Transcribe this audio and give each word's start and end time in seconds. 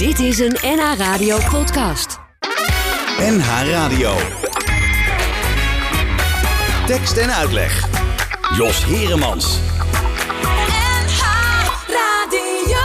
Dit 0.00 0.18
is 0.18 0.38
een 0.38 0.56
NH 0.62 0.98
Radio 0.98 1.38
podcast. 1.50 2.18
NH 3.18 3.70
Radio. 3.70 4.14
Tekst 6.86 7.16
en 7.16 7.34
uitleg. 7.34 7.88
Jos 8.56 8.84
Heremans. 8.84 9.58
NH 10.42 11.22
Radio. 11.86 12.78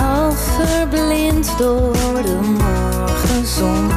Half 0.00 0.38
verblind 0.38 1.58
door 1.58 2.22
de 2.22 2.38
morgenzon 2.42 3.90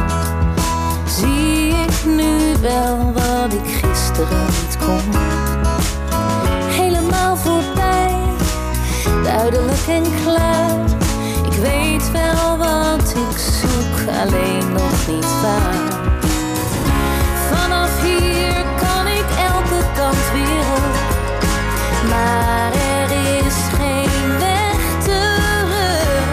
Zie 1.08 1.70
ik 1.70 2.06
nu 2.06 2.54
wel 2.62 3.14
wat 3.14 3.54
ik 3.54 3.86
gisteren 3.86 4.46
niet 4.46 4.78
kon 4.78 5.59
duidelijk 9.36 9.88
en 9.88 10.04
klaar. 10.24 10.86
Ik 11.46 11.58
weet 11.62 12.12
wel 12.12 12.58
wat 12.58 13.14
ik 13.16 13.38
zoek, 13.38 13.96
alleen 14.22 14.74
nog 14.74 15.08
niet 15.08 15.42
waar. 15.42 15.88
Vanaf 17.52 18.02
hier 18.02 18.64
kan 18.84 19.08
ik 19.08 19.30
elke 19.52 19.82
kant 19.96 20.32
weer 20.34 20.66
op. 20.78 20.96
Maar 22.10 22.72
er 22.74 23.12
is 23.46 23.58
geen 23.78 24.38
weg 24.38 24.80
terug. 25.04 26.26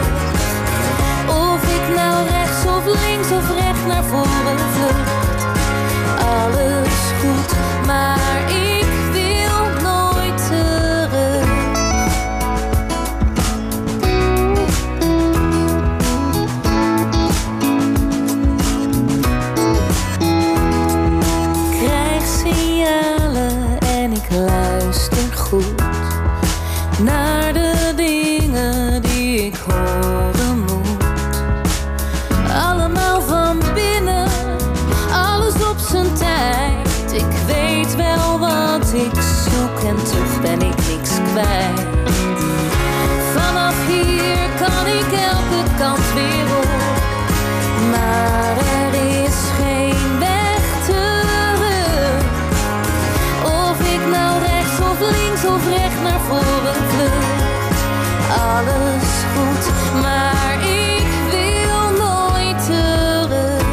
Of 1.28 1.62
ik 1.78 1.94
nou 1.97 2.28
rechts 2.28 2.66
of 2.77 2.84
links 2.84 3.30
of 3.30 3.50
recht 3.50 3.86
naar 3.86 4.05
voren 4.05 4.75
recht 55.69 56.03
naar 56.03 56.20
voren 56.20 56.81
vlucht. 56.89 57.45
Alles 58.41 59.09
goed, 59.34 59.64
maar 60.03 60.55
ik 60.62 61.06
wil 61.31 62.06
nooit 62.06 62.64
terug. 62.64 63.64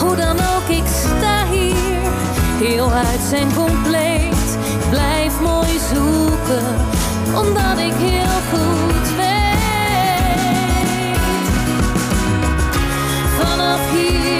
Hoe 0.00 0.16
dan 0.16 0.36
ook, 0.36 0.68
ik 0.68 0.86
sta 0.86 1.46
hier, 1.50 2.10
heel 2.58 2.92
uit 2.92 3.20
zijn 3.28 3.54
compleet. 3.54 4.58
Blijf 4.90 5.40
mooi 5.40 5.78
zoeken, 5.94 6.74
omdat 7.34 7.78
ik 7.78 7.94
heel 7.96 8.40
goed 8.50 9.16
weet. 9.16 9.38
Vanaf 13.38 13.80
hier 13.92 14.39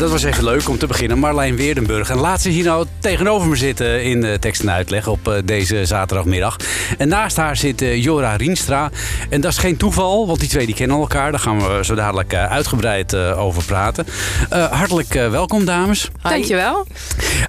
dat 0.00 0.10
was 0.10 0.22
even 0.22 0.44
leuk 0.44 0.68
om 0.68 0.78
te 0.78 0.86
beginnen. 0.86 1.18
Marlijn 1.18 1.56
Weerdenburg. 1.56 2.10
En 2.10 2.18
laat 2.18 2.40
ze 2.40 2.48
hier 2.48 2.64
nou 2.64 2.86
tegenover 2.98 3.48
me 3.48 3.56
zitten 3.56 4.04
in 4.04 4.20
de 4.20 4.38
tekst 4.60 4.68
en 4.68 4.70
uitleg 4.70 5.06
op 5.06 5.28
eh, 5.28 5.34
deze 5.44 5.84
zaterdagmiddag. 5.84 6.56
En 6.98 7.08
naast 7.08 7.36
haar 7.36 7.56
zit 7.56 7.82
eh, 7.82 8.02
Jora 8.02 8.36
Rienstra. 8.36 8.90
En 9.30 9.40
dat 9.40 9.50
is 9.52 9.58
geen 9.58 9.76
toeval, 9.76 10.26
want 10.26 10.40
die 10.40 10.48
twee 10.48 10.66
die 10.66 10.74
kennen 10.74 10.96
elkaar. 10.96 11.30
Daar 11.30 11.40
gaan 11.40 11.58
we 11.58 11.84
zo 11.84 11.94
dadelijk 11.94 12.32
eh, 12.32 12.50
uitgebreid 12.50 13.12
eh, 13.12 13.40
over 13.40 13.64
praten. 13.64 14.06
Eh, 14.50 14.72
hartelijk 14.72 15.14
eh, 15.14 15.30
welkom, 15.30 15.64
dames. 15.64 16.08
Dankjewel. 16.22 16.86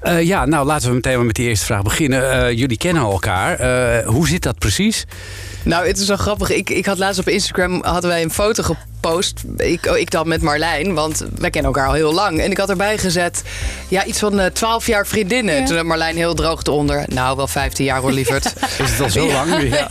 Eh, 0.01 0.21
ja, 0.21 0.45
nou 0.45 0.65
laten 0.65 0.87
we 0.89 0.95
meteen 0.95 1.15
maar 1.17 1.25
met 1.25 1.35
die 1.35 1.47
eerste 1.47 1.65
vraag 1.65 1.81
beginnen. 1.81 2.31
Eh, 2.31 2.57
jullie 2.57 2.77
kennen 2.77 3.03
elkaar. 3.03 3.59
Eh, 3.59 4.07
hoe 4.07 4.27
zit 4.27 4.43
dat 4.43 4.57
precies? 4.59 5.05
Nou, 5.63 5.87
het 5.87 5.97
is 5.99 6.07
wel 6.07 6.17
grappig. 6.17 6.49
Ik, 6.51 6.69
ik 6.69 6.85
had 6.85 6.97
laatst 6.97 7.19
op 7.19 7.27
Instagram 7.27 7.83
hadden 7.83 8.09
wij 8.09 8.21
een 8.21 8.31
foto 8.31 8.63
gepost. 8.63 9.43
Ik, 9.57 9.85
oh, 9.85 9.97
ik 9.97 10.11
dan 10.11 10.27
met 10.27 10.41
Marlijn, 10.41 10.93
want 10.93 11.25
wij 11.35 11.49
kennen 11.49 11.71
elkaar 11.73 11.87
al 11.87 11.93
heel 11.93 12.13
lang. 12.13 12.39
En 12.39 12.51
ik 12.51 12.57
had 12.57 12.69
erbij 12.69 12.97
gezet, 12.97 13.43
ja, 13.87 14.05
iets 14.05 14.19
van 14.19 14.39
eh, 14.39 14.45
12 14.51 14.87
jaar 14.87 15.07
vriendinnen. 15.07 15.65
Toen 15.65 15.75
had 15.75 15.85
Marlijn 15.85 16.15
heel 16.15 16.33
droog 16.33 16.63
eronder. 16.63 17.00
Nou, 17.07 17.35
wel 17.35 17.47
15 17.47 17.85
jaar 17.85 17.99
hoor, 18.01 18.11
lieverd. 18.11 18.45
Is 18.83 18.91
het 18.91 19.01
al 19.01 19.09
zo 19.09 19.31
lang? 19.31 19.49
Ja. 19.71 19.87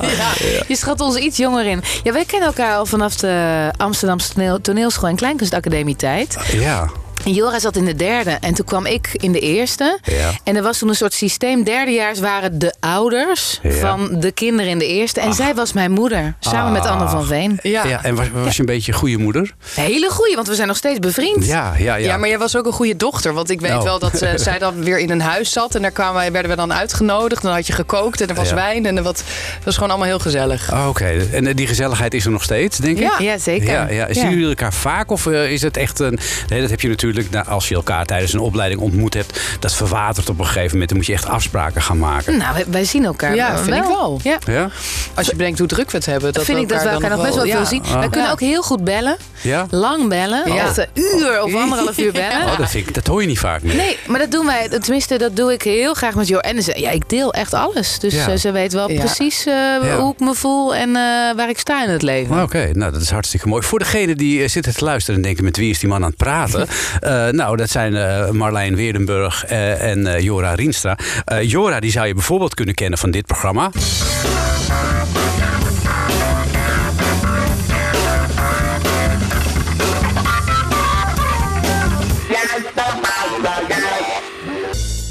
Je 0.69 0.77
schat 0.77 1.01
ons 1.01 1.17
iets 1.17 1.37
jonger 1.37 1.67
in. 1.67 1.83
Ja, 2.03 2.13
wij 2.13 2.25
kennen 2.25 2.49
elkaar 2.49 2.77
al 2.77 2.87
vanaf 2.87 3.17
de 3.17 3.71
Amsterdamse 3.77 4.33
toneel, 4.33 4.61
toneelschool 4.61 5.09
en 5.09 5.17
kleinkunstacademie 5.17 5.97
tijd. 5.97 6.37
ja. 6.53 6.91
En 7.25 7.33
Jora 7.33 7.59
zat 7.59 7.77
in 7.77 7.85
de 7.85 7.95
derde 7.95 8.37
en 8.41 8.55
toen 8.55 8.65
kwam 8.65 8.87
ik 8.87 9.09
in 9.13 9.33
de 9.33 9.39
eerste. 9.41 9.99
Ja. 10.03 10.31
En 10.45 10.57
er 10.57 10.63
was 10.63 10.79
toen 10.79 10.89
een 10.89 10.95
soort 10.95 11.13
systeem. 11.13 11.65
Derdejaars 11.65 12.19
waren 12.21 12.59
de 12.59 12.75
ouders 12.81 13.59
Ja. 13.63 13.71
van 13.71 14.21
de 14.21 14.33
kinderen 14.33 14.71
in 14.71 14.79
de 14.79 14.87
eerste. 14.87 15.21
En 15.21 15.35
zij 15.35 15.55
was 15.55 15.73
mijn 15.73 15.91
moeder, 15.91 16.35
samen 16.41 16.73
met 16.73 16.87
Anne 16.87 17.09
van 17.09 17.25
Veen. 17.27 17.59
Ja. 17.63 17.85
Ja, 17.87 18.05
en 18.05 18.15
was, 18.15 18.27
was 18.35 18.55
je 18.55 18.61
een 18.61 18.67
beetje 18.67 18.93
een 18.93 18.99
goede 18.99 19.17
moeder? 19.19 19.43
Een 19.77 19.83
hele 19.85 20.11
goeie, 20.11 20.35
want 20.35 20.49
we 20.49 20.55
zijn 20.55 20.69
nog 20.69 20.77
steeds 20.77 20.99
bevriend. 20.99 21.47
Ja, 21.47 21.73
ja, 21.79 21.95
ja. 21.95 21.97
Ja, 21.97 22.17
maar 22.17 22.29
jij 22.29 22.39
was 22.39 22.57
ook 22.57 22.67
een 22.67 22.73
goede 22.73 22.97
dochter. 22.97 23.33
Want 23.33 23.51
ik 23.51 23.61
weet 23.61 23.69
Oh. 23.71 23.83
wel 23.83 23.99
dat 23.99 24.23
eh, 24.23 24.31
zij 24.49 24.59
dan 24.59 24.85
weer 24.85 24.99
in 24.99 25.11
een 25.11 25.21
huis 25.21 25.53
zat. 25.53 25.75
En 25.75 25.83
daar 25.83 25.91
kwamen 25.91 26.15
wij, 26.15 26.33
werden 26.33 26.51
we 26.51 26.57
dan 26.57 26.73
uitgenodigd. 26.73 27.43
Dan 27.43 27.53
had 27.53 27.67
je 27.67 27.73
gekookt 27.73 28.21
en 28.21 28.29
er 28.29 28.35
was 28.35 28.49
Ja. 28.49 28.55
wijn. 28.55 28.87
En 28.87 28.97
er 28.97 29.03
wat, 29.03 29.19
het 29.55 29.65
was 29.65 29.75
gewoon 29.75 29.89
allemaal 29.91 30.09
heel 30.09 30.19
gezellig. 30.19 30.73
Oh, 30.73 30.87
Oké, 30.89 31.27
en 31.33 31.47
eh, 31.47 31.55
die 31.57 31.67
gezelligheid 31.67 32.15
is 32.15 32.25
er 32.25 32.31
nog 32.31 32.43
steeds, 32.43 32.77
denk 32.79 32.97
ik? 32.99 33.03
Ja. 33.03 33.15
Ja, 33.19 33.39
zeker. 33.39 33.71
Ja, 33.71 33.89
ja. 33.91 34.07
Zien 34.15 34.31
jullie 34.31 34.49
elkaar 34.49 34.73
vaak 34.75 35.11
of 35.11 35.27
eh, 35.27 35.51
is 35.53 35.63
het 35.63 35.77
echt 35.77 35.99
een... 35.99 36.19
Nee, 36.49 36.61
dat 36.61 36.71
heb 36.71 36.81
je 36.81 36.89
natuurlijk 36.89 37.10
nou, 37.31 37.47
als 37.47 37.69
je 37.69 37.75
elkaar 37.75 38.07
tijdens 38.07 38.33
een 38.33 38.41
opleiding 38.41 38.81
ontmoet 38.81 39.15
hebt. 39.15 39.41
Dat 39.61 39.75
verwatert 39.75 40.29
op 40.29 40.39
een 40.39 40.47
gegeven 40.47 40.71
moment. 40.71 40.89
Dan 40.89 40.99
moet 40.99 41.07
je 41.07 41.13
echt 41.13 41.27
afspraken 41.27 41.83
gaan 41.83 41.99
maken. 41.99 42.37
Nou, 42.39 42.55
wij, 42.55 42.65
wij 42.71 42.85
zien 42.85 43.05
elkaar 43.05 43.35
Ja, 43.35 43.53
wel. 43.53 43.63
vind 43.63 43.77
ik 43.77 43.83
wel. 43.85 44.21
Ja. 44.23 44.39
Ja? 44.47 44.69
Als 45.15 45.27
je 45.27 45.37
bedenkt 45.37 45.59
hoe 45.59 45.69
druk 45.69 45.91
we 45.91 45.97
het 45.97 46.07
hebben. 46.07 46.33
Dat 46.33 46.45
vind 46.45 46.59
ik 46.59 46.69
dat 46.69 46.83
we 46.83 46.89
elkaar 46.89 47.11
nog 47.11 47.23
best 47.23 47.35
wel 47.35 47.45
veel 47.47 47.67
zien. 47.67 47.83
Wij 47.83 48.09
kunnen 48.09 48.27
Ja. 48.27 48.31
ook 48.31 48.41
heel 48.41 48.63
goed 48.63 48.85
bellen. 48.85 49.17
Ja? 49.41 49.67
Lang 49.71 50.09
bellen. 50.09 50.53
Ja. 50.53 50.65
Echt 50.65 50.79
een 50.79 50.87
uur 50.95 51.43
of 51.43 51.55
anderhalf 51.55 51.99
uur 51.99 52.13
bellen. 52.23 52.47
Oh, 52.47 52.59
dat, 52.59 52.71
vind 52.71 52.89
ik, 52.89 52.95
dat 52.95 53.07
hoor 53.07 53.21
je 53.21 53.27
niet 53.27 53.39
vaak 53.39 53.63
meer. 53.63 53.75
Nee, 53.77 53.97
maar 54.07 54.19
dat 54.19 54.31
doen 54.31 54.47
wij. 54.47 54.69
Tenminste, 54.69 55.19
dat 55.19 55.37
doe 55.37 55.53
ik 55.53 55.63
heel 55.63 55.95
graag 55.95 56.15
met 56.15 56.29
Jo. 56.29 56.39
En 56.39 56.63
ze, 56.63 56.81
ja, 56.81 56.91
ik 56.91 57.09
deel 57.09 57.33
echt 57.33 57.55
alles. 57.55 57.99
Dus 57.99 58.15
Ja. 58.15 58.29
eh, 58.29 58.37
ze 58.37 58.51
weet 58.53 58.73
wel 58.73 58.91
Ja. 58.91 58.99
precies 58.99 59.47
eh, 59.47 59.55
hoe 59.99 60.13
ik 60.13 60.21
me 60.21 60.35
voel 60.35 60.75
en 60.75 60.89
eh, 60.89 60.95
waar 61.37 61.49
ik 61.49 61.59
sta 61.59 61.85
in 61.85 61.91
het 61.91 62.03
leven. 62.03 62.43
Oké, 62.43 62.71
nou 62.73 62.93
dat 62.93 63.01
is 63.01 63.11
hartstikke 63.11 63.49
mooi. 63.49 63.63
Voor 63.63 63.79
degenen 63.79 64.17
die 64.17 64.49
zitten 64.49 64.75
te 64.75 64.85
luisteren 64.85 65.17
en 65.17 65.23
denken 65.27 65.45
met 65.45 65.57
wie 65.57 65.71
is 65.71 65.79
die 65.79 65.89
man 65.89 66.03
aan 66.03 66.09
het 66.09 66.17
praten. 66.17 66.69
Eh, 67.01 67.29
nou, 67.29 67.57
dat 67.57 67.71
zijn 67.71 67.97
eh, 67.97 68.31
Marlijn 68.31 68.77
Weerdenburg 68.77 69.45
eh, 69.45 69.91
en 69.91 70.23
Jora 70.23 70.55
Rienstra. 70.55 70.99
Jora, 71.43 71.81
die 71.81 71.91
zou 71.91 72.07
je 72.07 72.15
bijvoorbeeld 72.15 72.55
kunnen 72.55 72.75
kennen 72.75 72.99
van 72.99 73.11
dit 73.11 73.27
programma. 73.27 73.71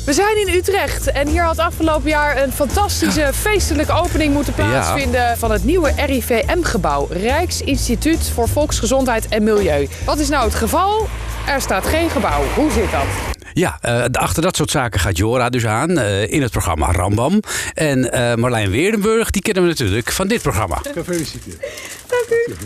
We 0.06 0.16
zijn 0.16 0.48
in 0.48 0.54
Utrecht 0.56 1.12
en 1.12 1.28
hier 1.28 1.44
had 1.44 1.60
afgelopen 1.60 2.10
jaar 2.10 2.44
een 2.44 2.52
fantastische 2.52 3.30
feestelijke 3.34 3.92
opening 3.92 4.34
moeten 4.34 4.54
plaatsvinden 4.54 5.38
van 5.38 5.52
het 5.52 5.64
nieuwe 5.64 5.92
RIVM-gebouw, 6.06 7.08
Rijksinstituut 7.10 8.32
voor 8.34 8.48
Volksgezondheid 8.48 9.28
en 9.28 9.44
Milieu. 9.44 9.88
Wat 10.06 10.20
is 10.20 10.30
nou 10.30 10.46
het 10.46 10.56
geval? 10.56 11.08
Er 11.50 11.62
staat 11.62 11.88
geen 11.88 12.10
gebouw. 12.10 12.44
Hoe 12.56 12.72
zit 12.72 12.92
dat? 12.92 13.06
Ja, 13.54 13.78
eh, 13.82 14.04
achter 14.12 14.42
dat 14.42 14.56
soort 14.56 14.72
zaken 14.72 15.00
gaat 15.00 15.18
Jora 15.18 15.50
dus 15.50 15.66
aan 15.66 15.98
eh, 15.98 16.32
in 16.32 16.42
het 16.42 16.52
programma 16.52 16.92
Rambam. 16.92 17.40
En 17.74 18.12
eh, 18.12 18.36
Marlijn 18.36 18.70
Weerdenburg, 18.70 19.30
die 19.30 19.42
kennen 19.42 19.64
we 19.64 19.70
natuurlijk 19.70 20.12
van 20.12 20.28
dit 20.28 20.42
programma. 20.42 20.82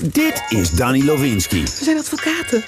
Dit 0.01 0.43
is 0.49 0.71
Danny 0.71 1.05
Lowinski. 1.05 1.63
We 1.63 1.83
zijn 1.83 1.97
advocaten. 1.97 2.63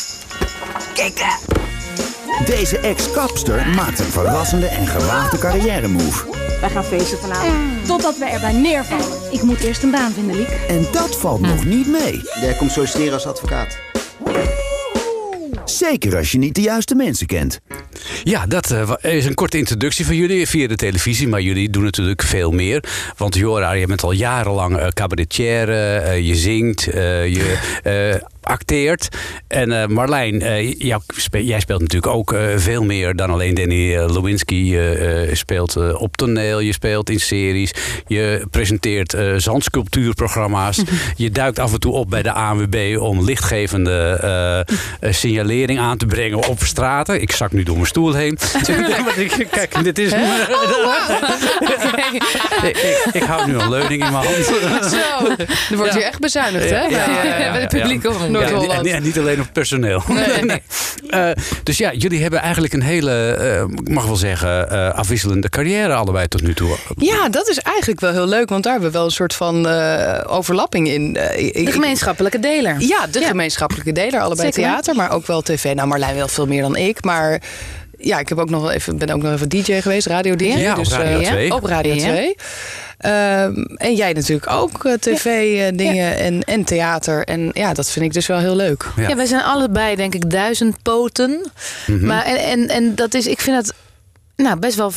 Deze 2.45 2.77
ex-kapster 2.77 3.67
maakt 3.67 3.99
een 3.99 4.11
verrassende 4.11 4.67
en 4.67 4.87
gewaagde 4.87 5.37
carrière 5.37 5.87
move. 5.87 6.25
Wij 6.61 6.69
gaan 6.69 6.83
feesten 6.83 7.17
vanavond. 7.17 7.85
Totdat 7.85 8.17
we 8.17 8.25
erbij 8.25 8.53
neervallen. 8.53 9.31
Ik 9.31 9.41
moet 9.41 9.59
eerst 9.59 9.83
een 9.83 9.91
baan 9.91 10.11
vinden, 10.11 10.35
Liek. 10.35 10.49
En 10.67 10.85
dat 10.91 11.17
valt 11.17 11.41
nog 11.41 11.65
niet 11.65 11.87
mee. 11.87 12.21
Jij 12.41 12.53
komt 12.53 12.71
solliciteren 12.71 13.13
als 13.13 13.25
advocaat. 13.25 13.94
Zeker 15.77 16.17
als 16.17 16.31
je 16.31 16.37
niet 16.37 16.55
de 16.55 16.61
juiste 16.61 16.95
mensen 16.95 17.27
kent. 17.27 17.59
Ja, 18.23 18.45
dat 18.45 18.71
eh, 18.71 19.13
is 19.15 19.25
een 19.25 19.33
korte 19.33 19.57
introductie 19.57 20.05
van 20.05 20.15
jullie 20.15 20.47
via 20.47 20.67
de 20.67 20.75
televisie. 20.75 21.27
Maar 21.27 21.41
jullie 21.41 21.69
doen 21.69 21.83
natuurlijk 21.83 22.21
veel 22.21 22.51
meer. 22.51 22.83
Want 23.17 23.35
Jora, 23.35 23.71
je 23.71 23.87
bent 23.87 24.03
al 24.03 24.11
jarenlang 24.11 24.77
eh, 24.77 24.87
cabaretier. 24.87 25.69
eh, 25.69 26.27
je 26.27 26.35
zingt, 26.35 26.81
je 26.81 27.57
acteert. 28.45 29.07
En 29.47 29.81
eh, 29.81 29.87
Marlijn, 29.87 30.41
eh, 30.41 30.73
jou 30.79 31.01
spe- 31.07 31.45
jij 31.45 31.59
speelt 31.59 31.81
natuurlijk 31.81 32.13
ook 32.13 32.33
eh, 32.33 32.41
veel 32.55 32.83
meer 32.83 33.15
dan 33.15 33.29
alleen 33.29 33.53
Danny 33.53 33.97
Lewinsky. 33.97 34.55
Je 34.55 35.29
speelt 35.33 35.93
op 35.97 36.17
toneel, 36.17 36.59
je 36.59 36.73
speelt 36.73 37.09
in 37.09 37.19
series. 37.19 37.73
Je 38.07 38.45
presenteert 38.51 39.15
zandsculptuurprogramma's. 39.37 40.81
je 41.15 41.31
duikt 41.31 41.59
af 41.59 41.73
en 41.73 41.79
toe 41.79 41.93
op 41.93 42.09
bij 42.09 42.21
de 42.21 42.31
ANWB 42.31 42.97
om 42.99 43.23
lichtgevende 43.23 44.65
signalering 45.01 45.79
aan 45.79 45.97
te 45.97 46.05
brengen 46.05 46.47
op 46.47 46.59
straten. 46.63 47.21
Ik 47.21 47.31
zak 47.31 47.51
nu 47.51 47.63
door 47.63 47.75
mijn 47.75 47.87
stoel 47.87 48.13
heen. 48.13 48.37
Kijk, 49.51 49.83
dit 49.83 49.99
is... 49.99 50.11
ik, 52.63 52.77
ik, 52.77 53.05
ik 53.13 53.23
hou 53.23 53.47
nu 53.47 53.59
een 53.59 53.69
leuning 53.69 54.05
in 54.05 54.11
mijn 54.11 54.25
hand. 54.25 54.45
Zo, 54.85 55.27
er 55.69 55.77
wordt 55.77 55.93
hier 55.93 56.03
echt 56.03 56.19
bezuinigd, 56.19 56.69
hè? 56.69 56.81
Ja, 56.81 56.87
bij, 56.89 57.29
ja, 57.29 57.37
ja, 57.39 57.51
bij 57.57 57.67
de 57.67 57.77
ja. 57.77 57.81
publieke 57.83 58.09
Ja, 58.09 58.34
Noord-Holland. 58.39 58.87
en, 58.87 58.93
en 58.95 59.03
niet 59.03 59.19
alleen 59.19 59.39
op 59.41 59.47
personeel. 59.53 60.03
Nee. 60.45 60.61
Eh, 61.09 61.29
dus 61.63 61.77
ja, 61.77 61.93
jullie 61.93 62.21
hebben 62.21 62.39
eigenlijk 62.39 62.73
een 62.73 62.81
hele, 62.81 63.31
eh, 63.31 63.61
ik 63.61 63.89
mag 63.89 64.05
wel 64.05 64.15
zeggen, 64.15 64.69
eh, 64.69 64.89
afwisselende 64.93 65.49
carrière 65.49 65.93
allebei 65.93 66.27
tot 66.27 66.41
nu 66.41 66.53
toe. 66.53 66.75
Ja, 66.97 67.29
dat 67.29 67.47
is 67.49 67.57
eigenlijk 67.59 67.99
wel 67.99 68.11
heel 68.11 68.27
leuk, 68.27 68.49
want 68.49 68.63
daar 68.63 68.71
hebben 68.71 68.91
we 68.91 68.97
wel 68.97 69.05
een 69.05 69.11
soort 69.13 69.33
van 69.33 69.67
eh, 69.67 70.21
overlapping 70.27 70.87
in. 70.87 71.17
Ik- 71.37 71.65
De 71.65 71.71
gemeenschappelijke 71.71 72.39
deler. 72.39 72.75
Ja, 72.79 73.07
de 73.11 73.21
gemeenschappelijke 73.21 73.91
deler, 73.91 74.19
allebei 74.21 74.51
Zeker. 74.51 74.69
theater, 74.69 74.95
maar 74.95 75.11
ook 75.11 75.27
wel 75.27 75.41
tv. 75.41 75.73
Nou, 75.73 75.87
Marlijn 75.87 76.15
wel 76.15 76.27
veel 76.27 76.47
meer 76.47 76.61
dan 76.61 76.75
ik, 76.75 77.03
maar 77.03 77.41
ja, 77.97 78.19
ik 78.19 78.29
heb 78.29 78.37
ook 78.37 78.49
nog 78.49 78.61
wel 78.61 78.71
even, 78.71 78.97
ben 78.97 79.09
ook 79.09 79.21
nog 79.21 79.33
even 79.33 79.49
DJ 79.49 79.81
geweest, 79.81 80.07
radio 80.07 80.35
DJ. 80.35 80.45
Ja, 80.45 80.77
op 80.77 80.87
Radio 80.87 81.19
eh, 81.19 81.27
2. 81.27 81.53
Op 81.53 81.63
Radio 81.63 81.93
Ja. 81.93 81.99
2. 81.99 82.35
Ehm, 82.97 83.63
en 83.75 83.95
jij 83.95 84.13
natuurlijk 84.13 84.51
ook 84.51 84.87
tv-dingen 84.99 86.17
en, 86.17 86.43
en 86.43 86.63
theater. 86.63 87.23
En 87.23 87.49
ja, 87.53 87.73
dat 87.73 87.91
vind 87.91 88.05
ik 88.05 88.13
dus 88.13 88.27
wel 88.27 88.39
heel 88.39 88.55
leuk. 88.55 88.85
Ja. 88.95 89.07
Ja. 89.07 89.15
wij 89.15 89.25
zijn 89.25 89.43
allebei 89.43 89.95
denk 89.95 90.15
ik 90.15 90.29
duizend 90.31 90.81
poten. 90.81 91.51
Maar 92.01 92.25
en, 92.25 92.37
en, 92.37 92.67
en 92.69 92.95
dat 92.95 93.13
is, 93.13 93.27
ik 93.27 93.41
vind 93.41 93.55
dat 93.55 93.73
nou, 94.35 94.59
best 94.59 94.75
wel 94.75 94.91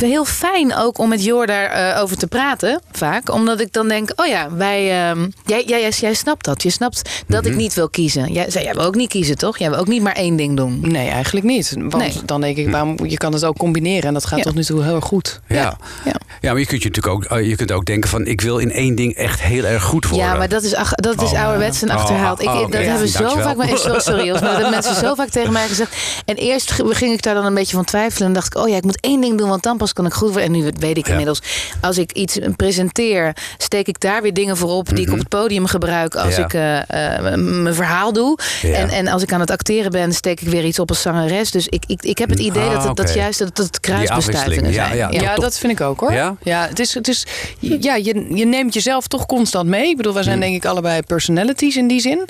heel 0.00 0.24
fijn 0.24 0.74
ook 0.76 0.98
om 0.98 1.08
met 1.08 1.24
Jor 1.24 1.46
daarover 1.46 2.02
over 2.02 2.16
te 2.16 2.26
praten, 2.26 2.80
vaak. 2.92 3.30
Omdat 3.32 3.60
ik 3.60 3.72
dan 3.72 3.88
denk, 3.88 4.10
oh 4.16 4.26
ja, 4.26 4.50
wij, 4.50 5.08
ehm, 5.08 5.26
jij, 5.44 5.64
jij, 5.66 5.80
jij, 5.80 5.90
jij 5.90 6.14
snapt 6.14 6.44
dat. 6.44 6.62
Je 6.62 6.70
snapt 6.70 7.22
dat 7.26 7.46
ik 7.46 7.54
niet 7.54 7.74
wil 7.74 7.88
kiezen. 7.88 8.32
Jij, 8.32 8.46
jij 8.48 8.74
wil 8.74 8.84
ook 8.84 8.94
niet 8.94 9.08
kiezen, 9.08 9.38
toch? 9.38 9.58
Jij 9.58 9.70
wil 9.70 9.78
ook 9.78 9.86
niet 9.88 10.02
maar 10.02 10.12
één 10.12 10.36
ding 10.36 10.56
doen. 10.56 10.78
Nee, 10.82 11.08
eigenlijk 11.08 11.46
niet. 11.46 11.74
Want 11.78 11.96
Nee. 11.96 12.20
dan 12.24 12.40
denk 12.40 12.56
ik, 12.56 12.70
waarom, 12.70 12.96
je 13.06 13.16
kan 13.16 13.32
het 13.32 13.44
ook 13.44 13.56
combineren. 13.56 14.02
En 14.08 14.14
dat 14.14 14.26
gaat 14.26 14.38
Ja. 14.38 14.44
tot 14.44 14.54
nu 14.54 14.64
toe 14.64 14.82
heel 14.82 14.94
erg 14.94 15.04
goed. 15.04 15.40
Ja. 15.48 15.56
Ja. 16.04 16.14
Ja. 16.40 16.50
maar 16.50 16.60
je 16.60 16.66
kunt 16.66 16.82
je 16.82 16.88
natuurlijk 16.88 17.14
ook, 17.14 17.24
eh, 17.38 17.48
je 17.48 17.56
kunt 17.56 17.72
ook 17.72 17.84
denken 17.84 18.10
van, 18.10 18.26
ik 18.26 18.40
wil 18.40 18.58
in 18.58 18.70
één 18.72 18.94
ding 18.94 19.14
echt 19.14 19.42
heel 19.42 19.64
erg 19.64 19.82
goed 19.82 20.08
worden. 20.08 20.26
Ja, 20.28 20.34
maar 20.34 20.48
dat 20.48 20.62
is, 20.62 20.74
ach- 20.74 20.94
dat 20.94 21.22
is 21.22 21.30
Oh. 21.30 21.42
ouderwets 21.42 21.82
en 21.82 21.88
Oh, 21.90 21.94
achterhaald. 21.96 22.40
Ik, 22.42 22.48
oh. 22.48 22.60
Dat 22.60 22.72
Ja, 22.72 22.78
hebben 22.78 23.08
zo 23.08 23.28
vaak... 23.28 23.56
maar- 23.56 23.78
so- 23.78 23.98
Sorry, 23.98 24.30
maar 24.30 24.40
dat 24.40 24.50
hebben 24.52 24.70
mensen 24.70 24.94
zo 24.94 25.14
vaak 25.14 25.28
tegen 25.28 25.52
mij 25.52 25.68
gezegd. 25.68 25.96
En 26.24 26.36
eerst 26.36 26.72
ging 26.72 27.12
ik 27.12 27.22
daar 27.22 27.34
dan 27.34 27.44
een 27.44 27.54
beetje 27.54 27.76
van 27.76 27.84
twijfelen. 27.84 28.28
En 28.28 28.34
dacht 28.34 28.46
ik, 28.56 28.62
oh 28.62 28.68
ja, 28.68 28.80
ik 28.84 28.90
moet 28.90 29.00
één 29.00 29.20
ding 29.20 29.38
doen, 29.38 29.48
want 29.48 29.62
dan 29.62 29.76
pas 29.76 29.92
kan 29.92 30.06
ik 30.06 30.12
goed 30.12 30.28
worden. 30.28 30.44
En 30.44 30.52
nu 30.52 30.70
weet 30.78 30.96
ik 30.96 31.04
Ja. 31.04 31.10
inmiddels, 31.10 31.42
als 31.80 31.98
ik 31.98 32.12
iets 32.12 32.38
presenteer... 32.56 33.36
steek 33.58 33.86
ik 33.86 34.00
daar 34.00 34.22
weer 34.22 34.34
dingen 34.34 34.56
voor 34.56 34.70
op 34.70 34.88
die 34.96 35.06
ik 35.06 35.12
op 35.12 35.18
het 35.18 35.28
podium 35.28 35.66
gebruik... 35.66 36.14
als 36.14 36.36
Mhm. 36.38 36.40
Ja. 36.40 36.44
ik 36.44 36.54
eh, 36.88 37.16
eh, 37.32 37.38
mijn 37.38 37.74
verhaal 37.74 38.12
doe. 38.12 38.38
Ja. 38.62 38.72
En, 38.74 38.88
en 38.88 39.08
als 39.08 39.22
ik 39.22 39.32
aan 39.32 39.40
het 39.40 39.50
acteren 39.50 39.90
ben, 39.90 40.12
steek 40.12 40.40
ik 40.40 40.48
weer 40.48 40.64
iets 40.64 40.78
op 40.78 40.88
als 40.88 41.02
zangeres. 41.02 41.50
Dus 41.50 41.66
ik, 41.68 41.84
ik, 41.86 42.02
ik 42.02 42.18
heb 42.18 42.30
het 42.30 42.38
idee 42.38 42.62
Ah, 42.68 42.72
dat, 42.72 42.84
het, 42.84 42.96
dat 42.96 43.14
juist 43.14 43.38
dat 43.38 43.56
het 43.56 43.72
Die 43.72 43.80
kruisbestuivingen 43.80 44.72
zijn. 44.74 44.96
ja. 44.96 45.10
Ja, 45.10 45.34
dat 45.34 45.58
vind 45.58 45.72
ik 45.72 45.80
ook 45.80 46.00
hoor. 46.00 46.12
Ja? 46.12 46.36
het 46.68 46.78
is, 46.80 46.94
het 46.94 47.08
is, 47.08 47.26
ja, 47.58 47.94
je, 47.94 48.26
je 48.34 48.44
neemt 48.46 48.74
jezelf 48.74 49.06
toch 49.06 49.26
constant 49.26 49.68
mee. 49.68 49.88
Ik 49.88 49.96
bedoel, 49.96 50.14
wij 50.14 50.22
zijn 50.22 50.40
denk 50.40 50.54
ik 50.54 50.64
allebei 50.64 51.02
personalities 51.02 51.76
in 51.76 51.88
die 51.88 52.00
zin. 52.00 52.24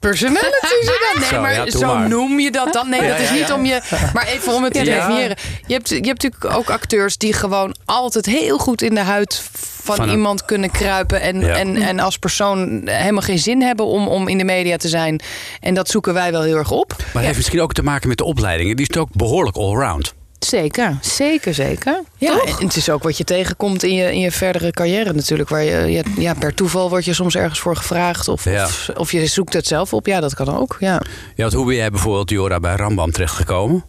Personalities? 0.00 0.50
Ja, 0.82 1.12
nee, 1.18 1.28
Zo, 1.28 1.40
maar 1.40 1.52
ja, 1.54 1.70
zo 1.70 1.94
maar. 1.94 2.08
noem 2.08 2.40
je 2.40 2.50
dat 2.50 2.72
dan. 2.72 2.88
Nee, 2.88 3.02
Ja, 3.02 3.08
dat 3.08 3.18
is 3.20 3.30
niet 3.30 3.52
om 3.52 3.64
je. 3.64 3.80
Maar 4.12 4.26
even 4.26 4.52
om 4.54 4.62
het 4.64 4.72
te 4.72 4.82
definiëren. 4.84 5.36
Je 5.66 5.72
hebt, 5.72 5.88
je 5.88 5.94
hebt 5.94 6.22
natuurlijk 6.22 6.54
ook 6.54 6.70
acteurs 6.70 7.16
die 7.16 7.32
gewoon 7.32 7.74
altijd 7.84 8.26
heel 8.26 8.58
goed 8.58 8.82
in 8.82 8.94
de 8.94 9.00
huid 9.00 9.42
van, 9.82 9.96
Van 9.96 10.04
een- 10.08 10.14
iemand 10.14 10.44
kunnen 10.44 10.70
kruipen. 10.70 11.20
En, 11.20 11.54
en, 11.54 11.76
en 11.76 11.98
als 12.00 12.16
persoon 12.18 12.82
helemaal 12.84 13.22
geen 13.22 13.38
zin 13.38 13.62
hebben 13.62 13.86
om, 13.86 14.08
om 14.08 14.28
in 14.28 14.38
de 14.38 14.44
media 14.44 14.76
te 14.76 14.88
zijn. 14.88 15.20
En 15.60 15.74
dat 15.74 15.88
zoeken 15.88 16.14
wij 16.14 16.32
wel 16.32 16.42
heel 16.42 16.56
erg 16.56 16.70
op. 16.70 16.94
Maar 16.98 17.06
het 17.12 17.22
heeft 17.24 17.36
misschien 17.36 17.60
ook 17.60 17.72
te 17.72 17.82
maken 17.82 18.08
met 18.08 18.18
de 18.18 18.24
opleidingen. 18.24 18.76
Die 18.76 18.86
is 18.90 18.96
ook 18.96 19.08
behoorlijk 19.12 19.56
allround. 19.56 20.14
Zeker, 20.46 20.98
zeker, 21.00 21.54
zeker. 21.54 22.02
Ja, 22.18 22.38
Toch? 22.38 22.58
en 22.60 22.66
het 22.66 22.76
is 22.76 22.90
ook 22.90 23.02
wat 23.02 23.16
je 23.18 23.24
tegenkomt 23.24 23.82
in 23.82 23.94
je, 23.94 24.12
in 24.12 24.20
je 24.20 24.30
verdere 24.30 24.70
carrière 24.70 25.12
natuurlijk. 25.12 25.48
Waar 25.48 25.62
je, 25.62 25.90
je- 25.92 26.04
ja, 26.18 26.34
per 26.34 26.54
toeval 26.54 26.88
word 26.88 27.04
je 27.04 27.14
soms 27.14 27.36
ergens 27.36 27.60
voor 27.60 27.76
gevraagd. 27.76 28.28
Of, 28.28 28.44
Ja. 28.44 28.64
of, 28.64 28.90
of 28.94 29.12
je 29.12 29.26
zoekt 29.26 29.52
het 29.52 29.66
zelf 29.66 29.92
op. 29.92 30.06
Ja, 30.06 30.20
dat 30.20 30.34
kan 30.34 30.56
ook. 30.58 30.76
Ja. 30.80 31.02
Ja, 31.34 31.42
want 31.42 31.52
hoe 31.52 31.66
ben 31.66 31.74
jij 31.74 31.90
bijvoorbeeld, 31.90 32.30
Jora, 32.30 32.60
bij 32.60 32.74
Rambam 32.76 33.10
terechtgekomen? 33.12 33.84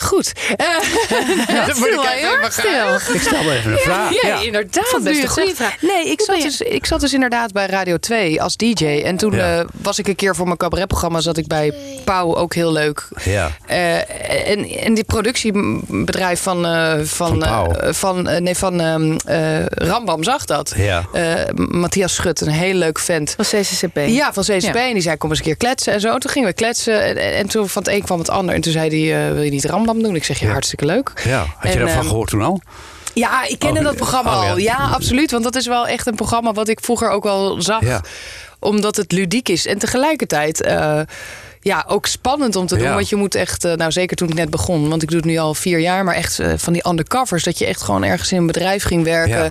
Goed. 0.00 0.32
Eh, 0.56 0.66
moet 1.78 1.88
ik 1.88 2.00
even 2.14 3.20
stel 3.20 3.52
even 3.52 3.72
een 3.72 3.78
vraag. 3.78 4.22
Ja, 4.22 4.40
inderdaad. 4.40 5.00
best 5.02 5.16
nu 5.16 5.22
een 5.22 5.28
goede 5.28 5.54
vraag. 5.54 5.82
Nee, 5.82 6.10
ik 6.10 6.20
zat, 6.20 6.40
dus, 6.40 6.60
ik 6.60 6.86
zat 6.86 7.00
dus 7.00 7.12
inderdaad 7.12 7.52
bij 7.52 7.66
Radio 7.66 7.96
2 7.96 8.42
als 8.42 8.56
DJ. 8.56 9.02
En 9.04 9.16
toen 9.16 9.32
Ja. 9.34 9.58
eh, 9.58 9.64
was 9.82 9.98
ik 9.98 10.08
een 10.08 10.14
keer 10.14 10.34
voor 10.36 10.44
mijn 10.44 10.56
cabaretprogramma... 10.56 11.20
zat 11.20 11.36
ik 11.36 11.46
bij 11.46 11.72
Pauw, 12.04 12.36
ook 12.36 12.54
heel 12.54 12.72
leuk. 12.72 13.08
Ja. 13.24 13.50
Eh, 13.66 13.96
en, 14.50 14.64
en 14.68 14.94
die 14.94 15.04
productiebedrijf 15.04 16.40
van, 16.40 16.66
eh, 16.66 16.92
van, 17.02 17.42
Van 17.42 17.76
eh, 17.76 17.92
van, 17.92 18.42
nee, 18.42 18.54
van 18.56 18.80
ehm, 18.80 19.16
eh, 19.26 19.66
Rambam 19.66 20.22
zag 20.22 20.44
dat. 20.44 20.72
Ja. 20.76 21.04
Eh, 21.12 21.34
Matthias 21.54 22.14
Schut, 22.14 22.40
een 22.40 22.48
heel 22.50 22.74
leuk 22.74 22.98
vent. 22.98 23.34
Van 23.36 23.44
CCCP. 23.60 23.96
Ja, 24.06 24.32
van 24.32 24.42
CCP. 24.42 24.74
Ja. 24.74 24.86
En 24.86 24.92
die 24.92 25.02
zei, 25.02 25.16
kom 25.16 25.30
eens 25.30 25.38
een 25.38 25.44
keer 25.44 25.56
kletsen 25.56 25.92
en 25.92 26.00
zo. 26.00 26.18
Toen 26.18 26.30
gingen 26.30 26.48
we 26.48 26.54
kletsen. 26.54 27.02
En, 27.04 27.16
en 27.36 27.48
toen 27.48 27.68
van 27.68 27.82
het 27.82 27.92
een 27.92 28.02
kwam 28.02 28.18
het 28.18 28.30
ander. 28.30 28.54
En 28.54 28.60
toen 28.60 28.72
zei 28.72 28.88
hij, 29.10 29.26
eh, 29.26 29.32
wil 29.32 29.42
je 29.42 29.50
niet 29.50 29.64
Rambam 29.64 29.86
doen? 29.96 30.14
Ik 30.14 30.24
zeg, 30.24 30.38
ja, 30.38 30.46
Ja. 30.46 30.52
hartstikke 30.52 30.84
leuk. 30.84 31.12
Ja, 31.24 31.38
had 31.38 31.48
je 31.62 31.68
En, 31.68 31.78
daarvan 31.78 31.98
ehm, 32.00 32.08
gehoord 32.08 32.28
toen 32.30 32.42
al? 32.42 32.60
Ja, 33.14 33.44
ik 33.46 33.58
kende 33.58 33.78
Oh, 33.78 33.84
dat 33.84 33.96
programma 33.96 34.30
oh, 34.42 34.50
al. 34.50 34.58
Ja, 34.58 34.76
absoluut. 34.76 35.30
Want 35.30 35.44
dat 35.44 35.56
is 35.56 35.66
wel 35.66 35.86
echt 35.86 36.06
een 36.06 36.14
programma 36.14 36.52
wat 36.52 36.68
ik 36.68 36.80
vroeger 36.80 37.08
ook 37.10 37.22
wel 37.24 37.62
zag. 37.62 37.82
Ja. 37.84 38.00
Omdat 38.58 38.96
het 38.96 39.12
ludiek 39.12 39.48
is. 39.48 39.66
En 39.66 39.78
tegelijkertijd... 39.78 40.62
eh, 40.62 41.00
ja, 41.60 41.84
ook 41.88 42.06
spannend 42.06 42.56
om 42.56 42.66
te 42.66 42.74
doen. 42.76 42.84
Ja. 42.86 42.94
Want 42.94 43.08
je 43.08 43.16
moet 43.16 43.34
echt, 43.34 43.64
eh, 43.64 43.72
nou 43.72 43.92
zeker 43.92 44.16
toen 44.16 44.28
ik 44.28 44.34
net 44.34 44.50
begon, 44.50 44.88
want 44.88 45.02
ik 45.02 45.08
doe 45.08 45.16
het 45.16 45.26
nu 45.26 45.36
al 45.38 45.54
vier 45.54 45.78
jaar, 45.78 46.04
maar 46.04 46.14
echt 46.14 46.38
eh, 46.38 46.52
van 46.56 46.72
die 46.72 46.88
undercovers, 46.88 47.44
dat 47.44 47.58
je 47.58 47.66
echt 47.66 47.82
gewoon 47.82 48.04
ergens 48.04 48.32
in 48.32 48.38
een 48.38 48.46
bedrijf 48.46 48.82
ging 48.82 49.04
werken. 49.04 49.42
Ja. 49.42 49.50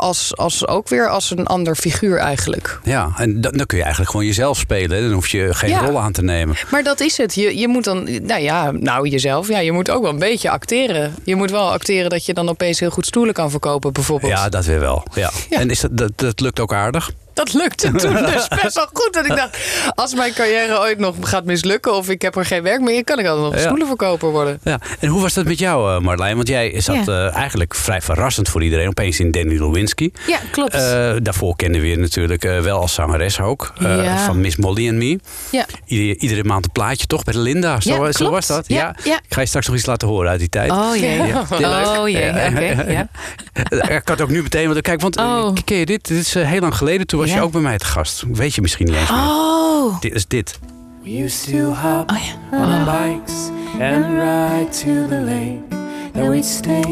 Als, 0.00 0.36
als 0.36 0.66
ook 0.66 0.88
weer 0.88 1.08
als 1.08 1.30
een 1.30 1.46
ander 1.46 1.76
figuur 1.76 2.18
eigenlijk. 2.18 2.80
Ja, 2.84 3.12
en 3.16 3.40
dan, 3.40 3.52
dan 3.52 3.66
kun 3.66 3.76
je 3.76 3.82
eigenlijk 3.82 4.12
gewoon 4.12 4.26
jezelf 4.26 4.58
spelen. 4.58 5.02
Dan 5.02 5.12
hoef 5.12 5.26
je 5.28 5.54
geen 5.54 5.70
Ja. 5.70 5.80
rol 5.80 6.00
aan 6.00 6.12
te 6.12 6.22
nemen. 6.22 6.56
Maar 6.70 6.82
dat 6.82 7.00
is 7.00 7.16
het. 7.16 7.34
Je, 7.34 7.58
je 7.58 7.68
moet 7.68 7.84
dan, 7.84 8.08
nou 8.26 8.42
ja, 8.42 8.70
nou 8.70 9.08
jezelf, 9.08 9.48
ja, 9.48 9.58
je 9.58 9.72
moet 9.72 9.90
ook 9.90 10.02
wel 10.02 10.10
een 10.12 10.18
beetje 10.18 10.50
acteren. 10.50 11.14
Je 11.24 11.34
moet 11.36 11.50
wel 11.50 11.70
acteren 11.72 12.10
dat 12.10 12.26
je 12.26 12.34
dan 12.34 12.48
opeens 12.48 12.80
heel 12.80 12.90
goed 12.90 13.06
stoelen 13.06 13.34
kan 13.34 13.50
verkopen, 13.50 13.92
bijvoorbeeld. 13.92 14.32
Ja, 14.32 14.48
dat 14.48 14.64
weer 14.64 14.80
wel. 14.80 15.04
Ja. 15.14 15.30
Ja. 15.50 15.58
En 15.58 15.70
is 15.70 15.80
dat, 15.80 15.96
dat, 15.96 16.12
dat 16.18 16.40
lukt 16.40 16.60
ook 16.60 16.72
aardig? 16.74 17.10
Dat 17.34 17.52
lukte 17.52 17.90
toen 17.92 18.12
dus 18.14 18.48
best 18.62 18.74
wel 18.74 18.88
goed. 18.92 19.08
Dat 19.12 19.24
ik 19.26 19.36
dacht, 19.36 19.58
als 19.94 20.14
mijn 20.14 20.32
carrière 20.32 20.78
ooit 20.80 20.98
nog 20.98 21.14
gaat 21.20 21.44
mislukken 21.44 21.94
of 21.94 22.08
ik 22.08 22.22
heb 22.22 22.36
er 22.36 22.44
geen 22.44 22.62
werk 22.62 22.80
meer, 22.80 23.04
kan 23.04 23.18
ik 23.18 23.26
altijd 23.26 23.44
nog 23.46 23.54
Ja. 23.54 23.60
stoelenverkoper 23.66 24.30
worden. 24.30 24.60
Ja. 24.64 24.78
En 25.00 25.08
hoe 25.08 25.20
was 25.22 25.34
dat 25.34 25.44
met 25.44 25.58
jou, 25.58 25.94
eh, 25.94 26.00
Marlijn? 26.00 26.36
Want 26.36 26.48
jij 26.48 26.80
zat 26.80 27.04
Ja. 27.06 27.26
eh, 27.28 27.36
eigenlijk 27.36 27.74
vrij 27.74 28.00
verrassend 28.00 28.48
voor 28.48 28.62
iedereen. 28.62 28.88
Opeens 28.88 29.20
in 29.20 29.30
Danny 29.30 29.56
Lewinsky. 29.96 30.10
Ja, 30.32 30.38
klopt. 30.50 30.74
Eh, 30.74 31.12
daarvoor 31.22 31.56
kenden 31.56 31.80
we 31.80 31.86
je 31.88 31.96
natuurlijk 31.98 32.44
eh, 32.44 32.58
wel 32.60 32.80
als 32.80 32.94
zangeres 32.94 33.40
ook. 33.40 33.72
eh, 33.78 34.04
Ja. 34.04 34.24
Van 34.24 34.40
Miss 34.40 34.56
Molly 34.56 34.88
and 34.88 34.96
Me. 34.98 35.18
ja. 35.50 35.64
Iedere, 35.86 36.18
iedere 36.18 36.44
maand 36.44 36.64
een 36.64 36.72
plaatje 36.72 37.06
toch 37.06 37.24
bij 37.24 37.32
de 37.34 37.40
Linda. 37.40 37.80
Zo, 37.80 38.04
Ja, 38.06 38.12
zo 38.12 38.30
was 38.30 38.46
dat? 38.46 38.68
Ja, 38.68 38.96
ja. 39.04 39.16
Ik 39.16 39.34
ga 39.34 39.40
je 39.40 39.46
straks 39.46 39.66
nog 39.66 39.76
iets 39.76 39.86
laten 39.86 40.08
horen 40.08 40.30
uit 40.30 40.38
die 40.38 40.48
tijd. 40.48 40.70
Oh 40.70 40.96
jee. 40.96 41.16
Ja. 41.26 41.44
Oh 42.00 42.08
jee, 42.08 42.28
oké. 42.30 42.84
ja. 42.88 43.08
Eh, 43.52 43.96
Ik 43.96 44.08
had 44.08 44.20
ook 44.20 44.28
nu 44.28 44.42
meteen, 44.42 44.68
want 44.68 44.80
kijk, 44.80 45.00
want 45.00 45.16
Oh. 45.16 45.54
ken 45.64 45.76
je 45.76 45.86
dit? 45.86 46.08
Dit 46.08 46.18
is 46.18 46.34
heel 46.34 46.60
lang 46.60 46.74
geleden. 46.76 47.06
Toen 47.06 47.20
was 47.20 47.28
Ja. 47.28 47.34
je 47.34 47.40
ook 47.42 47.52
bij 47.52 47.60
mij 47.60 47.78
te 47.78 47.84
gast. 47.84 48.24
Weet 48.32 48.54
je 48.54 48.60
misschien 48.60 48.86
niet 48.86 48.96
eens 48.96 49.10
meer. 49.10 49.18
Oh. 49.20 50.00
Dit 50.00 50.14
is 50.14 50.26
dit. 50.26 50.58
We 51.04 51.22
used 51.22 51.52
to 51.52 51.58
hop 51.74 52.10
Oh 52.10 52.16
ja. 52.50 52.58
on 52.58 52.84
bikes 52.84 53.34
and 53.80 54.04
ride 54.06 54.68
to 54.84 55.08
the 55.08 55.22
lake. 55.24 55.79
En 56.12 56.30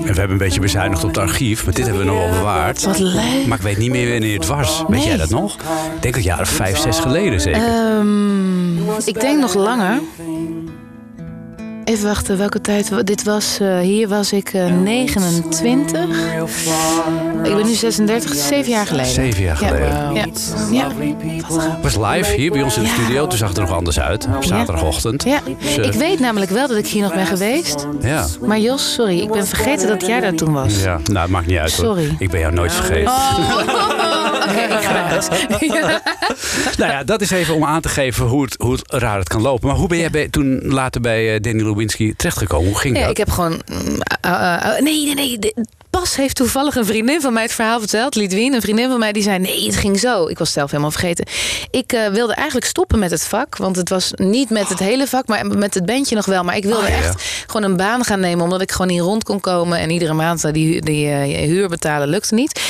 we 0.02 0.06
hebben 0.06 0.30
een 0.30 0.38
beetje 0.38 0.60
bezuinigd 0.60 1.02
op 1.02 1.08
het 1.08 1.18
archief, 1.18 1.64
maar 1.64 1.74
dit 1.74 1.86
hebben 1.86 2.04
we 2.04 2.10
nog 2.10 2.18
wel 2.18 2.30
bewaard. 2.30 2.84
Wat 2.84 2.98
leuk. 2.98 3.46
Maar 3.46 3.58
ik 3.58 3.64
weet 3.64 3.78
niet 3.78 3.90
meer 3.90 4.10
wanneer 4.10 4.36
het 4.38 4.46
was. 4.46 4.84
Weet 4.88 5.04
jij 5.04 5.16
dat 5.16 5.30
nog? 5.30 5.54
Ik 5.94 6.02
denk 6.02 6.14
dat 6.14 6.24
jaren 6.24 6.46
vijf, 6.46 6.78
zes 6.78 6.98
geleden 6.98 7.40
zeker. 7.40 7.62
Ehm, 7.62 8.78
ik 9.04 9.20
denk 9.20 9.40
nog 9.40 9.54
langer. 9.54 10.00
Even 11.88 12.04
wachten, 12.06 12.38
welke 12.38 12.60
tijd? 12.60 13.06
Dit 13.06 13.22
was, 13.22 13.58
eh, 13.60 13.78
hier 13.78 14.08
was 14.08 14.32
ik 14.32 14.48
eh, 14.52 14.66
29. 14.66 16.00
Ik 17.44 17.54
ben 17.54 17.66
nu 17.66 17.72
36, 17.74 18.34
zeven 18.34 18.70
jaar 18.72 18.86
geleden. 18.86 19.10
Zeven 19.12 19.42
jaar 19.42 19.60
Ja. 19.62 19.66
geleden. 19.68 20.14
Ja. 20.14 20.24
ja. 20.70 20.88
Het 21.82 21.82
was 21.82 21.96
live 22.12 22.34
hier 22.36 22.50
bij 22.52 22.62
ons 22.62 22.76
in 22.76 22.82
de 22.82 22.88
Ja. 22.88 22.94
studio. 22.94 23.26
Toen 23.26 23.38
zag 23.38 23.48
het 23.48 23.56
er 23.56 23.62
nog 23.62 23.72
anders 23.72 24.00
uit. 24.00 24.26
Op 24.36 24.44
zaterdagochtend. 24.44 25.24
Ja, 25.24 25.40
Dus, 25.60 25.76
eh, 25.76 25.84
ik 25.86 25.92
weet 25.92 26.20
namelijk 26.20 26.50
wel 26.50 26.68
dat 26.68 26.76
ik 26.76 26.86
hier 26.86 27.02
nog 27.02 27.14
ben 27.14 27.26
geweest. 27.26 27.86
Ja. 28.00 28.26
Maar 28.46 28.58
Jos, 28.58 28.92
sorry, 28.94 29.18
ik 29.20 29.30
ben 29.30 29.46
vergeten 29.46 29.88
dat 29.88 30.06
jij 30.06 30.20
daar 30.20 30.34
toen 30.34 30.52
was. 30.52 30.82
ja. 30.82 30.98
Nou, 31.04 31.18
het 31.18 31.30
maakt 31.30 31.46
niet 31.46 31.58
uit 31.58 31.76
hoor. 31.76 31.84
Sorry. 31.86 32.14
Ik 32.18 32.30
ben 32.30 32.40
jou 32.40 32.52
nooit 32.52 32.72
vergeten. 32.72 33.12
Huis. 35.08 35.26
Ja. 35.60 36.00
Nou 36.78 36.90
ja, 36.92 37.04
dat 37.04 37.20
is 37.20 37.30
even 37.30 37.54
om 37.54 37.64
aan 37.64 37.80
te 37.80 37.88
geven 37.88 38.26
hoe 38.26 38.42
het, 38.42 38.54
hoe 38.58 38.72
het 38.72 38.82
raar 38.92 39.18
het 39.18 39.28
kan 39.28 39.42
lopen. 39.42 39.68
Maar 39.68 39.76
hoe 39.76 39.88
ben 39.88 39.98
jij 39.98 40.10
bij- 40.10 40.28
toen 40.28 40.60
later 40.64 41.00
bij 41.00 41.34
eh, 41.34 41.40
Danny 41.40 41.62
Lewinsky 41.78 42.14
terechtgekomen? 42.16 42.66
Hoe 42.68 42.78
ging 42.78 42.98
dat? 43.00 43.10
ik 43.10 43.16
heb 43.16 43.30
gewoon. 43.30 43.60
mm, 43.66 43.78
uh, 43.78 43.92
uh, 44.26 44.56
uh, 44.64 44.78
nee, 44.80 45.04
nee, 45.04 45.14
nee. 45.14 45.38
de- 45.38 45.64
Pas 45.90 46.16
heeft 46.16 46.36
toevallig 46.36 46.76
een 46.76 46.84
vriendin 46.86 47.20
van 47.20 47.32
mij 47.32 47.42
het 47.42 47.52
verhaal 47.52 47.78
verteld, 47.78 48.14
Lidwien. 48.14 48.52
Een 48.54 48.60
vriendin 48.60 48.88
van 48.88 48.98
mij 48.98 49.12
die 49.12 49.22
zei: 49.22 49.38
Nee, 49.38 49.66
het 49.66 49.76
ging 49.76 49.98
zo. 49.98 50.26
Ik 50.26 50.38
was 50.38 50.52
zelf 50.52 50.70
helemaal 50.70 50.90
vergeten. 50.90 51.26
Ik 51.70 51.92
eh, 51.92 52.06
wilde 52.08 52.34
eigenlijk 52.34 52.66
stoppen 52.66 52.98
met 52.98 53.10
het 53.10 53.24
vak. 53.24 53.56
Want 53.56 53.76
het 53.76 53.88
was 53.88 54.10
niet 54.14 54.50
met 54.50 54.68
het 54.68 54.78
hele 54.78 55.06
vak, 55.06 55.26
maar 55.26 55.46
met 55.46 55.74
het 55.74 55.86
bandje 55.86 56.14
nog 56.14 56.24
wel. 56.26 56.44
Maar 56.44 56.56
ik 56.56 56.64
wilde 56.64 56.82
Oh, 56.82 56.88
ja. 56.88 56.94
echt 56.96 57.22
gewoon 57.46 57.70
een 57.70 57.76
baan 57.76 58.04
gaan 58.04 58.20
nemen. 58.20 58.44
Omdat 58.44 58.60
ik 58.60 58.72
gewoon 58.72 58.86
niet 58.86 59.00
rond 59.00 59.24
kon 59.24 59.40
komen. 59.40 59.78
En 59.78 59.90
iedere 59.90 60.12
maand 60.12 60.44
eh, 60.44 60.52
die, 60.52 60.80
die 60.82 61.08
eh, 61.10 61.46
huur 61.46 61.68
betalen 61.68 62.08
lukte 62.08 62.34
niet. 62.34 62.60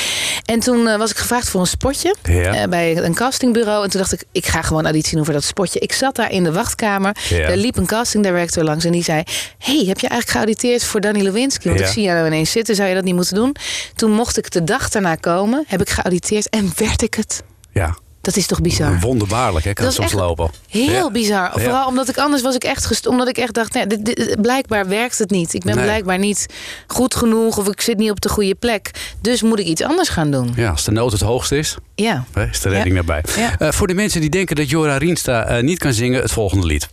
En 0.45 0.59
toen 0.59 0.87
eh, 0.87 0.97
was 0.97 1.11
ik 1.11 1.17
gevraagd 1.17 1.49
voor 1.49 1.61
een 1.61 1.67
spotje 1.67 2.15
Ja. 2.23 2.53
eh, 2.53 2.67
bij 2.69 2.97
een 2.97 3.13
castingbureau. 3.15 3.83
En 3.83 3.89
toen 3.89 3.99
dacht 3.99 4.13
ik: 4.13 4.23
Ik 4.31 4.45
ga 4.45 4.61
gewoon 4.61 4.83
auditie 4.83 5.15
doen 5.15 5.25
voor 5.25 5.33
dat 5.33 5.43
spotje. 5.43 5.79
Ik 5.79 5.93
zat 5.93 6.15
daar 6.15 6.31
in 6.31 6.43
de 6.43 6.51
wachtkamer. 6.51 7.15
Ja. 7.29 7.37
Er 7.37 7.57
liep 7.57 7.77
een 7.77 7.85
casting 7.85 8.23
director 8.23 8.63
langs 8.63 8.85
en 8.85 8.91
die 8.91 8.98
zei: 9.03 9.23
Hey, 9.57 9.75
heb 9.85 9.99
je 9.99 10.07
eigenlijk 10.07 10.29
geauditeerd 10.29 10.83
voor 10.83 11.01
Danny 11.01 11.21
Lewinsky? 11.21 11.67
Want 11.67 11.79
Ja. 11.79 11.85
ik 11.85 11.91
zie 11.91 12.03
jou 12.03 12.15
nou 12.15 12.27
ineens 12.27 12.51
zitten, 12.51 12.75
zou 12.75 12.89
je 12.89 12.95
dat 12.95 13.03
niet 13.03 13.15
moeten 13.15 13.35
doen? 13.35 13.55
Toen 13.95 14.11
mocht 14.11 14.37
ik 14.37 14.51
de 14.51 14.63
dag 14.63 14.89
daarna 14.89 15.15
komen, 15.15 15.63
heb 15.67 15.81
ik 15.81 15.89
geauditeerd 15.89 16.49
en 16.49 16.71
werd 16.75 17.01
ik 17.01 17.13
het. 17.13 17.43
Ja, 17.73 17.97
Dat 18.21 18.35
is 18.35 18.45
toch 18.47 18.61
bizar? 18.61 18.99
wonderbaarlijk 18.99 19.65
hè, 19.65 19.73
kan 19.73 19.85
Dat 19.85 19.93
soms 19.93 20.11
lopen. 20.11 20.49
Heel 20.69 20.91
Ja. 20.91 21.11
bizar. 21.11 21.51
Ja. 21.55 21.61
Vooral 21.63 21.87
omdat 21.87 22.09
ik 22.09 22.17
anders 22.17 22.41
was 22.41 22.55
ik 22.55 22.63
echt 22.63 22.85
gest 22.85 23.07
omdat 23.07 23.27
ik 23.27 23.37
echt 23.37 23.53
dacht, 23.53 23.73
nee, 23.73 23.87
dit, 23.87 24.05
dit- 24.05 24.41
blijkbaar 24.41 24.87
werkt 24.87 25.17
het 25.17 25.29
niet. 25.29 25.53
Ik 25.53 25.63
ben 25.63 25.75
Nee. 25.75 25.83
blijkbaar 25.83 26.17
niet 26.17 26.45
goed 26.87 27.15
genoeg 27.15 27.57
of 27.57 27.67
ik 27.67 27.81
zit 27.81 27.97
niet 27.97 28.11
op 28.11 28.21
de 28.21 28.29
goede 28.29 28.55
plek. 28.55 28.91
Dus 29.21 29.41
moet 29.41 29.59
ik 29.59 29.65
iets 29.65 29.81
anders 29.83 30.09
gaan 30.09 30.31
doen. 30.31 30.53
Ja, 30.55 30.69
als 30.69 30.83
de 30.83 30.91
nood 30.91 31.11
het 31.11 31.21
hoogste 31.21 31.57
is, 31.57 31.75
Ja. 31.95 32.25
is 32.51 32.59
de 32.61 32.69
redding 32.69 32.95
daarbij. 32.95 33.23
Ja. 33.37 33.57
Eh, 33.59 33.71
voor 33.71 33.87
de 33.87 33.93
mensen 33.93 34.21
die 34.21 34.29
denken 34.29 34.55
dat 34.55 34.69
Jora 34.69 34.97
Rienstra 34.97 35.45
eh, 35.45 35.63
niet 35.63 35.79
kan 35.79 35.93
zingen, 35.93 36.21
het 36.21 36.31
volgende 36.31 36.65
lied. 36.65 36.87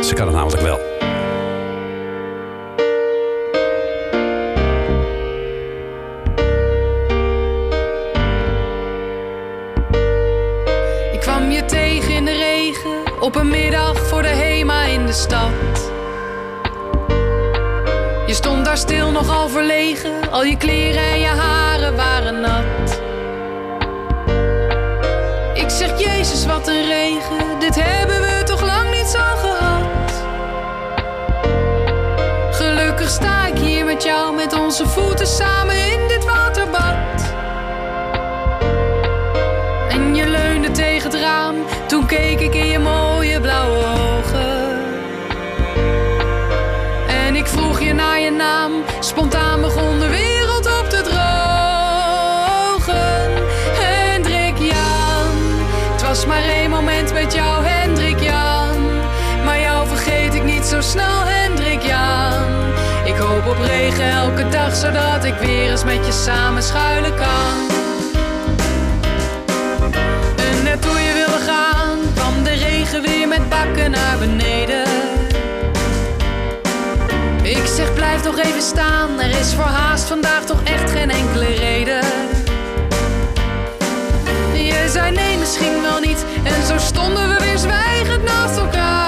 Ze 0.00 0.14
kan 0.14 0.26
het 0.26 0.36
namelijk 0.36 0.62
wel. 0.62 0.78
Ik 11.12 11.20
kwam 11.20 11.50
je 11.50 11.64
tegen 11.66 12.14
in 12.14 12.24
de 12.24 12.32
regen 12.32 13.20
op 13.20 13.34
een 13.34 13.48
middag 13.48 13.98
voor 13.98 14.22
de 14.22 14.28
HEMA 14.28 14.84
in 14.84 15.06
de 15.06 15.12
stad. 15.12 15.90
Je 18.26 18.34
stond 18.34 18.64
daar 18.64 18.76
stil 18.76 19.10
nogal 19.10 19.48
verlegen, 19.48 20.30
al 20.30 20.44
je 20.44 20.56
kleren 20.56 21.02
en 21.02 21.20
je 21.20 21.26
haren 21.26 21.96
waren 21.96 22.40
nat. 22.40 23.00
Ik 25.54 25.70
zeg 25.70 26.00
Jezus 26.00 26.46
wat 26.46 26.68
een 26.68 26.86
regen, 26.86 27.58
dit 27.58 27.74
hebben 27.82 28.20
we 28.20 28.31
jou, 34.02 34.34
met 34.34 34.52
onze 34.52 34.86
voeten 34.86 35.26
samen 35.26 35.92
in 35.92 36.08
dit 36.08 36.24
waterbad. 36.24 37.34
En 39.88 40.14
je 40.14 40.26
leunde 40.26 40.70
tegen 40.70 41.10
het 41.10 41.20
raam, 41.20 41.54
toen 41.86 42.06
keek 42.06 42.40
ik 42.40 42.54
in 42.54 42.66
je 42.66 42.78
mooie 42.78 43.40
blauwe 43.40 43.78
ogen. 43.78 44.80
En 47.08 47.34
ik 47.34 47.46
vroeg 47.46 47.80
je 47.80 47.92
naar 47.92 48.20
je 48.20 48.30
naam, 48.30 48.72
spontaan 49.00 49.31
zodat 64.82 65.24
ik 65.24 65.34
weer 65.34 65.70
eens 65.70 65.84
met 65.84 66.06
je 66.06 66.12
samen 66.12 66.62
schuilen 66.62 67.14
kan. 67.14 67.56
En 70.36 70.62
net 70.62 70.82
toen 70.82 71.00
je 71.00 71.12
wilde 71.12 71.44
gaan, 71.44 71.98
kwam 72.14 72.44
de 72.44 72.50
regen 72.50 73.02
weer 73.02 73.28
met 73.28 73.48
bakken 73.48 73.90
naar 73.90 74.18
beneden. 74.18 74.84
Ik 77.42 77.66
zeg 77.76 77.94
blijf 77.94 78.24
nog 78.24 78.38
even 78.38 78.62
staan, 78.62 79.20
er 79.20 79.30
is 79.40 79.54
voor 79.54 79.64
haast 79.64 80.04
vandaag 80.04 80.44
toch 80.44 80.62
echt 80.64 80.90
geen 80.90 81.10
enkele 81.10 81.46
reden. 81.46 82.04
Je 84.52 84.88
zei 84.88 85.10
nee, 85.10 85.38
misschien 85.38 85.82
wel 85.82 86.00
niet, 86.00 86.24
en 86.42 86.66
zo 86.66 86.78
stonden 86.78 87.28
we 87.28 87.44
weer 87.44 87.58
zwijgend 87.58 88.24
naast 88.24 88.56
elkaar. 88.56 89.01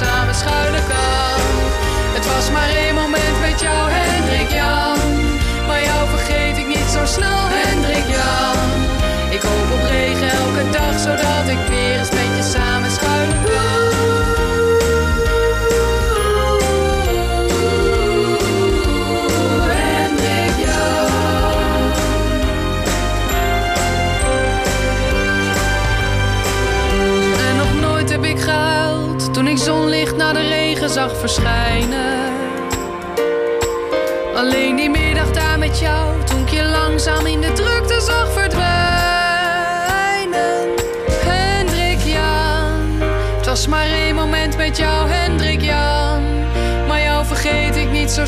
Samen 0.00 0.49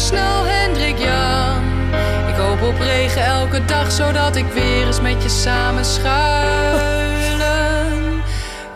snel, 0.03 0.45
Hendrik 0.45 0.99
Jan. 0.99 1.63
Ik 2.29 2.35
hoop 2.35 2.63
op 2.63 2.79
regen 2.79 3.25
elke 3.25 3.65
dag, 3.65 3.93
zodat 3.93 4.37
ik 4.37 4.47
weer 4.53 4.87
eens 4.87 5.01
met 5.01 5.23
je 5.23 5.29
samen 5.29 5.85
schuilen 5.85 7.43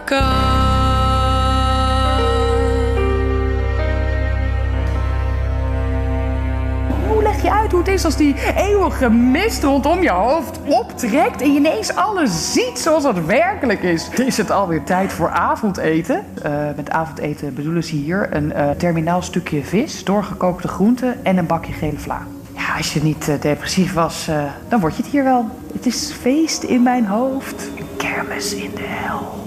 kan. 0.05 0.66
Het 7.87 7.95
is 7.95 8.05
als 8.05 8.17
die 8.17 8.35
eeuwige 8.57 9.11
mist 9.11 9.63
rondom 9.63 10.03
je 10.03 10.11
hoofd 10.11 10.59
optrekt 10.67 11.43
en 11.43 11.53
je 11.53 11.59
ineens 11.59 11.95
alles 11.95 12.53
ziet 12.53 12.79
zoals 12.79 13.05
het 13.05 13.27
werkelijk 13.27 13.83
is? 13.83 14.09
Is 14.09 14.37
het 14.37 14.51
alweer 14.51 14.85
tijd 14.85 15.13
voor 15.13 15.29
avondeten? 15.29 16.25
Eh, 16.43 16.53
met 16.77 16.91
avondeten 16.91 17.55
bedoelen 17.55 17.85
ze 17.85 17.95
hier 17.95 18.29
een 18.37 18.53
eh, 18.53 18.71
terminaal 18.71 19.23
stukje 19.23 19.65
vis, 19.65 20.05
doorgekookte 20.05 20.69
groenten 20.69 21.25
en 21.25 21.37
een 21.37 21.47
bakje 21.47 21.73
gele 21.73 21.99
vla. 21.99 22.27
Ja, 22.57 22.77
als 22.77 22.95
je 22.95 23.03
niet 23.03 23.29
eh, 23.29 23.41
depressief 23.41 23.93
was, 23.93 24.29
dan 24.69 24.81
word 24.81 24.97
je 24.97 25.03
het 25.03 25.13
hier 25.13 25.25
wel. 25.25 25.49
Het 25.73 25.87
is 25.87 26.13
feest 26.21 26.63
in 26.63 26.83
mijn 26.83 27.07
hoofd, 27.07 27.69
een 27.79 27.97
kermis 27.97 28.55
in 28.55 28.71
de 28.75 28.85
hel. 28.85 29.47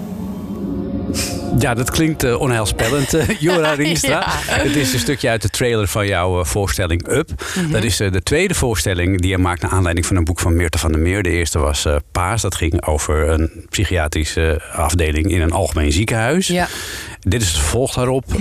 Ja, 1.60 1.74
dat 1.74 1.90
klinkt 1.90 2.22
eh, 2.22 2.40
onheilspellend, 2.40 3.14
eh, 3.14 3.28
Jora 3.40 3.72
Rienstra. 3.72 4.10
Ja. 4.10 4.24
Het 4.52 4.76
is 4.76 4.92
een 4.92 4.98
stukje 4.98 5.28
uit 5.28 5.42
de 5.42 5.48
trailer 5.48 5.88
van 5.88 6.06
jouw 6.06 6.40
eh, 6.40 6.44
voorstelling 6.44 7.08
Up. 7.08 7.30
Mhm. 7.54 7.70
Dat 7.70 7.84
is 7.84 7.96
de 7.96 8.22
tweede 8.22 8.54
voorstelling 8.54 9.20
die 9.20 9.30
je 9.30 9.38
maakt 9.38 9.62
naar 9.62 9.70
aanleiding 9.70 10.06
van 10.06 10.16
een 10.16 10.24
boek 10.24 10.40
van 10.40 10.56
Meerte 10.56 10.78
van 10.78 10.92
der 10.92 11.00
Meer. 11.00 11.22
De 11.22 11.30
eerste 11.30 11.58
was 11.58 11.86
Paas. 12.12 12.42
Dat 12.42 12.54
ging 12.54 12.86
over 12.86 13.28
een 13.28 13.66
psychiatrische 13.68 14.62
afdeling 14.72 15.30
in 15.30 15.40
een 15.40 15.52
algemeen 15.52 15.92
ziekenhuis. 15.92 16.46
Ja. 16.46 16.68
Dit 17.20 17.42
is 17.42 17.48
het 17.48 17.58
vervolg 17.58 17.94
daarop. 17.94 18.24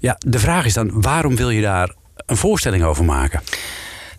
Ja, 0.00 0.16
de 0.18 0.38
vraag 0.38 0.64
is 0.64 0.74
dan, 0.74 0.90
waarom 0.92 1.36
wil 1.36 1.50
je 1.50 1.60
daar 1.60 1.90
een 2.26 2.36
voorstelling 2.36 2.84
over 2.84 3.04
maken? 3.04 3.40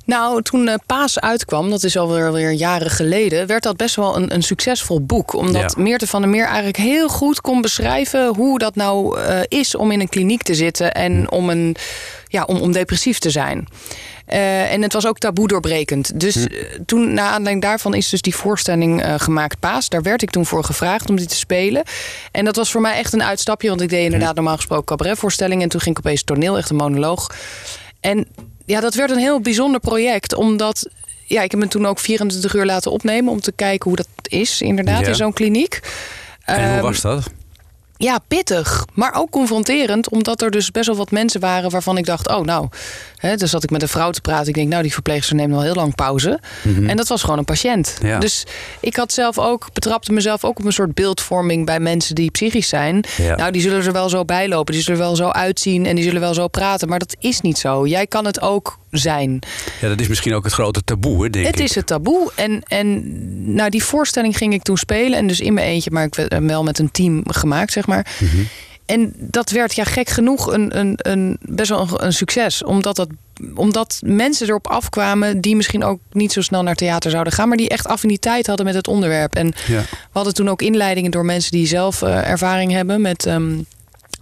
Nou, 0.07 0.41
toen 0.41 0.67
eh, 0.67 0.75
Paas 0.85 1.19
uitkwam, 1.19 1.69
dat 1.69 1.83
is 1.83 1.97
alweer 1.97 2.33
weer 2.33 2.51
jaren 2.51 2.89
geleden, 2.89 3.47
werd 3.47 3.63
dat 3.63 3.77
best 3.77 3.95
wel 3.95 4.15
een, 4.15 4.33
een 4.33 4.43
succesvol 4.43 5.01
boek. 5.01 5.33
Omdat 5.33 5.73
Ja. 5.75 5.83
Meerte 5.83 6.07
van 6.07 6.21
der 6.21 6.29
Meer 6.29 6.45
eigenlijk 6.45 6.77
heel 6.77 7.07
goed 7.07 7.41
kon 7.41 7.61
beschrijven 7.61 8.35
hoe 8.35 8.59
dat 8.59 8.75
nou 8.75 9.19
eh, 9.19 9.39
is 9.47 9.75
om 9.75 9.91
in 9.91 9.99
een 9.99 10.09
kliniek 10.09 10.43
te 10.43 10.55
zitten 10.55 10.93
en 10.93 11.31
om, 11.31 11.49
een, 11.49 11.75
ja, 12.27 12.43
om, 12.43 12.57
om 12.57 12.71
depressief 12.71 13.19
te 13.19 13.29
zijn. 13.29 13.67
Eh, 14.25 14.73
en 14.73 14.81
het 14.81 14.93
was 14.93 15.07
ook 15.07 15.17
taboe 15.17 15.47
doorbrekend. 15.47 16.19
Dus 16.19 16.35
eh, 16.35 16.63
toen, 16.85 17.13
na 17.13 17.23
aanleiding 17.23 17.61
daarvan, 17.61 17.93
is 17.93 18.09
dus 18.09 18.21
die 18.21 18.35
voorstelling 18.35 19.03
gemaakt, 19.17 19.59
Paas. 19.59 19.89
Daar 19.89 20.01
werd 20.01 20.21
ik 20.21 20.29
toen 20.29 20.45
voor 20.45 20.63
gevraagd 20.63 21.09
om 21.09 21.15
die 21.15 21.27
te 21.27 21.35
spelen. 21.35 21.83
En 22.31 22.45
dat 22.45 22.55
was 22.55 22.71
voor 22.71 22.81
mij 22.81 22.97
echt 22.97 23.13
een 23.13 23.23
uitstapje, 23.23 23.69
want 23.69 23.81
ik 23.81 23.89
deed 23.89 24.03
inderdaad 24.03 24.35
normaal 24.35 24.55
gesproken 24.55 24.85
cabaretvoorstellingen. 24.85 25.63
En 25.63 25.69
toen 25.69 25.81
ging 25.81 25.98
ik 25.98 26.05
opeens 26.05 26.24
toneel, 26.24 26.57
echt 26.57 26.70
een 26.70 26.75
monoloog. 26.75 27.35
En 28.00 28.27
ja, 28.68 28.80
dat 28.80 28.94
werd 28.94 29.12
een 29.12 29.18
heel 29.18 29.40
bijzonder 29.40 29.80
project, 29.80 30.36
omdat 30.36 30.88
ja, 31.25 31.42
ik 31.42 31.51
heb 31.51 31.60
me 31.60 31.68
toen 31.68 31.86
ook 31.86 32.00
24 32.00 32.53
uur 32.53 32.66
laten 32.66 32.92
opnemen 32.92 33.32
om 33.32 33.42
te 33.42 33.51
kijken 33.51 33.88
hoe 33.90 33.96
dat 33.98 34.08
is, 34.24 34.62
inderdaad, 34.62 35.01
Ja. 35.01 35.08
in 35.08 35.16
zo'n 35.16 35.34
kliniek. 35.34 35.80
En 36.44 36.64
hoe 36.68 36.74
Ehm, 36.74 36.82
was 36.82 37.01
dat? 37.01 37.24
ja, 37.98 38.20
pittig, 38.27 38.86
maar 38.94 39.14
ook 39.14 39.30
confronterend, 39.32 40.10
omdat 40.10 40.42
er 40.42 40.51
dus 40.51 40.72
best 40.72 40.88
wel 40.88 40.96
wat 40.96 41.12
mensen 41.12 41.40
waren 41.40 41.70
waarvan 41.70 41.98
ik 41.98 42.06
dacht: 42.06 42.27
oh, 42.30 42.42
nou, 42.46 42.68
hè, 43.18 43.36
dus 43.36 43.50
zat 43.50 43.64
ik 43.64 43.70
met 43.70 43.82
een 43.82 43.88
vrouw 43.88 44.12
te 44.12 44.22
praten. 44.22 44.48
Ik 44.48 44.53
denk, 44.53 44.70
nou, 44.70 44.82
die 44.82 44.94
verpleegster 44.94 45.36
neemt 45.36 45.51
wel 45.51 45.62
heel 45.62 45.74
lang 45.74 45.96
pauze. 45.96 46.40
Mhm. 46.64 46.90
En 46.90 46.98
dat 46.98 47.08
was 47.08 47.22
gewoon 47.22 47.38
een 47.38 47.46
patiënt. 47.46 47.98
Ja. 48.01 48.20
Dus 48.20 48.44
ik 48.80 48.96
had 48.96 49.14
zelf 49.14 49.40
ook, 49.40 49.68
betrapte 49.74 50.12
mezelf 50.14 50.44
ook 50.44 50.60
op 50.60 50.66
een 50.66 50.72
soort 50.72 50.94
beeldvorming 50.94 51.66
bij 51.66 51.80
mensen 51.80 52.16
die 52.16 52.32
psychisch 52.32 52.68
zijn. 52.68 53.03
Ja. 53.18 53.36
Nou, 53.36 53.51
die 53.51 53.62
zullen 53.62 53.86
er 53.86 53.92
wel 53.92 54.10
zo 54.10 54.25
bij 54.25 54.48
lopen, 54.48 54.74
die 54.74 54.84
zullen 54.84 55.00
er 55.00 55.06
wel 55.06 55.16
zo 55.16 55.30
uitzien 55.30 55.86
en 55.86 55.96
die 55.96 56.03
zullen 56.03 56.22
wel 56.22 56.34
zo 56.34 56.48
praten. 56.48 56.88
Maar 56.90 57.00
dat 57.00 57.16
is 57.20 57.42
niet 57.42 57.58
zo. 57.58 57.88
Jij 57.88 58.08
kan 58.08 58.25
het 58.25 58.42
ook 58.42 58.80
zijn. 58.92 59.40
Ja, 59.82 59.88
dat 59.88 60.00
is 60.00 60.08
misschien 60.08 60.34
ook 60.34 60.44
het 60.44 60.53
grote 60.53 60.84
taboe, 60.84 61.24
hè, 61.24 61.30
denk 61.30 61.46
Het 61.46 61.60
ik. 61.60 61.66
is 61.66 61.75
het 61.75 61.88
taboe. 61.88 62.32
En, 62.36 62.64
en 62.68 63.03
nou, 63.53 63.70
die 63.70 63.84
voorstelling 63.84 64.38
ging 64.38 64.53
ik 64.53 64.62
toen 64.64 64.77
spelen. 64.77 65.20
En 65.20 65.27
dus 65.27 65.40
in 65.40 65.53
mijn 65.53 65.68
eentje, 65.68 65.92
maar 65.92 66.03
ik 66.03 66.16
werd 66.16 66.40
wel 66.40 66.64
met 66.64 66.80
een 66.80 66.92
team 66.92 67.24
gemaakt, 67.25 67.72
zeg 67.72 67.88
maar. 67.88 68.08
Mhm. 68.20 68.38
En 68.87 69.13
dat 69.17 69.50
werd 69.50 69.75
ja 69.75 69.83
gek 69.83 70.09
genoeg 70.09 70.53
een, 70.53 70.77
een, 70.79 70.93
een, 70.97 71.37
best 71.41 71.69
wel 71.69 71.79
een, 71.81 72.05
een 72.05 72.13
succes. 72.13 72.63
Omdat, 72.63 72.95
dat, 72.95 73.07
omdat 73.55 74.00
mensen 74.05 74.47
erop 74.47 74.67
afkwamen 74.67 75.41
die 75.41 75.55
misschien 75.55 75.83
ook 75.83 76.00
niet 76.11 76.31
zo 76.31 76.41
snel 76.41 76.63
naar 76.63 76.75
theater 76.75 77.11
zouden 77.11 77.33
gaan. 77.33 77.47
Maar 77.47 77.57
die 77.57 77.69
echt 77.69 77.87
affiniteit 77.87 78.47
hadden 78.47 78.65
met 78.65 78.75
het 78.75 78.87
onderwerp. 78.87 79.35
En 79.35 79.53
Ja. 79.67 79.81
we 79.81 79.87
hadden 80.11 80.33
toen 80.33 80.50
ook 80.50 80.61
inleidingen 80.61 81.11
door 81.11 81.25
mensen 81.25 81.51
die 81.51 81.67
zelf 81.67 82.01
eh, 82.01 82.29
ervaring 82.29 82.71
hebben 82.71 83.01
met 83.01 83.25
ehm, 83.25 83.53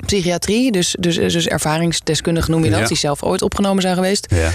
psychiatrie. 0.05 0.71
Dus, 0.71 0.95
dus, 0.99 1.15
dus 1.15 1.47
ervaringsdeskundigen 1.47 2.51
noem 2.51 2.63
je 2.63 2.69
dat. 2.69 2.79
Ja. 2.79 2.87
Die 2.87 2.97
zelf 2.97 3.23
ooit 3.23 3.41
opgenomen 3.41 3.81
zijn 3.81 3.95
geweest. 3.95 4.27
Ja. 4.29 4.49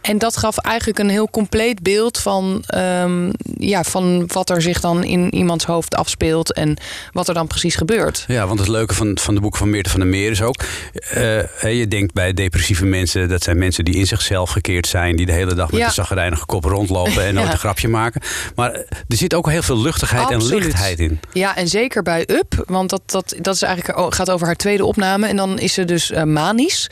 En 0.00 0.18
dat 0.18 0.36
gaf 0.36 0.58
eigenlijk 0.58 0.98
een 0.98 1.08
heel 1.08 1.30
compleet 1.30 1.82
beeld 1.82 2.18
van, 2.18 2.64
ehm, 2.66 3.30
ja, 3.68 3.82
van 3.84 4.24
wat 4.32 4.50
er 4.50 4.62
zich 4.62 4.80
dan 4.80 5.04
in 5.04 5.34
iemands 5.34 5.64
hoofd 5.64 5.94
afspeelt 5.96 6.52
en 6.52 6.76
wat 7.12 7.28
er 7.28 7.34
dan 7.34 7.46
precies 7.46 7.74
gebeurt. 7.76 8.24
Ja, 8.26 8.46
want 8.46 8.58
het 8.58 8.68
leuke 8.68 8.94
van, 8.94 9.18
van 9.20 9.34
de 9.34 9.40
boeken 9.40 9.58
van 9.58 9.70
Meerte 9.70 9.90
van 9.90 10.00
der 10.00 10.08
Meer 10.08 10.30
is 10.30 10.42
ook... 10.42 10.62
eh, 11.10 11.78
je 11.78 11.88
denkt 11.88 12.12
bij 12.12 12.32
depressieve 12.34 12.84
mensen... 12.84 13.28
dat 13.28 13.42
zijn 13.42 13.58
mensen 13.58 13.84
die 13.84 13.94
in 13.94 14.06
zichzelf 14.06 14.50
gekeerd 14.50 14.86
zijn... 14.86 15.16
die 15.16 15.26
de 15.26 15.32
hele 15.32 15.54
dag 15.54 15.70
met 15.70 15.80
Ja. 15.80 15.86
een 15.86 15.92
zagrijnige 15.92 16.46
kop 16.46 16.64
rondlopen... 16.64 17.24
en 17.24 17.34
nooit 17.34 17.52
een 17.52 17.58
grapje 17.58 17.88
maken. 17.88 18.20
Maar 18.54 18.72
er 18.72 19.16
zit 19.16 19.34
ook 19.34 19.50
heel 19.50 19.62
veel 19.62 19.80
luchtigheid 19.80 20.30
en 20.30 20.44
lichtheid 20.46 20.98
in. 20.98 21.20
Ja, 21.32 21.56
en 21.56 21.68
zeker 21.68 22.02
bij 22.02 22.24
Up, 22.30 22.64
want 22.66 22.90
dat, 22.90 23.02
dat, 23.06 23.34
dat 23.40 23.54
is 23.54 23.62
eigenlijk, 23.62 23.98
oh, 23.98 24.06
gaat 24.12 24.30
over 24.30 24.46
haar 24.46 24.56
tweede 24.56 24.84
opname. 24.84 25.26
En 25.26 25.36
dan 25.36 25.58
is 25.58 25.72
ze 25.72 25.84
dus 25.84 26.10
eh, 26.10 26.22
manisch. 26.22 26.90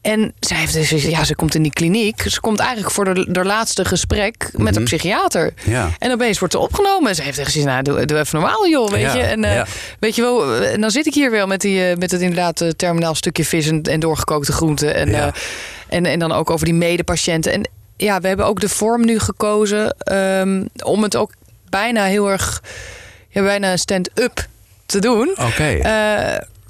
En 0.00 0.32
zij 0.40 0.56
heeft 0.56 0.72
dus, 0.72 0.90
ja, 0.90 1.24
ze 1.24 1.34
komt 1.34 1.54
in 1.54 1.62
die 1.62 1.72
kliniek. 1.72 2.22
Ze 2.26 2.40
komt 2.40 2.58
eigenlijk 2.58 2.90
voor 2.90 3.14
de, 3.14 3.26
de 3.32 3.44
laatste 3.44 3.84
gesprek 3.84 4.50
met 4.52 4.76
een 4.76 4.84
psychiater. 4.84 5.52
Ja. 5.64 5.90
En 6.00 6.12
opeens 6.12 6.38
wordt 6.38 6.54
ze 6.54 6.60
opgenomen. 6.60 7.08
En 7.08 7.14
ze 7.14 7.22
heeft 7.22 7.38
echt 7.38 7.46
gezegd, 7.52 7.66
nou, 7.66 7.82
doe, 7.82 8.04
doe 8.04 8.18
even 8.18 8.40
normaal, 8.40 8.68
joh, 8.68 8.90
weet 8.90 9.00
Ja, 9.00 9.14
je. 9.14 9.22
En 9.22 9.44
eh, 9.44 9.54
ja. 9.54 9.66
weet 9.98 10.14
je 10.16 10.22
wel, 10.22 10.54
eh, 10.54 10.72
en 10.72 10.80
dan 10.80 10.90
zit 10.90 11.06
ik 11.06 11.14
hier 11.14 11.30
wel 11.30 11.46
met, 11.46 11.60
die, 11.60 11.84
eh, 11.90 11.96
met 11.96 12.10
het 12.10 12.20
inderdaad 12.20 12.64
terminaal 12.76 13.14
stukje 13.14 13.44
vis 13.44 13.66
en, 13.68 13.82
en 13.82 14.00
doorgekookte 14.00 14.52
groenten. 14.52 14.94
En, 14.94 15.10
Ja. 15.10 15.32
en, 15.88 16.06
en 16.06 16.18
dan 16.18 16.32
ook 16.32 16.50
over 16.50 16.64
die 16.64 16.74
medepatiënten. 16.74 17.52
En 17.52 17.68
ja, 17.96 18.20
we 18.20 18.28
hebben 18.28 18.46
ook 18.46 18.60
de 18.60 18.68
vorm 18.68 19.04
nu 19.04 19.18
gekozen 19.18 19.96
ehm, 19.98 20.64
om 20.84 21.02
het 21.02 21.16
ook 21.16 21.32
bijna 21.68 22.04
heel 22.04 22.30
erg, 22.30 22.62
ja, 23.28 23.42
bijna 23.42 23.76
stand-up 23.76 24.46
te 24.86 24.98
doen. 24.98 25.30
Oké. 25.40 25.78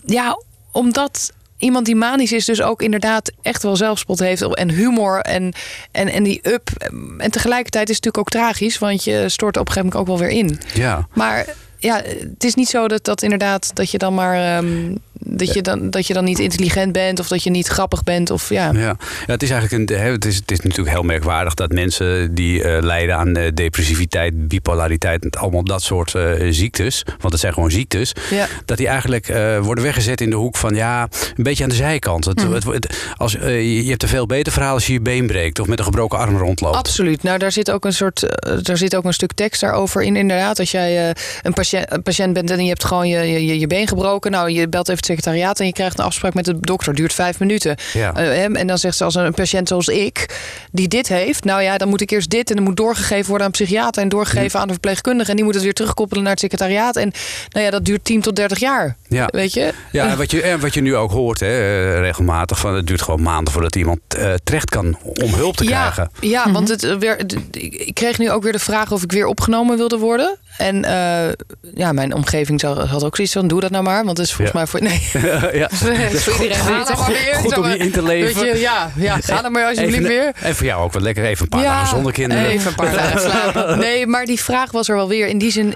Ja, 0.07 0.39
omdat 0.73 1.33
iemand 1.61 1.87
die 1.87 1.97
manisch 1.97 2.33
is, 2.33 2.45
dus 2.45 2.63
ook 2.63 2.83
inderdaad 2.83 3.33
echt 3.43 3.63
wel 3.63 3.77
zelfspot 3.77 4.19
heeft 4.19 4.55
en 4.55 4.71
humor 4.71 5.21
en, 5.21 5.53
en, 5.93 6.09
en 6.09 6.23
die 6.23 6.41
up. 6.43 6.71
En 7.19 7.31
tegelijkertijd 7.31 7.89
is 7.89 7.97
het 7.97 8.05
natuurlijk 8.05 8.19
ook 8.19 8.43
tragisch, 8.43 8.79
want 8.79 9.05
je 9.05 9.29
stort 9.29 9.57
op 9.57 9.67
een 9.67 9.73
gegeven 9.73 9.93
moment 9.93 10.11
ook 10.11 10.19
wel 10.19 10.29
weer 10.29 10.39
in. 10.39 10.59
Ja. 10.75 11.07
Maar 11.15 11.47
ja, 11.79 12.03
het 12.19 12.45
is 12.45 12.55
niet 12.55 12.69
zo 12.69 12.89
dat, 12.89 13.05
dat 13.05 13.23
inderdaad 13.23 13.71
dat 13.75 13.91
je 13.91 13.99
dan 13.99 14.15
maar 14.15 14.57
ehm, 14.57 14.95
dat, 15.21 15.55
je 15.55 15.63
dan, 15.63 15.91
dat 15.91 16.07
je 16.07 16.15
dan 16.15 16.25
niet 16.25 16.39
intelligent 16.39 16.93
bent 16.93 17.21
of 17.21 17.29
dat 17.29 17.43
je 17.43 17.51
niet 17.51 17.67
grappig 17.67 18.03
bent. 18.05 18.31
Of 18.31 18.49
ja. 18.49 18.71
Ja, 18.73 18.79
ja 18.81 18.97
het 19.27 19.43
is 19.43 19.51
eigenlijk 19.51 19.91
een, 19.91 19.97
het 20.13 20.25
is, 20.25 20.37
het 20.37 20.51
is 20.51 20.61
natuurlijk 20.61 20.91
heel 20.91 21.03
merkwaardig 21.03 21.55
dat 21.55 21.73
mensen 21.73 22.35
die 22.35 22.63
eh, 22.63 22.83
lijden 22.83 23.17
aan 23.17 23.37
eh, 23.37 23.51
depressiviteit, 23.55 24.49
bipolariteit, 24.49 25.37
allemaal 25.37 25.65
dat 25.65 25.83
soort 25.83 26.15
eh, 26.15 26.33
ziektes, 26.51 27.03
want 27.19 27.33
het 27.33 27.41
zijn 27.41 27.53
gewoon 27.53 27.71
ziektes, 27.71 28.13
Ja. 28.31 28.47
dat 28.65 28.77
die 28.77 28.87
eigenlijk 28.87 29.27
worden 29.63 29.85
weggezet 29.85 30.21
in 30.21 30.31
de 30.31 30.37
hoek 30.37 30.57
van 30.57 30.75
ja, 30.75 31.09
een 31.37 31.43
beetje 31.43 31.63
aan 31.63 31.69
de 31.69 31.75
zijkant. 31.75 32.25
Het, 32.25 32.43
Mhm. 32.45 32.53
het, 32.53 32.65
het- 32.65 32.97
als, 33.17 33.33
je- 33.33 33.85
hebt 33.89 34.03
een 34.03 34.09
veel 34.09 34.27
beter 34.27 34.53
verhaal 34.53 34.75
als 34.75 34.87
je 34.87 34.93
je 34.93 35.01
been 35.01 35.27
breekt 35.27 35.59
of 35.59 35.67
met 35.67 35.79
een 35.79 35.85
gebroken 35.85 36.19
arm 36.19 36.37
rondloopt. 36.37 36.77
Absoluut. 36.77 37.23
Nou, 37.23 37.39
daar 37.39 37.53
zit 37.53 37.71
ook 37.71 37.85
een 37.85 37.93
soort, 37.93 38.27
daar 38.63 38.77
zit 38.77 38.97
ook 38.97 39.05
een 39.05 39.13
stuk 39.13 39.33
tekst 39.33 39.61
daarover 39.61 40.03
in. 40.03 40.17
Inderdaad, 40.17 40.59
als 40.59 40.71
jij 40.71 41.15
een, 41.43 41.53
patiënt, 41.53 41.93
een 41.93 42.03
patiënt 42.03 42.33
bent 42.33 42.51
en 42.51 42.63
je 42.63 42.69
hebt 42.69 42.85
gewoon 42.85 43.09
je, 43.09 43.45
je, 43.47 43.59
je 43.59 43.67
been 43.67 43.89
gebroken, 43.89 44.31
nou, 44.31 44.51
je 44.51 44.69
belt 44.69 44.89
even 44.89 45.03
secretariaat 45.17 45.61
en 45.61 45.67
je 45.67 45.73
krijgt 45.73 45.99
een 45.99 46.05
afspraak 46.05 46.35
met 46.35 46.45
de 46.45 46.61
dokter. 46.61 46.95
Duurt 46.95 47.13
vijf 47.13 47.39
minuten. 47.39 47.77
Ja. 47.93 48.15
Eh, 48.15 48.43
en 48.61 48.67
dan 48.67 48.79
zegt 48.79 48.97
ze 48.97 49.05
als 49.05 49.15
een 49.15 49.35
patiënt 49.35 49.69
zoals 49.69 49.89
ik 49.89 50.39
die 50.73 50.89
dit 50.89 51.09
heeft, 51.09 51.45
nou 51.45 51.63
ja, 51.63 51.79
dan 51.79 51.89
moet 51.89 52.01
ik 52.01 52.11
eerst 52.11 52.31
dit 52.31 52.51
en 52.51 52.57
dan 52.57 52.65
moet 52.65 52.77
doorgegeven 52.77 53.27
worden 53.29 53.47
aan 53.47 53.53
een 53.53 53.65
psychiater 53.67 54.03
en 54.03 54.09
doorgegeven 54.09 54.61
aan 54.61 54.67
de 54.67 54.73
verpleegkundige 54.73 55.31
en 55.31 55.37
die 55.37 55.45
moet 55.45 55.55
het 55.55 55.63
weer 55.63 55.73
terugkoppelen 55.75 56.23
naar 56.23 56.33
het 56.33 56.41
secretariaat. 56.41 56.97
En 56.97 57.13
nou 57.49 57.65
ja, 57.65 57.71
dat 57.71 57.85
duurt 57.85 58.05
10 58.05 58.21
tot 58.21 58.37
30 58.37 58.59
jaar. 58.59 58.97
Ja. 59.09 59.29
Weet 59.31 59.53
je? 59.53 59.73
Ja, 59.93 60.09
en 60.09 60.17
wat 60.17 60.31
je, 60.31 60.43
en 60.43 60.61
wat 60.61 60.75
je 60.75 60.81
nu 60.81 60.97
ook 60.97 61.11
hoort, 61.11 61.41
hè, 61.41 61.47
eh, 61.47 61.99
regelmatig, 62.01 62.59
van 62.59 62.75
het 62.75 62.87
duurt 62.87 63.03
gewoon 63.03 63.23
maanden 63.23 63.53
voordat 63.53 63.77
iemand 63.77 63.99
eh, 64.09 64.33
terecht 64.45 64.71
kan 64.71 64.99
om 65.03 65.35
hulp 65.35 65.57
te 65.57 65.65
krijgen. 65.65 66.11
Ja, 66.21 66.53
want 66.53 66.69
het, 66.69 66.83
eh, 66.85 66.97
weer, 66.97 67.17
d- 67.27 67.29
d- 67.51 67.57
ik 67.87 67.95
kreeg 67.95 68.19
nu 68.19 68.31
ook 68.31 68.43
weer 68.43 68.53
de 68.53 68.59
vraag 68.59 68.93
of 68.93 69.03
ik 69.03 69.13
weer 69.13 69.27
opgenomen 69.27 69.77
wilde 69.77 69.99
worden. 69.99 70.39
En 70.57 70.85
eh, 70.85 71.33
ja, 71.75 71.93
mijn 71.93 72.15
omgeving 72.15 72.61
had 72.63 73.05
ook 73.05 73.17
zoiets 73.17 73.35
van, 73.35 73.49
doe 73.49 73.61
dat 73.61 73.71
nou 73.71 73.85
maar. 73.85 74.05
Want 74.05 74.19
het 74.19 74.27
is 74.27 74.33
volgens 74.33 74.57
mij 74.57 74.67
voor... 74.67 74.83
Nee. 74.83 75.00
ja. 75.53 75.71
Is 76.11 76.25
voor 76.25 76.43
iedereen 76.43 76.65
Goed, 76.65 76.69
ga 76.69 76.85
dan 76.85 76.99
maar 76.99 77.11
weer. 77.11 77.35
goed 77.35 77.59
om 77.59 77.69
je 77.69 77.77
in 77.77 77.91
te 77.91 78.03
leven. 78.03 78.47
Je, 78.47 78.59
ja, 78.59 78.93
ja, 78.97 79.19
ga 79.21 79.43
dan 79.43 79.53
maar 79.53 79.67
alsjeblieft 79.67 80.07
weer. 80.07 80.33
En 80.43 80.55
voor 80.55 80.67
jou 80.67 80.83
ook 80.83 80.93
wel 80.93 81.03
lekker 81.03 81.25
even 81.25 81.43
een 81.43 81.49
paar 81.49 81.63
dagen 81.63 81.89
zonder 81.89 82.13
kinderen. 82.13 82.47
Even 82.47 82.69
een 82.69 82.75
paar 82.75 82.93
dagen 82.93 83.21
slapen. 83.31 83.79
Nee, 83.79 84.07
maar 84.07 84.25
die 84.25 84.41
vraag 84.41 84.71
was 84.71 84.89
er 84.89 84.95
wel 84.95 85.09
weer. 85.09 85.27
In 85.27 85.39
die 85.39 85.51
zin 85.51 85.75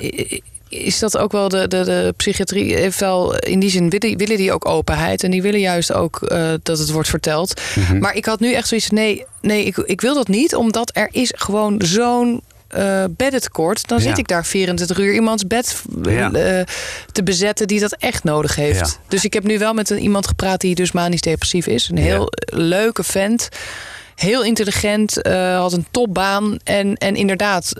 is 0.68 0.98
dat 0.98 1.16
ook 1.16 1.32
wel 1.32 1.48
de, 1.48 1.68
de, 1.68 1.84
de 1.84 2.14
psychiatrie 2.16 2.76
heeft 2.76 3.00
wel 3.00 3.36
in 3.36 3.60
die 3.60 3.70
zin 3.70 3.90
willen, 3.90 4.18
willen 4.18 4.36
die 4.36 4.52
ook 4.52 4.68
openheid 4.68 5.22
en 5.22 5.30
die 5.30 5.42
willen 5.42 5.60
juist 5.60 5.92
ook 5.92 6.22
eh, 6.22 6.52
dat 6.62 6.78
het 6.78 6.90
wordt 6.90 7.08
verteld. 7.08 7.60
Mhm. 7.74 7.98
Maar 7.98 8.14
ik 8.14 8.24
had 8.24 8.40
nu 8.40 8.52
echt 8.52 8.68
zoiets 8.68 8.90
nee, 8.90 9.24
nee, 9.40 9.64
ik, 9.64 9.76
ik 9.76 10.00
wil 10.00 10.14
dat 10.14 10.28
niet, 10.28 10.54
omdat 10.54 10.90
er 10.94 11.08
is 11.12 11.32
gewoon 11.36 11.80
zo'n 11.84 12.42
eh 12.74 13.04
beddentekort. 13.10 13.88
Dan 13.88 14.00
zit 14.00 14.18
ik 14.18 14.28
daar 14.28 14.44
24 14.44 14.98
uur 14.98 15.14
iemands 15.14 15.46
bed 15.46 15.82
eh, 16.04 16.60
te 17.12 17.22
bezetten 17.24 17.66
die 17.66 17.80
dat 17.80 17.96
echt 17.98 18.24
nodig 18.24 18.54
heeft. 18.56 18.98
Dus 19.08 19.24
ik 19.24 19.32
heb 19.32 19.44
nu 19.44 19.58
wel 19.58 19.74
met 19.74 19.90
een, 19.90 19.98
iemand 19.98 20.26
gepraat 20.26 20.60
die 20.60 20.74
dus 20.74 20.92
manisch 20.92 21.20
depressief 21.20 21.66
is. 21.66 21.88
Een 21.88 21.98
heel 21.98 22.32
leuke 22.44 23.04
vent. 23.04 23.48
Heel 24.14 24.44
intelligent, 24.44 25.22
eh, 25.22 25.58
had 25.58 25.72
een 25.72 25.86
topbaan. 25.90 26.58
En, 26.64 26.94
en 26.94 27.16
inderdaad, 27.16 27.72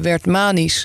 werd 0.00 0.26
manisch. 0.26 0.84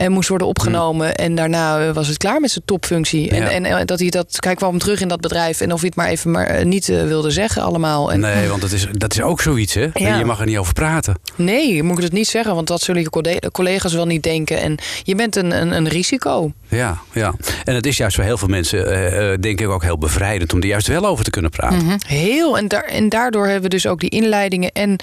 En 0.00 0.12
moest 0.12 0.28
worden 0.28 0.46
opgenomen. 0.46 1.14
En 1.14 1.34
daarna 1.34 1.86
eh, 1.86 1.94
was 1.94 2.08
het 2.08 2.16
klaar 2.16 2.40
met 2.40 2.50
zijn 2.50 2.64
topfunctie. 2.64 3.30
En, 3.30 3.42
Ja. 3.42 3.50
en 3.50 3.64
eh, 3.64 3.80
dat 3.84 3.98
hij 3.98 4.08
dat. 4.08 4.38
Kijk, 4.38 4.56
kwam 4.56 4.78
terug 4.78 5.00
in 5.00 5.08
dat 5.08 5.20
bedrijf. 5.20 5.60
En 5.60 5.72
of 5.72 5.78
hij 5.80 5.86
het 5.88 5.96
maar 5.96 6.08
even 6.08 6.30
maar 6.30 6.46
eh, 6.46 6.64
niet 6.64 6.88
eh, 6.88 7.02
wilde 7.02 7.30
zeggen, 7.30 7.62
allemaal. 7.62 8.12
En, 8.12 8.20
Nee, 8.20 8.48
want 8.48 8.60
dat 8.60 8.72
is, 8.72 8.86
dat 8.92 9.12
is 9.12 9.20
ook 9.22 9.40
zoiets, 9.40 9.74
hè? 9.74 9.86
Ja. 9.94 10.16
Je 10.18 10.24
mag 10.24 10.40
er 10.40 10.46
niet 10.46 10.58
over 10.58 10.72
praten. 10.72 11.14
Nee, 11.36 11.74
je 11.74 11.82
moet 11.82 12.02
het 12.02 12.12
niet 12.12 12.28
zeggen, 12.28 12.54
want 12.54 12.66
dat 12.66 12.80
zullen 12.80 13.02
je 13.02 13.10
collega- 13.10 13.48
collega's 13.50 13.92
wel 13.94 14.06
niet 14.06 14.22
denken. 14.22 14.60
En 14.60 14.78
je 15.02 15.14
bent 15.14 15.36
een, 15.36 15.60
een, 15.60 15.72
een 15.72 15.88
risico. 15.88 16.52
Ja, 16.68 16.98
ja. 17.12 17.34
En 17.64 17.74
het 17.74 17.86
is 17.86 17.96
juist 17.96 18.14
voor 18.16 18.24
heel 18.24 18.38
veel 18.38 18.48
mensen, 18.48 18.86
eh, 18.86 19.32
eh, 19.32 19.40
denk 19.40 19.60
ik, 19.60 19.68
ook 19.68 19.82
heel 19.82 19.98
bevrijdend 19.98 20.52
om 20.52 20.60
er 20.60 20.66
juist 20.66 20.86
wel 20.86 21.06
over 21.06 21.24
te 21.24 21.30
kunnen 21.30 21.50
praten. 21.50 21.84
Mhm. 21.84 21.96
Heel. 22.06 22.58
En, 22.58 22.68
daar, 22.68 22.84
en 22.84 23.08
daardoor 23.08 23.44
hebben 23.44 23.62
we 23.62 23.68
dus 23.68 23.86
ook 23.86 24.00
die 24.00 24.10
inleidingen. 24.10 24.70
En 24.72 24.96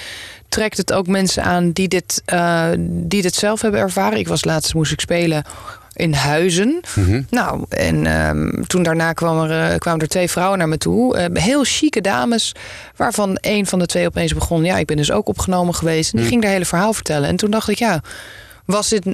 trekt 0.50 0.78
het 0.78 0.94
ook 0.94 1.08
mensen 1.08 1.44
aan 1.44 1.72
die 1.72 1.88
dit, 1.88 2.22
eh, 2.26 2.66
die 2.80 3.22
dit 3.22 3.36
zelf 3.36 3.62
hebben 3.62 3.80
ervaren. 3.80 4.20
Ik 4.20 4.28
was 4.28 4.46
laatst, 4.46 4.74
moest 4.74 4.92
ik 4.92 5.00
spelen 5.00 5.44
in 5.94 6.14
Huizen. 6.14 6.82
Mhm. 6.96 7.22
Nou, 7.30 7.66
en 7.70 8.06
ehm, 8.06 8.64
toen 8.64 8.84
daarna 8.84 9.14
kwamen 9.14 9.50
er, 9.50 9.72
eh, 9.72 9.78
kwamen 9.78 10.02
er 10.02 10.08
twee 10.08 10.30
vrouwen 10.30 10.58
naar 10.58 10.68
me 10.68 10.78
toe. 10.78 11.18
eh, 11.18 11.44
heel 11.44 11.64
chique 11.64 12.02
dames, 12.02 12.56
waarvan 12.96 13.38
een 13.42 13.66
van 13.66 13.80
de 13.80 13.86
twee 13.86 14.06
opeens 14.06 14.34
begon... 14.34 14.64
ja, 14.64 14.78
ik 14.78 14.86
ben 14.86 14.98
dus 14.98 15.12
ook 15.12 15.28
opgenomen 15.28 15.76
geweest. 15.76 16.06
En 16.12 16.18
die 16.18 16.22
Mhm. 16.22 16.30
ging 16.30 16.44
haar 16.44 16.52
hele 16.54 16.66
verhaal 16.66 16.94
vertellen. 16.94 17.30
En 17.30 17.36
toen 17.36 17.52
dacht 17.52 17.70
ik, 17.70 17.78
ja... 17.80 18.02
Was 18.66 18.90
dit, 18.90 19.06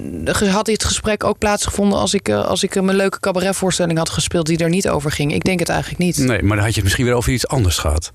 had 0.50 0.66
dit 0.66 0.84
gesprek 0.84 1.24
ook 1.24 1.38
plaatsgevonden 1.38 2.00
als 2.00 2.14
ik, 2.14 2.30
als 2.30 2.64
ik 2.64 2.76
een 2.76 2.96
leuke 2.96 3.20
cabaretvoorstelling 3.20 3.98
had 3.98 4.10
gespeeld 4.10 4.46
die 4.46 4.58
er 4.58 4.70
niet 4.70 4.90
over 4.90 5.12
ging? 5.12 5.34
Ik 5.34 5.44
denk 5.44 5.60
het 5.60 5.70
eigenlijk 5.70 6.00
niet. 6.00 6.18
Nee, 6.18 6.42
maar 6.44 6.56
dan 6.56 6.66
had 6.66 6.68
je 6.68 6.74
het 6.74 6.84
misschien 6.84 7.06
weer 7.06 7.14
over 7.14 7.32
iets 7.32 7.48
anders 7.48 7.78
gehad. 7.78 8.12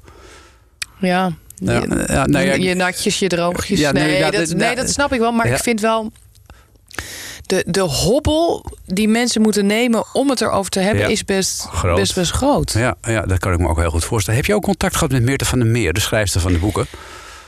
Ja. 0.99 1.33
Ja, 1.61 1.73
je, 1.73 2.05
ja, 2.07 2.27
nou 2.27 2.45
ja, 2.47 2.55
je, 2.55 2.63
je 2.63 2.75
natjes, 2.75 3.19
je 3.19 3.29
droogjes. 3.29 3.79
Ja, 3.79 3.93
nee, 3.93 4.31
dat, 4.31 4.55
nee, 4.55 4.77
dat 4.77 4.91
snap 4.91 5.13
ik 5.13 5.19
wel. 5.19 5.33
Maar 5.33 5.47
ik 5.47 5.59
vind 5.59 5.81
wel... 5.81 6.13
De, 7.47 7.65
de 7.67 7.81
hobbel 7.81 8.65
die 8.87 9.09
mensen 9.09 9.43
moeten 9.43 9.67
nemen 9.67 10.05
om 10.13 10.31
het 10.31 10.41
erover 10.41 10.71
te 10.71 10.81
hebben... 10.81 11.03
Ja. 11.03 11.09
is 11.09 11.25
best 11.25 11.61
Groot. 11.61 11.97
best, 11.97 12.15
best 12.15 12.31
groot. 12.31 12.73
Ja, 12.73 12.95
ja, 13.03 13.21
dat 13.21 13.39
kan 13.39 13.53
ik 13.53 13.59
me 13.59 13.69
ook 13.69 13.79
heel 13.79 13.91
goed 13.91 14.05
voorstellen. 14.05 14.39
Heb 14.39 14.49
je 14.49 14.55
ook 14.55 14.63
contact 14.63 14.95
gehad 14.95 15.13
met 15.13 15.23
Meerte 15.23 15.45
van 15.45 15.59
der 15.59 15.69
Meer, 15.69 15.93
de 15.93 16.01
schrijfster 16.01 16.41
van 16.41 16.53
de 16.53 16.59
boeken? 16.59 16.87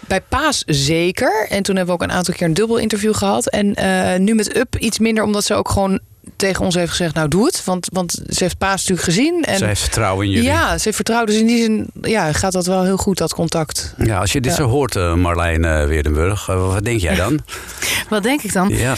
Bij 0.01 0.21
Paas 0.21 0.63
zeker. 0.67 1.47
En 1.49 1.63
toen 1.63 1.77
hebben 1.77 1.97
we 1.97 2.03
ook 2.03 2.09
een 2.09 2.17
aantal 2.17 2.35
keer 2.35 2.47
een 2.47 2.55
dubbel 2.55 2.77
interview 2.77 3.15
gehad. 3.15 3.49
En 3.49 3.75
eh, 3.75 4.19
nu 4.19 4.35
met 4.35 4.57
Up 4.57 4.77
iets 4.79 4.99
minder, 4.99 5.25
omdat 5.25 5.45
ze 5.45 5.55
ook 5.55 5.71
gewoon 5.71 6.01
tegen 6.37 6.65
ons 6.65 6.75
heeft 6.75 6.91
gezegd... 6.91 7.15
nou, 7.15 7.29
doe 7.29 7.45
het. 7.45 7.65
Want, 7.65 7.89
want 7.93 8.13
ze 8.13 8.37
heeft 8.45 8.59
Paas 8.59 8.81
natuurlijk 8.87 9.03
gezien. 9.03 9.43
En 9.45 9.59
Zij 9.59 9.67
heeft 9.69 9.81
vertrouwen 9.81 10.27
in 10.27 10.33
jullie. 10.33 10.49
Ja, 10.49 10.77
ze 10.77 10.85
heeft 10.85 10.97
vertrouwd. 10.97 11.27
Dus 11.27 11.37
in 11.37 11.47
die 11.47 11.63
zin 11.63 11.91
ja, 12.03 12.33
gaat 12.33 12.53
dat 12.53 12.67
wel 12.67 12.85
heel 12.85 12.97
goed, 12.97 13.19
dat 13.19 13.35
contact. 13.35 13.95
Ja, 13.99 14.19
als 14.19 14.33
je 14.33 14.41
dit 14.41 14.51
Ja. 14.51 14.57
zo 14.57 14.69
hoort, 14.69 14.97
eh, 14.97 15.15
Marlijn 15.15 15.65
eh, 15.65 15.87
Weerdenburg, 15.87 16.49
eh, 16.49 16.67
wat 16.73 16.85
denk 16.85 17.01
jij 17.01 17.15
dan? 17.15 17.39
Wat 18.09 18.23
denk 18.23 18.43
ik 18.43 18.53
dan? 18.53 18.69
ja. 18.69 18.95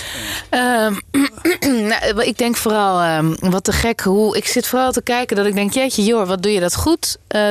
Ehm, 0.51 0.95
nou, 1.88 2.23
ik 2.23 2.38
denk 2.38 2.57
vooral, 2.57 3.01
ehm, 3.01 3.51
wat 3.51 3.64
te 3.64 3.73
gek, 3.73 4.01
hoe 4.01 4.37
ik 4.37 4.47
zit 4.47 4.66
vooral 4.66 4.92
te 4.92 5.03
kijken 5.03 5.37
dat 5.37 5.47
ik 5.47 5.55
denk, 5.55 5.73
jeetje 5.73 6.05
joh, 6.05 6.27
wat 6.29 6.42
doe 6.42 6.53
je 6.53 6.61
dat 6.61 6.75
goed? 6.77 7.16
Eh, 7.29 7.42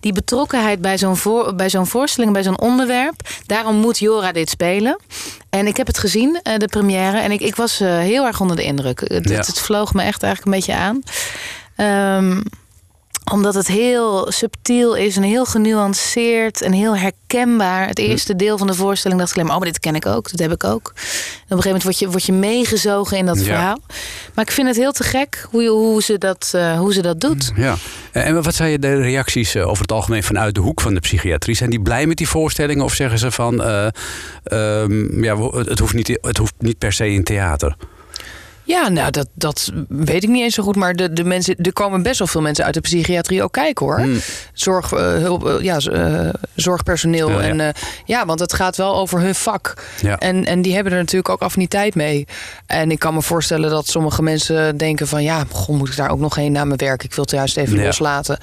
die 0.00 0.12
betrokkenheid 0.12 0.80
bij 0.80 0.98
zo'n 0.98 1.16
voor, 1.16 1.54
bij 1.54 1.70
zo'n 1.70 1.86
voorstelling, 1.86 2.32
bij 2.32 2.42
zo'n 2.42 2.60
onderwerp. 2.60 3.14
Daarom 3.46 3.76
moet 3.76 3.98
Jora 3.98 4.32
dit 4.32 4.48
spelen. 4.50 4.98
En 5.52 5.66
ik 5.66 5.76
heb 5.76 5.86
het 5.86 5.98
gezien, 5.98 6.40
eh, 6.42 6.56
de 6.56 6.66
première, 6.66 7.18
en 7.18 7.30
ik, 7.30 7.40
ik 7.40 7.56
was 7.56 7.80
eh, 7.80 7.98
heel 7.98 8.26
erg 8.26 8.40
onder 8.40 8.56
de 8.56 8.62
indruk. 8.64 9.00
Het, 9.00 9.28
Ja. 9.28 9.36
het, 9.36 9.46
het 9.46 9.58
vloog 9.58 9.94
me 9.94 10.02
echt 10.02 10.22
eigenlijk 10.22 10.44
een 10.44 10.60
beetje 10.62 10.80
aan. 10.82 11.02
Ehm, 11.76 12.40
omdat 13.30 13.54
het 13.54 13.66
heel 13.66 14.32
subtiel 14.32 14.94
is 14.96 15.16
en 15.16 15.22
heel 15.22 15.44
genuanceerd 15.44 16.62
en 16.62 16.72
heel 16.72 16.96
herkenbaar. 16.96 17.86
Het 17.86 17.98
eerste 17.98 18.36
deel 18.36 18.58
van 18.58 18.66
de 18.66 18.74
voorstelling 18.74 19.20
dacht 19.20 19.30
ik 19.32 19.36
alleen 19.36 19.48
maar... 19.48 19.56
oh, 19.58 19.62
maar 19.62 19.72
dit 19.72 19.80
ken 19.82 19.94
ik 19.94 20.06
ook, 20.06 20.30
dat 20.30 20.40
heb 20.40 20.52
ik 20.52 20.64
ook. 20.64 20.92
En 20.94 21.58
op 21.58 21.58
een 21.58 21.62
gegeven 21.62 21.64
moment 21.66 21.82
word 21.82 21.98
je, 21.98 22.08
word 22.08 22.24
je 22.24 22.32
meegezogen 22.32 23.16
in 23.16 23.26
dat 23.26 23.38
Ja. 23.38 23.44
verhaal. 23.44 23.78
Maar 24.34 24.44
ik 24.44 24.50
vind 24.50 24.66
het 24.66 24.76
heel 24.76 24.92
te 24.92 25.02
gek 25.02 25.46
hoe, 25.50 25.68
hoe, 25.68 26.02
ze, 26.02 26.18
dat, 26.18 26.50
eh, 26.54 26.78
hoe 26.78 26.92
ze 26.92 27.02
dat 27.02 27.20
doet. 27.20 27.52
Ja. 27.56 27.76
En 28.12 28.42
wat 28.42 28.54
zijn 28.54 28.70
je 28.70 28.78
de 28.78 28.94
reacties 28.94 29.54
eh, 29.54 29.68
over 29.68 29.82
het 29.82 29.92
algemeen 29.92 30.22
vanuit 30.22 30.54
de 30.54 30.60
hoek 30.60 30.80
van 30.80 30.94
de 30.94 31.00
psychiatrie? 31.00 31.56
Zijn 31.56 31.70
die 31.70 31.80
blij 31.82 32.06
met 32.06 32.16
die 32.16 32.28
voorstellingen 32.28 32.84
of 32.84 32.94
zeggen 32.94 33.18
ze 33.18 33.30
van... 33.30 33.62
eh, 33.62 33.86
ehm, 34.44 35.22
ja, 35.24 35.36
het, 35.52 35.78
hoeft 35.78 35.94
niet, 35.94 36.18
het 36.20 36.36
hoeft 36.36 36.54
niet 36.58 36.78
per 36.78 36.92
se 36.92 37.08
in 37.10 37.24
theater? 37.24 37.76
Ja, 38.64 38.88
nou, 38.88 39.10
dat, 39.10 39.28
dat 39.34 39.72
weet 39.88 40.22
ik 40.22 40.28
niet 40.28 40.42
eens 40.42 40.54
zo 40.54 40.62
goed. 40.62 40.76
Maar 40.76 40.94
de, 40.94 41.12
de 41.12 41.24
mensen, 41.24 41.56
er 41.56 41.72
komen 41.72 42.02
best 42.02 42.18
wel 42.18 42.28
veel 42.28 42.40
mensen 42.40 42.64
uit 42.64 42.74
de 42.74 42.80
psychiatrie 42.80 43.42
ook 43.42 43.52
kijken 43.52 43.86
hoor. 43.86 43.98
Hmm. 43.98 44.18
Zorg, 44.52 44.92
eh, 44.92 44.98
hulp, 44.98 45.46
eh, 45.46 45.60
ja, 45.60 45.76
eh, 45.78 46.28
zorgpersoneel. 46.54 47.30
Ja, 47.30 47.40
ja. 47.40 47.48
En, 47.48 47.60
eh, 47.60 47.68
ja, 48.04 48.26
want 48.26 48.40
het 48.40 48.52
gaat 48.52 48.76
wel 48.76 48.96
over 48.96 49.20
hun 49.20 49.34
vak. 49.34 49.74
Ja. 50.00 50.18
En, 50.18 50.44
en 50.44 50.62
die 50.62 50.74
hebben 50.74 50.92
er 50.92 50.98
natuurlijk 50.98 51.28
ook 51.28 51.40
affiniteit 51.42 51.94
mee. 51.94 52.26
En 52.66 52.90
ik 52.90 52.98
kan 52.98 53.14
me 53.14 53.22
voorstellen 53.22 53.70
dat 53.70 53.86
sommige 53.86 54.22
mensen 54.22 54.76
denken 54.76 55.08
van... 55.08 55.22
ja, 55.22 55.44
goh, 55.50 55.76
moet 55.76 55.88
ik 55.88 55.96
daar 55.96 56.10
ook 56.10 56.20
nog 56.20 56.34
heen 56.34 56.52
na 56.52 56.64
mijn 56.64 56.78
werk? 56.78 57.04
Ik 57.04 57.14
wil 57.14 57.24
het 57.24 57.32
juist 57.32 57.56
even 57.56 57.78
Ja. 57.78 57.84
loslaten. 57.84 58.38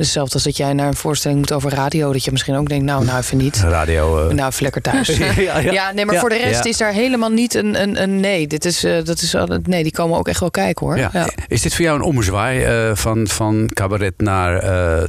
Hetzelfde 0.00 0.34
als 0.34 0.42
dat 0.42 0.56
jij 0.56 0.72
naar 0.72 0.86
een 0.86 0.94
voorstelling 0.96 1.38
moet 1.40 1.52
over 1.52 1.74
radio... 1.74 2.12
dat 2.12 2.24
je 2.24 2.30
misschien 2.30 2.56
ook 2.56 2.68
denkt, 2.68 2.84
nou, 2.84 3.04
nou 3.04 3.18
even 3.18 3.36
niet. 3.36 3.56
Radio. 3.56 4.28
eh, 4.28 4.34
Nou, 4.34 4.48
even 4.50 4.62
lekker 4.62 4.82
thuis. 4.82 5.08
Ja, 5.18 5.32
ja, 5.36 5.58
ja. 5.58 5.92
nee, 5.92 6.04
maar 6.04 6.14
Ja. 6.14 6.20
voor 6.20 6.28
de 6.28 6.36
rest 6.36 6.64
is 6.64 6.76
daar 6.76 6.92
helemaal 6.92 7.30
niet 7.30 7.54
een, 7.54 7.82
een, 7.82 8.02
een 8.02 8.20
nee. 8.20 8.46
Dit 8.46 8.64
is, 8.64 8.84
eh, 8.84 9.04
dat 9.04 9.20
is, 9.20 9.34
al- 9.34 9.58
nee, 9.62 9.82
die 9.82 9.92
komen 9.92 10.18
ook 10.18 10.28
echt 10.28 10.40
wel 10.40 10.50
kijken 10.50 10.86
hoor. 10.86 10.96
Ja. 10.98 11.28
Is 11.48 11.62
dit 11.62 11.74
voor 11.74 11.84
jou 11.84 11.96
een 11.98 12.04
ommezwaai 12.04 12.62
eh, 12.64 12.90
van, 12.96 13.28
van 13.28 13.70
cabaret 13.74 14.14
naar 14.16 14.62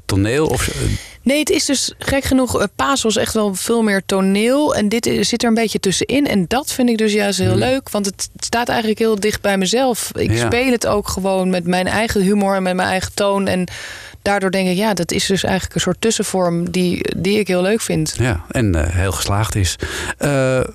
toneel? 0.05 0.47
Of, 0.47 0.69
Nee, 1.23 1.39
het 1.39 1.49
is 1.49 1.65
dus 1.65 1.93
gek 1.99 2.23
genoeg. 2.23 2.67
Paas 2.75 3.01
was 3.01 3.17
echt 3.17 3.33
wel 3.33 3.53
veel 3.55 3.81
meer 3.81 4.01
toneel. 4.05 4.75
En 4.75 4.89
dit 4.89 5.05
is- 5.05 5.29
zit 5.29 5.41
er 5.43 5.49
een 5.49 5.53
beetje 5.55 5.79
tussenin. 5.79 6.27
En 6.27 6.45
dat 6.47 6.71
vind 6.71 6.89
ik 6.89 6.97
dus 6.97 7.13
juist 7.13 7.39
heel 7.39 7.49
Hmm. 7.51 7.59
leuk. 7.59 7.89
Want 7.89 8.05
het 8.05 8.29
staat 8.39 8.69
eigenlijk 8.69 8.99
heel 8.99 9.19
dicht 9.19 9.41
bij 9.41 9.57
mezelf. 9.57 10.11
Ik 10.15 10.37
speel 10.37 10.71
het 10.71 10.87
ook 10.87 11.07
gewoon 11.07 11.49
met 11.49 11.65
mijn 11.67 11.87
eigen 11.87 12.21
humor 12.21 12.55
en 12.55 12.63
met 12.63 12.75
mijn 12.75 12.87
eigen 12.89 13.13
toon. 13.13 13.47
En 13.47 13.67
daardoor 14.21 14.51
denk 14.51 14.67
ik, 14.69 14.75
ja, 14.81 14.93
dat 14.93 15.11
is 15.11 15.25
dus 15.25 15.43
eigenlijk 15.43 15.75
een 15.75 15.81
soort 15.81 16.01
tussenvorm 16.01 16.71
die, 16.71 17.15
die 17.17 17.39
ik 17.39 17.47
heel 17.47 17.61
leuk 17.61 17.81
vind. 17.81 18.13
Ja, 18.17 18.45
en 18.51 18.75
eh, 18.75 18.93
heel 18.93 19.11
geslaagd 19.11 19.55
is. 19.55 19.75
Eh, 20.17 20.29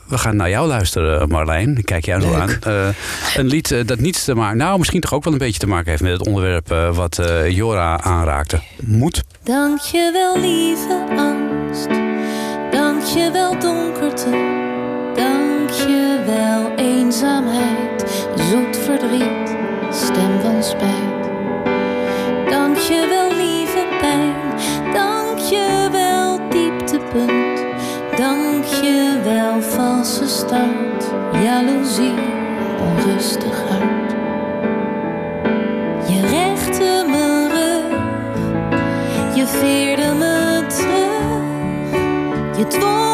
we 0.06 0.18
gaan 0.18 0.36
naar 0.36 0.50
jou 0.50 0.66
luisteren, 0.68 1.28
Marlijn. 1.28 1.76
Ik 1.76 1.84
Kijk 1.84 2.04
jou 2.04 2.20
zo 2.22 2.34
aan. 2.34 2.62
Eh, 2.62 2.88
een 3.36 3.46
lied 3.46 3.70
eh, 3.70 3.86
dat 3.86 3.98
niets 3.98 4.24
te 4.24 4.34
maken... 4.34 4.56
Nou, 4.56 4.78
misschien 4.78 5.00
toch 5.00 5.12
ook 5.14 5.24
wel 5.24 5.32
een 5.32 5.38
beetje 5.38 5.58
te 5.58 5.66
maken 5.66 5.90
heeft... 5.90 6.02
met 6.02 6.12
het 6.12 6.26
onderwerp 6.26 6.70
eh, 6.70 6.96
wat 6.96 7.18
eh, 7.18 7.50
Jora 7.50 8.00
aanraakte. 8.00 8.60
Moet. 8.82 9.24
Dankjewel 9.42 10.40
lieve 10.40 11.04
angst, 11.16 11.88
dankjewel 12.70 13.58
donkerte, 13.58 14.30
dankjewel 15.14 16.74
eenzaamheid, 16.76 18.04
zoet 18.50 18.76
verdriet, 18.84 19.56
stem 19.90 20.40
van 20.40 20.62
spijt. 20.62 21.24
Dankjewel 22.50 23.25
lieve 23.25 23.25
dankjewel 29.26 29.62
valse 29.62 30.28
start, 30.28 31.04
jaloezie, 31.42 32.14
onrustig 32.80 33.68
hart. 33.68 34.10
Je 36.08 36.20
rechte 36.20 37.04
mijn 37.10 37.48
rug. 37.48 37.98
Je 39.34 39.46
veerde 39.46 40.14
me 40.14 40.64
terug, 40.66 42.00
je 42.56 42.66
dwong 42.66 43.05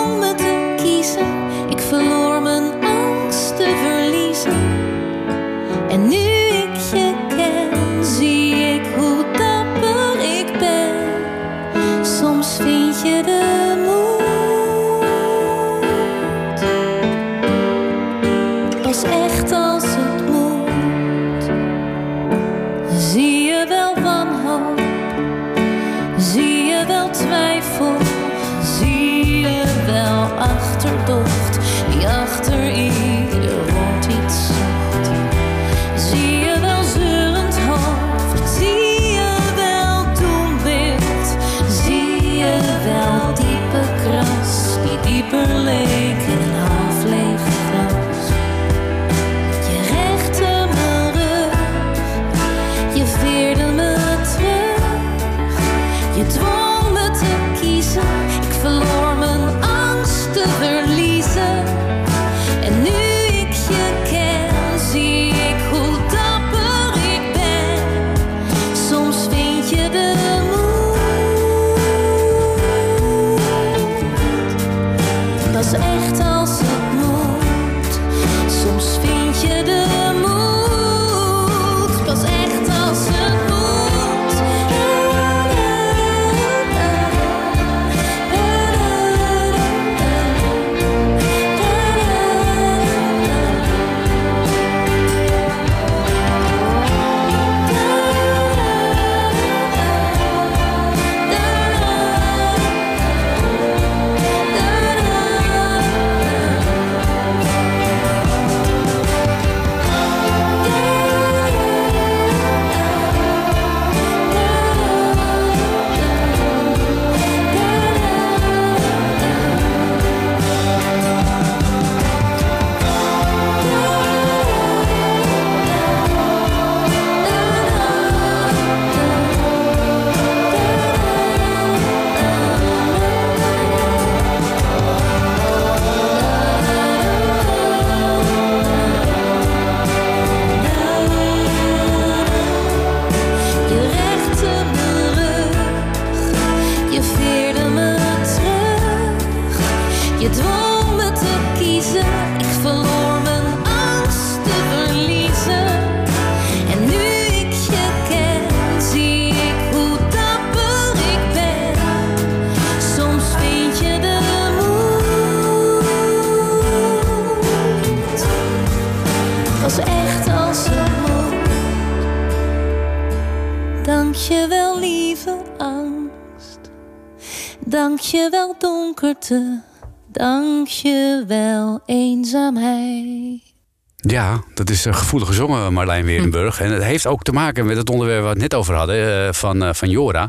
Marlijn 185.73 186.05
Weerdenburg. 186.05 186.61
En 186.61 186.73
het 186.73 186.83
heeft 186.83 187.07
ook 187.07 187.23
te 187.23 187.33
maken 187.33 187.67
met 187.67 187.77
het 187.77 187.91
onderwerp 187.91 188.23
waar 188.23 188.35
we 188.35 188.41
het 188.41 188.51
net 188.51 188.61
over 188.61 188.75
hadden 188.75 189.27
uh, 189.27 189.33
van, 189.33 189.63
uh, 189.63 189.73
van 189.73 189.91
Jora. 189.91 190.29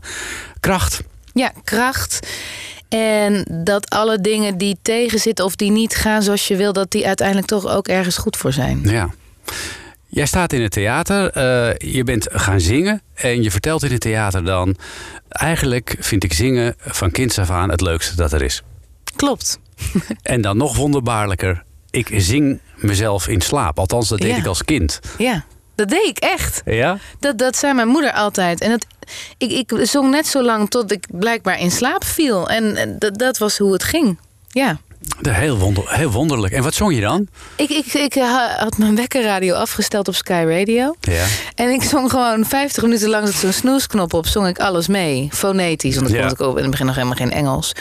Kracht. 0.59 1.01
Ja, 1.33 1.51
kracht. 1.63 2.27
En 2.89 3.45
dat 3.63 3.89
alle 3.89 4.21
dingen 4.21 4.57
die 4.57 4.77
tegenzitten 4.81 5.45
of 5.45 5.55
die 5.55 5.71
niet 5.71 5.95
gaan 5.95 6.21
zoals 6.21 6.47
je 6.47 6.55
wil, 6.55 6.73
dat 6.73 6.91
die 6.91 7.07
uiteindelijk 7.07 7.47
toch 7.47 7.67
ook 7.67 7.87
ergens 7.87 8.17
goed 8.17 8.37
voor 8.37 8.53
zijn. 8.53 8.81
Ja. 8.83 9.09
Jij 10.07 10.25
staat 10.25 10.53
in 10.53 10.61
het 10.61 10.71
theater, 10.71 11.37
uh, 11.37 11.93
je 11.93 12.03
bent 12.03 12.27
gaan 12.31 12.59
zingen 12.59 13.01
en 13.13 13.43
je 13.43 13.51
vertelt 13.51 13.83
in 13.83 13.91
het 13.91 14.01
theater 14.01 14.45
dan... 14.45 14.75
eigenlijk 15.29 15.95
vind 15.99 16.23
ik 16.23 16.33
zingen 16.33 16.75
van 16.77 17.11
kinds 17.11 17.39
af 17.39 17.49
aan 17.49 17.69
het 17.69 17.81
leukste 17.81 18.15
dat 18.15 18.33
er 18.33 18.41
is. 18.41 18.61
Klopt. 19.15 19.59
en 20.21 20.41
dan 20.41 20.57
nog 20.57 20.75
wonderbaarlijker, 20.75 21.63
ik 21.93 22.09
zing 22.17 22.59
mezelf 22.75 23.27
in 23.27 23.41
slaap. 23.41 23.79
Althans, 23.79 24.09
dat 24.09 24.19
deed 24.19 24.29
Ja. 24.31 24.37
ik 24.37 24.45
als 24.45 24.63
kind. 24.65 24.99
Ja, 25.17 25.43
dat 25.75 25.89
deed 25.89 26.05
ik 26.07 26.17
echt. 26.17 26.61
Ja? 26.65 26.97
Dat, 27.19 27.37
dat 27.37 27.55
zei 27.57 27.73
mijn 27.73 27.87
moeder 27.87 28.11
altijd. 28.13 28.61
En 28.61 28.71
het, 28.71 28.85
ik, 29.37 29.51
ik 29.51 29.79
zong 29.81 30.09
net 30.09 30.27
zo 30.27 30.43
lang 30.43 30.69
tot 30.69 30.91
ik 30.91 31.05
blijkbaar 31.11 31.59
in 31.59 31.71
slaap 31.71 32.03
viel. 32.03 32.49
En 32.49 32.95
dat, 32.99 33.17
dat 33.17 33.37
was 33.37 33.57
hoe 33.57 33.73
het 33.73 33.83
ging. 33.83 34.19
Ja. 34.49 34.79
Heel, 35.29 35.57
wonder, 35.57 35.83
heel 35.95 36.11
wonderlijk. 36.11 36.53
En 36.53 36.63
wat 36.63 36.73
zong 36.73 36.95
je 36.95 37.01
dan? 37.01 37.27
Ik, 37.55 37.69
ik, 37.69 37.93
ik 37.93 38.15
eh, 38.15 38.45
had 38.57 38.77
mijn 38.77 38.95
wekkerradio 38.95 39.55
afgesteld 39.55 40.07
op 40.07 40.15
Sky 40.15 40.43
Radio. 40.47 40.95
Ja. 40.99 41.25
En 41.55 41.69
ik 41.69 41.83
zong 41.83 42.09
gewoon 42.09 42.45
50 42.45 42.83
minuten 42.83 43.09
lang 43.09 43.27
zat 43.27 43.35
zo'n 43.35 43.51
snoesknop 43.53 44.13
op. 44.13 44.27
Zong 44.27 44.47
ik 44.47 44.59
alles 44.59 44.87
mee. 44.87 45.29
Fonetisch. 45.31 45.95
Want 45.95 46.09
ik 46.09 46.15
Ja. 46.15 46.21
kon 46.21 46.31
ik 46.31 46.41
ook 46.41 46.55
in 46.55 46.61
het 46.61 46.71
begin 46.71 46.85
nog 46.85 46.95
helemaal 46.95 47.17
geen 47.17 47.31
Engels. 47.31 47.73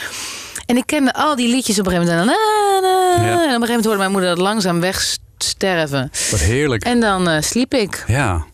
En 0.66 0.76
ik 0.76 0.86
kende 0.86 1.12
al 1.14 1.36
die 1.36 1.48
liedjes 1.48 1.78
op 1.78 1.86
een 1.86 1.92
gegeven 1.92 2.16
moment. 2.16 2.36
En. 2.38 3.24
Ja. 3.24 3.32
op 3.32 3.38
een 3.38 3.42
gegeven 3.42 3.58
moment 3.60 3.84
hoorde 3.84 3.98
mijn 3.98 4.10
moeder 4.10 4.28
dat 4.28 4.38
langzaam 4.38 4.80
wegsterven. 4.80 6.10
Wat 6.30 6.40
heerlijk. 6.40 6.84
En 6.84 7.00
dan 7.00 7.28
eh, 7.28 7.42
sliep 7.42 7.74
ik. 7.74 8.04
Ja. 8.06 8.44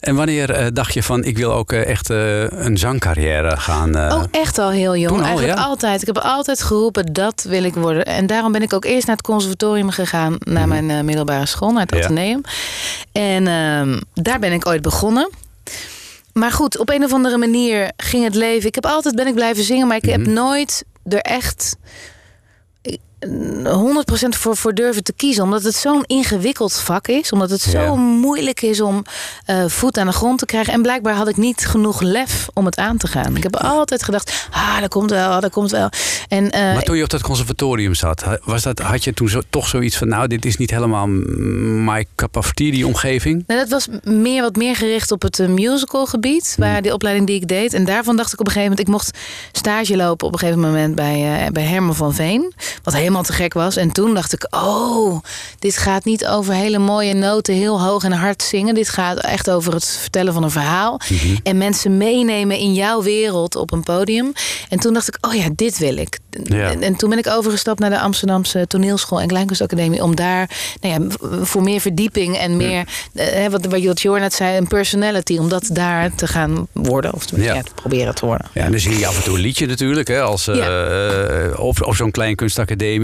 En 0.00 0.14
wanneer 0.14 0.50
eh, 0.50 0.66
dacht 0.72 0.94
je 0.94 1.02
van, 1.02 1.24
ik 1.24 1.36
wil 1.36 1.52
ook 1.52 1.72
eh, 1.72 1.86
echt 1.86 2.08
een 2.08 2.78
zangcarrière 2.78 3.56
gaan... 3.56 3.96
Oh, 3.96 4.22
echt 4.30 4.58
al 4.58 4.70
heel 4.70 4.96
jong. 4.96 5.18
Al, 5.18 5.24
Eigenlijk 5.24 5.58
ja? 5.58 5.64
altijd. 5.64 6.00
Ik 6.00 6.06
heb 6.06 6.18
altijd 6.18 6.62
geroepen, 6.62 7.12
dat 7.12 7.44
wil 7.48 7.64
ik 7.64 7.74
worden. 7.74 8.04
En 8.04 8.26
daarom 8.26 8.52
ben 8.52 8.62
ik 8.62 8.72
ook 8.72 8.84
eerst 8.84 9.06
naar 9.06 9.16
het 9.16 9.24
conservatorium 9.26 9.90
gegaan... 9.90 10.36
naar 10.38 10.68
mijn 10.68 10.90
eh, 10.90 11.00
middelbare 11.00 11.46
school, 11.46 11.70
naar 11.72 11.80
het 11.86 11.90
Mhm. 11.90 11.98
Ja. 12.00 12.04
Atheneum. 12.06 12.40
En 13.12 13.46
ehm, 13.46 14.00
daar 14.14 14.38
ben 14.38 14.52
ik 14.52 14.66
ooit 14.66 14.82
begonnen. 14.82 15.30
Maar 16.32 16.52
goed, 16.52 16.78
op 16.78 16.90
een 16.90 17.04
of 17.04 17.12
andere 17.12 17.36
manier 17.38 17.90
ging 17.96 18.24
het 18.24 18.34
leven. 18.34 18.68
Ik 18.68 18.74
heb 18.74 18.86
altijd 18.86 19.14
ben 19.14 19.26
ik 19.26 19.34
blijven 19.34 19.64
zingen, 19.64 19.86
maar 19.86 19.96
ik 19.96 20.04
heb 20.04 20.20
Mhm. 20.20 20.32
nooit 20.32 20.84
er 21.04 21.20
echt... 21.20 21.76
eh, 23.20 23.72
100% 23.72 24.28
voor, 24.28 24.56
voor 24.56 24.74
durven 24.74 25.02
te 25.02 25.12
kiezen. 25.12 25.42
Omdat 25.44 25.62
het 25.62 25.74
zo'n 25.74 26.04
ingewikkeld 26.06 26.72
vak 26.80 27.08
is. 27.08 27.32
Omdat 27.32 27.50
het 27.50 27.60
zo 27.60 27.80
Ja. 27.80 27.94
moeilijk 27.94 28.62
is 28.62 28.80
om 28.80 29.04
eh, 29.44 29.64
voet 29.66 29.98
aan 29.98 30.06
de 30.06 30.12
grond 30.12 30.38
te 30.38 30.46
krijgen. 30.46 30.72
En 30.72 30.82
blijkbaar 30.82 31.14
had 31.14 31.28
ik 31.28 31.36
niet 31.36 31.66
genoeg 31.66 32.00
lef 32.00 32.48
om 32.54 32.64
het 32.64 32.76
aan 32.76 32.96
te 32.96 33.06
gaan. 33.06 33.36
Ik 33.36 33.42
heb 33.42 33.56
altijd 33.56 34.02
gedacht, 34.02 34.48
ah, 34.50 34.80
dat 34.80 34.88
komt 34.88 35.10
wel, 35.10 35.40
dat 35.40 35.50
komt 35.50 35.70
wel. 35.70 35.88
En, 36.28 36.50
eh, 36.50 36.60
maar 36.74 36.82
toen 36.82 36.96
je 36.96 37.02
op 37.02 37.08
dat 37.10 37.22
conservatorium 37.22 37.94
zat, 37.94 38.24
was 38.44 38.62
dat, 38.62 38.78
had 38.78 39.04
je 39.04 39.14
toen 39.14 39.28
zo, 39.28 39.40
toch 39.50 39.68
zoiets 39.68 39.96
van... 39.96 40.08
nou, 40.08 40.26
dit 40.26 40.44
is 40.44 40.56
niet 40.56 40.70
helemaal 40.70 41.06
my 41.06 42.06
cup 42.14 42.36
of 42.36 42.52
tea, 42.52 42.70
die 42.70 42.86
omgeving? 42.86 43.44
Nou, 43.46 43.60
dat 43.60 43.68
was 43.68 43.88
meer, 44.02 44.42
wat 44.42 44.56
meer 44.56 44.76
gericht 44.76 45.10
op 45.12 45.22
het 45.22 45.38
eh, 45.38 45.46
musicalgebied, 45.48 46.54
waar 46.58 46.82
die 46.82 46.92
opleiding 46.92 47.26
die 47.26 47.36
ik 47.36 47.48
deed. 47.48 47.74
En 47.74 47.84
daarvan 47.84 48.16
dacht 48.16 48.32
ik 48.32 48.40
op 48.40 48.46
een 48.46 48.52
gegeven 48.52 48.70
moment, 48.70 48.88
ik 48.88 48.94
mocht 48.94 49.18
stage 49.52 49.96
lopen 49.96 50.26
op 50.26 50.32
een 50.32 50.38
gegeven 50.38 50.60
moment 50.60 50.94
bij, 50.94 51.48
bij 51.52 51.62
Herman 51.62 51.94
van 51.94 52.14
Veen. 52.14 52.52
Wat 52.82 52.94
helemaal 53.10 53.36
te 53.36 53.42
gek 53.42 53.54
was. 53.54 53.76
En 53.76 53.92
toen 53.92 54.14
dacht 54.14 54.32
ik, 54.32 54.46
oh, 54.50 55.20
dit 55.58 55.76
gaat 55.76 56.04
niet 56.04 56.26
over 56.26 56.54
hele 56.54 56.78
mooie 56.78 57.14
noten, 57.14 57.54
heel 57.54 57.82
hoog 57.82 58.04
en 58.04 58.12
hard 58.12 58.42
zingen. 58.42 58.74
Dit 58.74 58.88
gaat 58.88 59.18
echt 59.18 59.50
over 59.50 59.72
het 59.72 59.86
vertellen 59.86 60.32
van 60.32 60.42
een 60.42 60.50
verhaal. 60.50 61.00
En 61.42 61.58
mensen 61.58 61.96
meenemen 61.96 62.58
in 62.58 62.74
jouw 62.74 63.02
wereld 63.02 63.56
op 63.56 63.72
een 63.72 63.82
podium. 63.82 64.32
En 64.68 64.78
toen 64.78 64.92
dacht 64.92 65.08
ik, 65.08 65.16
oh 65.20 65.34
ja, 65.34 65.48
dit 65.54 65.78
wil 65.78 65.96
ik. 65.96 66.18
Ja. 66.42 66.70
En, 66.70 66.82
en 66.82 66.96
toen 66.96 67.08
ben 67.10 67.18
ik 67.18 67.26
overgestapt 67.26 67.78
naar 67.80 67.90
de 67.90 68.00
Amsterdamse 68.00 68.64
toneelschool 68.66 69.20
en 69.20 69.26
Kleinkunstacademie. 69.28 70.02
Om 70.02 70.14
daar 70.16 70.50
nou 70.80 71.02
ja, 71.02 71.16
voor 71.44 71.62
meer 71.62 71.80
verdieping 71.80 72.36
en 72.36 72.56
meer, 72.56 72.84
eh, 73.14 73.46
wat, 73.46 73.64
wat 73.66 74.02
Jor 74.02 74.20
net 74.20 74.34
zei, 74.34 74.56
een 74.56 74.66
personality. 74.66 75.38
Om 75.38 75.48
dat 75.48 75.68
daar 75.72 76.14
te 76.14 76.26
gaan 76.26 76.66
worden. 76.72 77.14
Of 77.14 77.26
te, 77.26 77.42
Ja. 77.42 77.62
te 77.62 77.70
proberen 77.74 78.14
te 78.14 78.26
worden. 78.26 78.46
Ja, 78.54 78.64
en 78.64 78.70
dan 78.70 78.80
zie 78.80 78.98
je 78.98 79.06
af 79.06 79.16
en 79.16 79.22
toe 79.22 79.34
een 79.34 79.40
liedje 79.40 79.66
natuurlijk, 79.66 80.08
hè, 80.08 80.20
als, 80.20 80.48
eh, 80.48 81.54
op, 81.56 81.82
op 81.86 81.94
zo'n 81.94 82.10
klein 82.10 82.34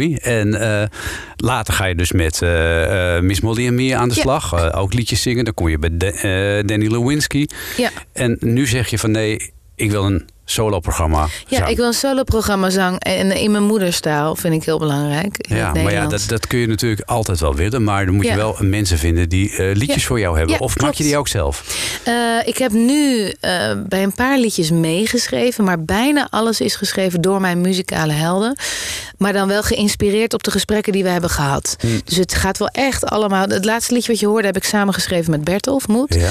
En 0.04 0.54
eh, 0.60 0.88
later 1.36 1.74
ga 1.74 1.84
je 1.84 1.94
dus 1.94 2.12
met 2.12 2.42
eh, 2.42 3.16
eh, 3.16 3.22
Miss 3.22 3.40
Molly 3.40 3.66
en 3.66 3.74
Mia 3.74 3.98
aan 3.98 4.08
de 4.08 4.14
Ja. 4.14 4.20
slag. 4.20 4.74
ook 4.74 4.92
liedjes 4.94 5.22
zingen. 5.22 5.44
Dan 5.44 5.54
kom 5.54 5.68
je 5.68 5.78
bij 5.78 5.90
De- 5.96 6.62
Danny 6.66 6.86
Lewinsky. 6.86 7.46
Ja. 7.76 7.90
En 8.12 8.36
nu 8.40 8.66
zeg 8.66 8.88
je 8.88 8.98
van 8.98 9.10
nee, 9.10 9.52
ik 9.74 9.90
wil 9.90 10.04
een 10.04 10.28
soloprogramma 10.48 11.26
Ja, 11.46 11.66
ik 11.66 11.76
wil 11.76 11.86
een 11.86 11.92
soloprogramma 11.92 12.70
zang. 12.70 12.98
En 13.00 13.32
in 13.32 13.50
mijn 13.50 13.62
moederstaal 13.64 14.36
vind 14.36 14.54
ik 14.54 14.64
heel 14.64 14.78
belangrijk. 14.78 15.46
Ja, 15.48 15.72
maar 15.72 15.92
ja, 15.92 16.06
dat, 16.06 16.24
dat 16.26 16.46
kun 16.46 16.58
je 16.58 16.66
natuurlijk 16.66 17.08
altijd 17.08 17.40
wel 17.40 17.54
willen. 17.54 17.84
Maar 17.84 18.06
dan 18.06 18.14
moet 18.14 18.26
je 18.26 18.34
wel 18.36 18.56
mensen 18.60 18.98
vinden 18.98 19.28
die 19.28 19.50
eh, 19.56 19.74
liedjes 19.74 20.02
Ja. 20.02 20.08
voor 20.08 20.20
jou 20.20 20.36
hebben. 20.36 20.54
Ja, 20.54 20.60
of 20.60 20.78
maak 20.78 20.94
je 20.94 21.04
die 21.04 21.16
ook 21.16 21.28
zelf? 21.28 21.64
Eh, 22.04 22.14
ik 22.44 22.58
heb 22.58 22.72
nu 22.72 23.32
eh, 23.40 23.72
bij 23.88 24.02
een 24.02 24.14
paar 24.14 24.38
liedjes 24.38 24.70
meegeschreven, 24.70 25.64
maar 25.64 25.84
bijna 25.84 26.26
alles 26.30 26.60
is 26.60 26.74
geschreven 26.74 27.20
door 27.20 27.40
mijn 27.40 27.60
muzikale 27.60 28.12
helden. 28.12 28.58
Maar 29.18 29.32
dan 29.32 29.48
wel 29.48 29.62
geïnspireerd 29.62 30.34
op 30.34 30.42
de 30.42 30.50
gesprekken 30.50 30.92
die 30.92 31.02
we 31.02 31.08
hebben 31.08 31.30
gehad. 31.30 31.76
Hm. 31.80 31.86
Dus 32.04 32.16
het 32.16 32.34
gaat 32.34 32.58
wel 32.58 32.68
echt 32.68 33.04
allemaal. 33.04 33.46
Het 33.48 33.64
laatste 33.64 33.94
liedje 33.94 34.10
wat 34.12 34.20
je 34.20 34.26
hoorde 34.26 34.46
heb 34.46 34.56
ik 34.56 34.64
samengeschreven 34.64 35.30
met 35.30 35.44
Bertolf 35.44 35.88
Moed. 35.88 36.14
Ja. 36.14 36.30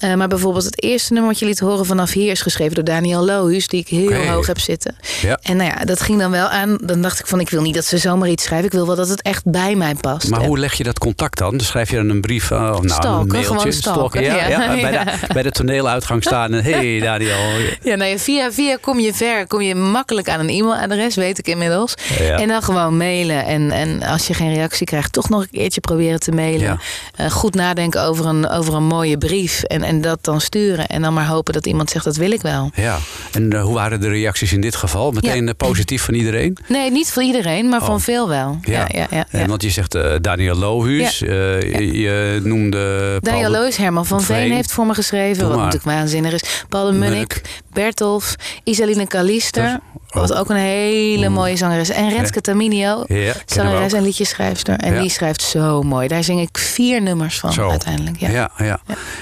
Eh, 0.00 0.14
maar 0.14 0.28
bijvoorbeeld 0.28 0.64
het 0.64 0.82
eerste 0.82 1.12
nummer 1.12 1.30
wat 1.30 1.40
je 1.40 1.46
liet 1.46 1.58
horen 1.58 1.86
vanaf 1.86 2.12
hier 2.12 2.30
is 2.30 2.42
geschreven 2.42 2.74
door 2.74 2.84
Daniel 2.84 3.24
Lohuus, 3.24 3.68
die 3.68 3.80
ik 3.80 3.88
heel 3.88 4.26
hoog 4.26 4.46
heb 4.46 4.58
zitten. 4.58 4.96
Ja. 5.20 5.38
En 5.42 5.56
nou 5.56 5.70
ja, 5.70 5.84
dat 5.84 6.00
ging 6.00 6.18
dan 6.18 6.30
wel 6.30 6.48
aan. 6.48 6.78
Dan 6.82 7.02
dacht 7.02 7.18
ik 7.18 7.26
van, 7.26 7.40
ik 7.40 7.50
wil 7.50 7.62
niet 7.62 7.74
dat 7.74 7.84
ze 7.84 7.98
zomaar 7.98 8.28
iets 8.28 8.44
schrijven. 8.44 8.66
Ik 8.66 8.72
wil 8.72 8.86
wel 8.86 8.96
dat 8.96 9.08
het 9.08 9.22
echt 9.22 9.44
bij 9.44 9.74
mij 9.74 9.94
past. 9.94 10.30
Maar 10.30 10.40
En- 10.40 10.46
hoe 10.46 10.58
leg 10.58 10.72
je 10.74 10.84
dat 10.84 10.98
contact 10.98 11.38
dan? 11.38 11.60
Schrijf 11.60 11.90
je 11.90 11.96
dan 11.96 12.08
een 12.08 12.20
brief, 12.20 12.50
uh, 12.50 12.58
of 12.58 12.82
nou, 12.82 12.88
Stalken, 12.88 13.20
een 13.20 13.26
mailtje. 13.26 13.56
gewoon 13.56 13.72
stalken, 13.72 14.22
ja, 14.22 14.34
ja. 14.34 14.48
ja, 14.74 14.80
Bij, 14.80 14.90
de, 14.90 15.32
bij 15.32 15.42
de 15.42 15.50
toneeluitgang 15.50 16.22
staan 16.22 16.54
en 16.54 16.64
hey 16.64 17.00
Daniel. 17.00 17.36
Ja, 17.82 17.94
nou 17.94 18.10
ja, 18.10 18.18
via, 18.18 18.52
via 18.52 18.76
kom 18.80 19.00
je 19.00 19.14
ver. 19.14 19.46
Kom 19.46 19.60
je 19.60 19.74
makkelijk 19.74 20.28
aan 20.28 20.40
een 20.40 20.48
e-mailadres, 20.48 21.14
weet 21.14 21.38
ik 21.38 21.46
inmiddels. 21.46 21.94
En 22.36 22.48
dan 22.48 22.62
gewoon 22.62 22.96
mailen. 22.96 23.44
En, 23.44 23.70
en 23.70 24.02
als 24.02 24.26
je 24.26 24.34
geen 24.34 24.54
reactie 24.54 24.86
krijgt, 24.86 25.12
toch 25.12 25.28
nog 25.28 25.40
een 25.42 25.50
keertje 25.50 25.80
proberen 25.80 26.20
te 26.20 26.32
mailen. 26.32 26.80
Eh, 27.16 27.30
goed 27.30 27.54
nadenken 27.54 28.02
over 28.02 28.26
een, 28.26 28.48
over 28.48 28.74
een 28.74 28.84
mooie 28.86 29.18
brief. 29.18 29.62
En, 29.62 29.82
en 29.90 30.00
dat 30.00 30.18
dan 30.24 30.40
sturen. 30.40 30.86
En 30.86 31.02
dan 31.02 31.14
maar 31.14 31.26
hopen 31.26 31.52
dat 31.52 31.66
iemand 31.66 31.90
zegt, 31.90 32.04
dat 32.04 32.16
wil 32.16 32.30
ik 32.30 32.42
wel. 32.42 32.70
Ja, 32.74 32.98
en 33.32 33.54
uh, 33.54 33.62
hoe 33.62 33.74
waren 33.74 34.00
de 34.00 34.08
reacties 34.08 34.52
in 34.52 34.60
dit 34.60 34.76
geval? 34.76 35.10
Meteen 35.10 35.42
Ja. 35.42 35.48
uh, 35.48 35.54
positief 35.56 36.02
van 36.02 36.14
iedereen? 36.14 36.56
Nee, 36.68 36.90
niet 36.90 37.10
voor 37.10 37.22
iedereen, 37.22 37.68
maar 37.68 37.80
Oh. 37.80 37.86
van 37.86 38.00
veel 38.00 38.28
wel. 38.28 38.58
Ja, 38.62 38.86
ja, 38.88 39.06
ja, 39.10 39.26
ja. 39.30 39.38
En 39.40 39.48
want 39.48 39.62
je 39.62 39.70
zegt 39.70 39.94
uh, 39.94 40.12
Daniel 40.20 40.56
Lohuus, 40.56 41.18
je, 41.18 41.88
je 41.92 42.40
noemde... 42.44 43.18
Daniel 43.20 43.50
Loos, 43.50 43.76
Herman 43.76 44.06
van 44.06 44.22
Veen 44.22 44.36
Veen. 44.36 44.52
heeft 44.52 44.72
voor 44.72 44.86
me 44.86 44.94
geschreven. 44.94 45.48
Wat 45.48 45.56
natuurlijk 45.56 45.84
waanzinnig 45.84 46.32
is. 46.32 46.64
Paul 46.68 46.86
de 46.86 46.92
Munnik. 46.92 47.40
Bertolf, 47.72 48.34
Isaline 48.64 49.06
Kalister. 49.06 49.80
Was 50.10 50.32
ook 50.32 50.50
een 50.50 50.56
hele 50.56 51.28
mooie 51.28 51.56
zangeres. 51.56 51.88
En 51.88 52.08
Renske 52.10 52.40
Taminio, 52.40 53.04
Ja, 53.06 53.32
zangeres 53.46 53.92
en 53.92 54.02
liedjeschrijfster. 54.02 54.74
En 54.78 54.94
Ja. 54.94 55.00
die 55.00 55.10
schrijft 55.10 55.42
zo 55.42 55.82
mooi. 55.82 56.08
Daar 56.08 56.24
zing 56.24 56.40
ik 56.40 56.58
vier 56.58 57.02
nummers 57.02 57.38
van 57.38 57.52
Zo. 57.52 57.70
uiteindelijk. 57.70 58.16
Ja. 58.20 58.28
Ja. 58.30 58.50
Ja, 58.58 58.80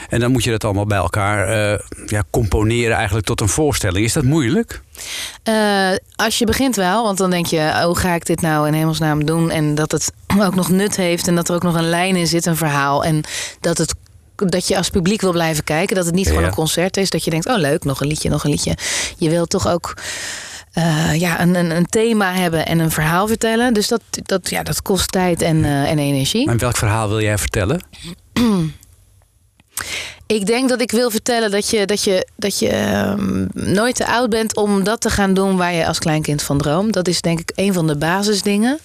En 0.09 0.21
dan 0.21 0.33
moet 0.33 0.45
je 0.45 0.51
dat 0.61 0.71
allemaal 0.71 0.87
bij 0.87 0.99
elkaar 0.99 1.73
uh, 1.73 1.79
ja, 2.07 2.25
componeren 2.31 2.97
eigenlijk 2.97 3.27
tot 3.27 3.41
een 3.41 3.49
voorstelling. 3.49 4.05
Is 4.05 4.13
dat 4.13 4.25
moeilijk? 4.25 4.81
Uh, 5.49 5.91
als 6.17 6.39
je 6.39 6.47
begint 6.47 6.77
wel, 6.77 7.05
want 7.05 7.19
dan 7.19 7.31
denk 7.31 7.47
je, 7.47 7.85
oh, 7.87 7.97
ga 7.97 8.15
ik 8.15 8.27
dit 8.27 8.41
nou 8.41 8.67
in 8.67 8.73
hemelsnaam 8.73 9.25
doen? 9.25 9.51
En 9.51 9.75
dat 9.75 9.93
het 9.93 10.13
ook 10.47 10.55
nog 10.55 10.69
nut 10.71 10.97
heeft 10.97 11.29
en 11.29 11.35
dat 11.35 11.49
er 11.49 11.55
ook 11.55 11.63
nog 11.63 11.75
een 11.75 11.89
lijn 11.89 12.17
in 12.17 12.27
zit, 12.27 12.47
een 12.47 12.57
verhaal. 12.57 13.05
En 13.05 13.25
dat 13.61 13.79
het 13.79 13.95
dat 14.47 14.69
je 14.69 14.77
als 14.77 14.89
publiek 14.89 15.21
wil 15.21 15.33
blijven 15.33 15.65
kijken. 15.65 15.97
Dat 15.97 16.07
het 16.07 16.15
niet 16.15 16.29
gewoon 16.29 16.45
een 16.45 16.55
concert 16.55 16.97
is. 16.97 17.11
Dat 17.11 17.25
je 17.25 17.31
denkt, 17.31 17.47
oh 17.47 17.57
leuk, 17.57 17.85
nog 17.85 18.01
een 18.01 18.07
liedje, 18.07 18.29
nog 18.29 18.45
een 18.45 18.51
liedje. 18.51 18.77
Je 19.17 19.31
wil 19.31 19.47
toch 19.47 19.69
ook 19.69 19.95
uh, 20.75 21.15
ja, 21.15 21.41
een, 21.41 21.55
een, 21.55 21.71
een, 21.71 21.87
thema 21.87 22.33
hebben 22.33 22.67
en 22.67 22.79
een 22.79 22.91
verhaal 22.91 23.27
vertellen. 23.27 23.75
Dus 23.75 23.89
dat, 23.89 24.03
dat, 24.11 24.51
ja, 24.51 24.63
dat 24.63 24.83
kost 24.83 25.13
tijd 25.13 25.43
en, 25.43 25.57
uh, 25.57 25.91
en 25.91 25.99
energie. 25.99 26.49
En 26.49 26.59
welk 26.59 26.77
verhaal 26.77 27.09
wil 27.09 27.21
jij 27.21 27.39
vertellen? 27.39 27.83
Ik 30.29 30.47
denk 30.47 30.69
dat 30.69 30.81
ik 30.81 30.91
wil 30.91 31.11
vertellen 31.11 31.51
dat 31.51 31.71
je, 31.71 31.87
dat 31.87 32.05
je, 32.05 32.27
dat 32.37 32.59
je 32.59 33.03
um, 33.19 33.49
nooit 33.53 33.95
te 33.95 34.07
oud 34.07 34.31
bent 34.31 34.57
om 34.57 34.85
dat 34.85 35.01
te 35.01 35.11
gaan 35.11 35.35
doen 35.35 35.57
waar 35.57 35.73
je 35.73 35.87
als 35.87 35.99
kleinkind 35.99 36.43
van 36.43 36.59
droomt. 36.59 36.93
Dat 36.93 37.09
is 37.09 37.21
denk 37.21 37.41
ik 37.41 37.53
een 37.55 37.73
van 37.73 37.87
de 37.87 37.97
basisdingen. 37.97 38.79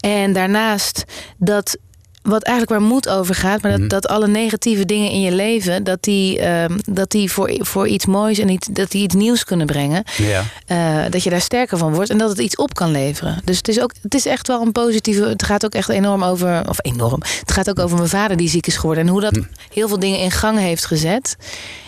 En 0.00 0.32
daarnaast 0.32 1.04
dat 1.36 1.76
wat 2.22 2.42
eigenlijk 2.42 2.78
waar 2.80 2.88
moed 2.90 3.08
over 3.08 3.34
gaat, 3.34 3.62
maar 3.62 3.70
dat, 3.70 3.80
Mhm. 3.80 3.88
dat 3.88 4.08
alle 4.08 4.28
negatieve 4.28 4.84
dingen 4.86 5.10
in 5.10 5.20
je 5.20 5.32
leven, 5.32 5.84
dat 5.84 6.02
die, 6.02 6.38
ehm, 6.40 6.78
dat 6.84 7.10
die 7.10 7.30
voor, 7.32 7.54
voor 7.58 7.88
iets 7.88 8.06
moois 8.06 8.38
en 8.38 8.48
iets, 8.48 8.68
dat 8.70 8.90
die 8.90 9.02
iets 9.02 9.14
nieuws 9.14 9.44
kunnen 9.44 9.66
brengen. 9.66 10.04
Ja. 10.16 10.44
Eh, 10.66 11.10
dat 11.10 11.22
je 11.22 11.30
daar 11.30 11.40
sterker 11.40 11.78
van 11.78 11.94
wordt 11.94 12.10
en 12.10 12.18
dat 12.18 12.28
het 12.30 12.38
iets 12.38 12.56
op 12.56 12.74
kan 12.74 12.90
leveren. 12.90 13.40
Dus 13.44 13.56
het 13.56 13.68
is, 13.68 13.80
ook, 13.80 13.92
het 14.02 14.14
is 14.14 14.26
echt 14.26 14.46
wel 14.48 14.60
een 14.62 14.72
positieve. 14.72 15.24
Het 15.24 15.42
gaat 15.42 15.64
ook 15.64 15.74
echt 15.74 15.88
enorm 15.88 16.24
over. 16.24 16.68
Of 16.68 16.76
enorm. 16.82 17.22
Het 17.40 17.52
gaat 17.52 17.68
ook 17.70 17.78
over 17.78 17.96
mijn 17.96 18.08
vader 18.08 18.36
die 18.36 18.48
ziek 18.48 18.66
is 18.66 18.76
geworden. 18.76 19.04
En 19.04 19.10
hoe 19.10 19.20
dat 19.20 19.38
heel 19.72 19.88
veel 19.88 19.98
dingen 19.98 20.18
in 20.18 20.30
gang 20.30 20.58
heeft 20.58 20.86
gezet. 20.86 21.36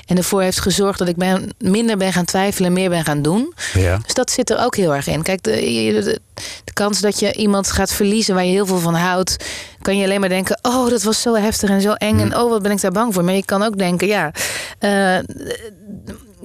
En 0.07 0.17
ervoor 0.17 0.43
heeft 0.43 0.61
gezorgd 0.61 0.99
dat 0.99 1.09
ik 1.09 1.17
ben, 1.17 1.51
minder 1.59 1.97
ben 1.97 2.13
gaan 2.13 2.25
twijfelen 2.25 2.69
en 2.69 2.75
meer 2.75 2.89
ben 2.89 3.05
gaan 3.05 3.23
doen. 3.23 3.55
Ja. 3.75 3.99
Dus 4.05 4.15
dat 4.15 4.31
zit 4.31 4.51
er 4.51 4.59
ook 4.59 4.77
heel 4.77 4.95
erg 4.95 5.07
in. 5.07 5.23
Kijk, 5.23 5.43
de, 5.43 5.51
de, 5.51 6.21
de 6.65 6.73
kans 6.73 7.01
dat 7.01 7.19
je 7.19 7.33
iemand 7.33 7.71
gaat 7.73 7.93
verliezen 7.93 8.35
waar 8.35 8.45
je 8.45 8.51
heel 8.51 8.67
veel 8.67 8.79
van 8.79 8.95
houdt, 8.95 9.37
kan 9.83 9.99
je 9.99 10.05
alleen 10.05 10.21
maar 10.21 10.29
denken: 10.29 10.59
oh, 10.63 10.89
dat 10.89 11.03
was 11.03 11.21
zo 11.21 11.35
heftig 11.35 11.71
en 11.71 11.81
zo 11.81 11.93
eng. 11.93 12.21
En 12.21 12.37
oh, 12.37 12.51
wat 12.51 12.63
ben 12.63 12.73
ik 12.73 12.81
daar 12.81 12.93
bang 12.93 13.15
voor. 13.15 13.25
Maar 13.25 13.35
je 13.35 13.45
kan 13.45 13.63
ook 13.63 13.79
denken: 13.79 14.07
ja. 14.07 14.33
eh, 14.79 15.19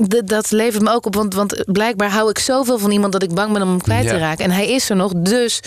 dat 0.08 0.52
levert 0.52 0.84
me 0.84 0.92
ook 0.92 1.06
op, 1.06 1.16
want, 1.16 1.34
want 1.34 1.64
blijkbaar 1.66 2.12
hou 2.12 2.30
ik 2.30 2.40
zoveel 2.40 2.78
van 2.78 2.92
iemand 2.92 3.14
dat 3.14 3.24
ik 3.24 3.34
bang 3.34 3.54
ben 3.54 3.62
om 3.62 3.68
hem 3.68 3.82
kwijt 3.82 4.08
te 4.08 4.18
raken. 4.18 4.46
En 4.46 4.52
hij 4.52 4.70
is 4.70 4.90
er 4.90 4.96
nog, 4.96 5.14
dus 5.14 5.60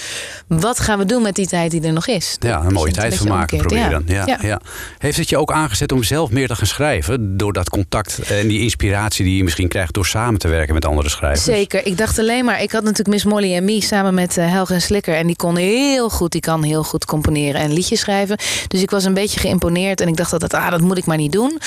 wat 0.46 0.80
gaan 0.80 0.98
we 0.98 1.04
doen 1.04 1.22
met 1.22 1.34
die 1.34 1.46
tijd 1.46 1.70
die 1.70 1.82
er 1.82 1.92
nog 1.92 2.06
is? 2.06 2.36
Ja, 2.38 2.64
een 2.64 2.72
mooie 2.72 2.92
tijd 2.92 3.16
van 3.16 3.28
maken 3.28 3.68
dan. 3.68 3.78
Ja, 3.78 4.24
Ja. 4.26 4.38
ja. 4.42 4.60
Heeft 4.98 5.16
het 5.16 5.28
je 5.28 5.36
ook 5.38 5.52
aangezet 5.52 5.92
om 5.92 6.02
zelf 6.02 6.30
meer 6.30 6.48
te 6.48 6.56
gaan 6.56 6.66
schrijven? 6.66 7.36
Door 7.36 7.52
dat 7.52 7.70
contact 7.70 8.18
en 8.18 8.48
die 8.48 8.60
inspiratie 8.60 9.24
die 9.24 9.36
je 9.36 9.44
misschien 9.44 9.68
krijgt 9.68 9.94
door 9.94 10.06
samen 10.06 10.40
te 10.40 10.48
werken 10.48 10.74
met 10.74 10.84
andere 10.84 11.08
schrijvers? 11.08 11.44
Zeker. 11.44 11.86
Ik 11.86 11.98
dacht 11.98 12.18
alleen 12.18 12.44
maar, 12.44 12.62
ik 12.62 12.72
had 12.72 12.82
natuurlijk 12.82 13.08
Miss 13.08 13.24
Molly 13.24 13.54
en 13.54 13.64
Me 13.64 13.80
samen 13.82 14.14
met 14.14 14.36
eh, 14.36 14.50
Helge 14.50 14.74
en 14.74 14.82
Slikker. 14.82 15.14
En 15.14 15.26
die 15.26 15.36
kon 15.36 15.56
heel 15.56 16.10
goed, 16.10 16.32
die 16.32 16.40
kan 16.40 16.62
heel 16.62 16.82
goed 16.82 17.04
componeren 17.04 17.60
en 17.60 17.72
liedjes 17.72 18.00
schrijven. 18.00 18.36
Dus 18.68 18.82
ik 18.82 18.90
was 18.90 19.04
een 19.04 19.14
beetje 19.14 19.40
geïmponeerd 19.40 20.00
en 20.00 20.08
ik 20.08 20.16
dacht 20.16 20.30
dat, 20.30 20.40
dat, 20.40 20.54
ah, 20.54 20.70
dat 20.70 20.80
moet 20.80 20.98
ik 20.98 21.04
maar 21.06 21.16
niet 21.16 21.32
doen. 21.32 21.58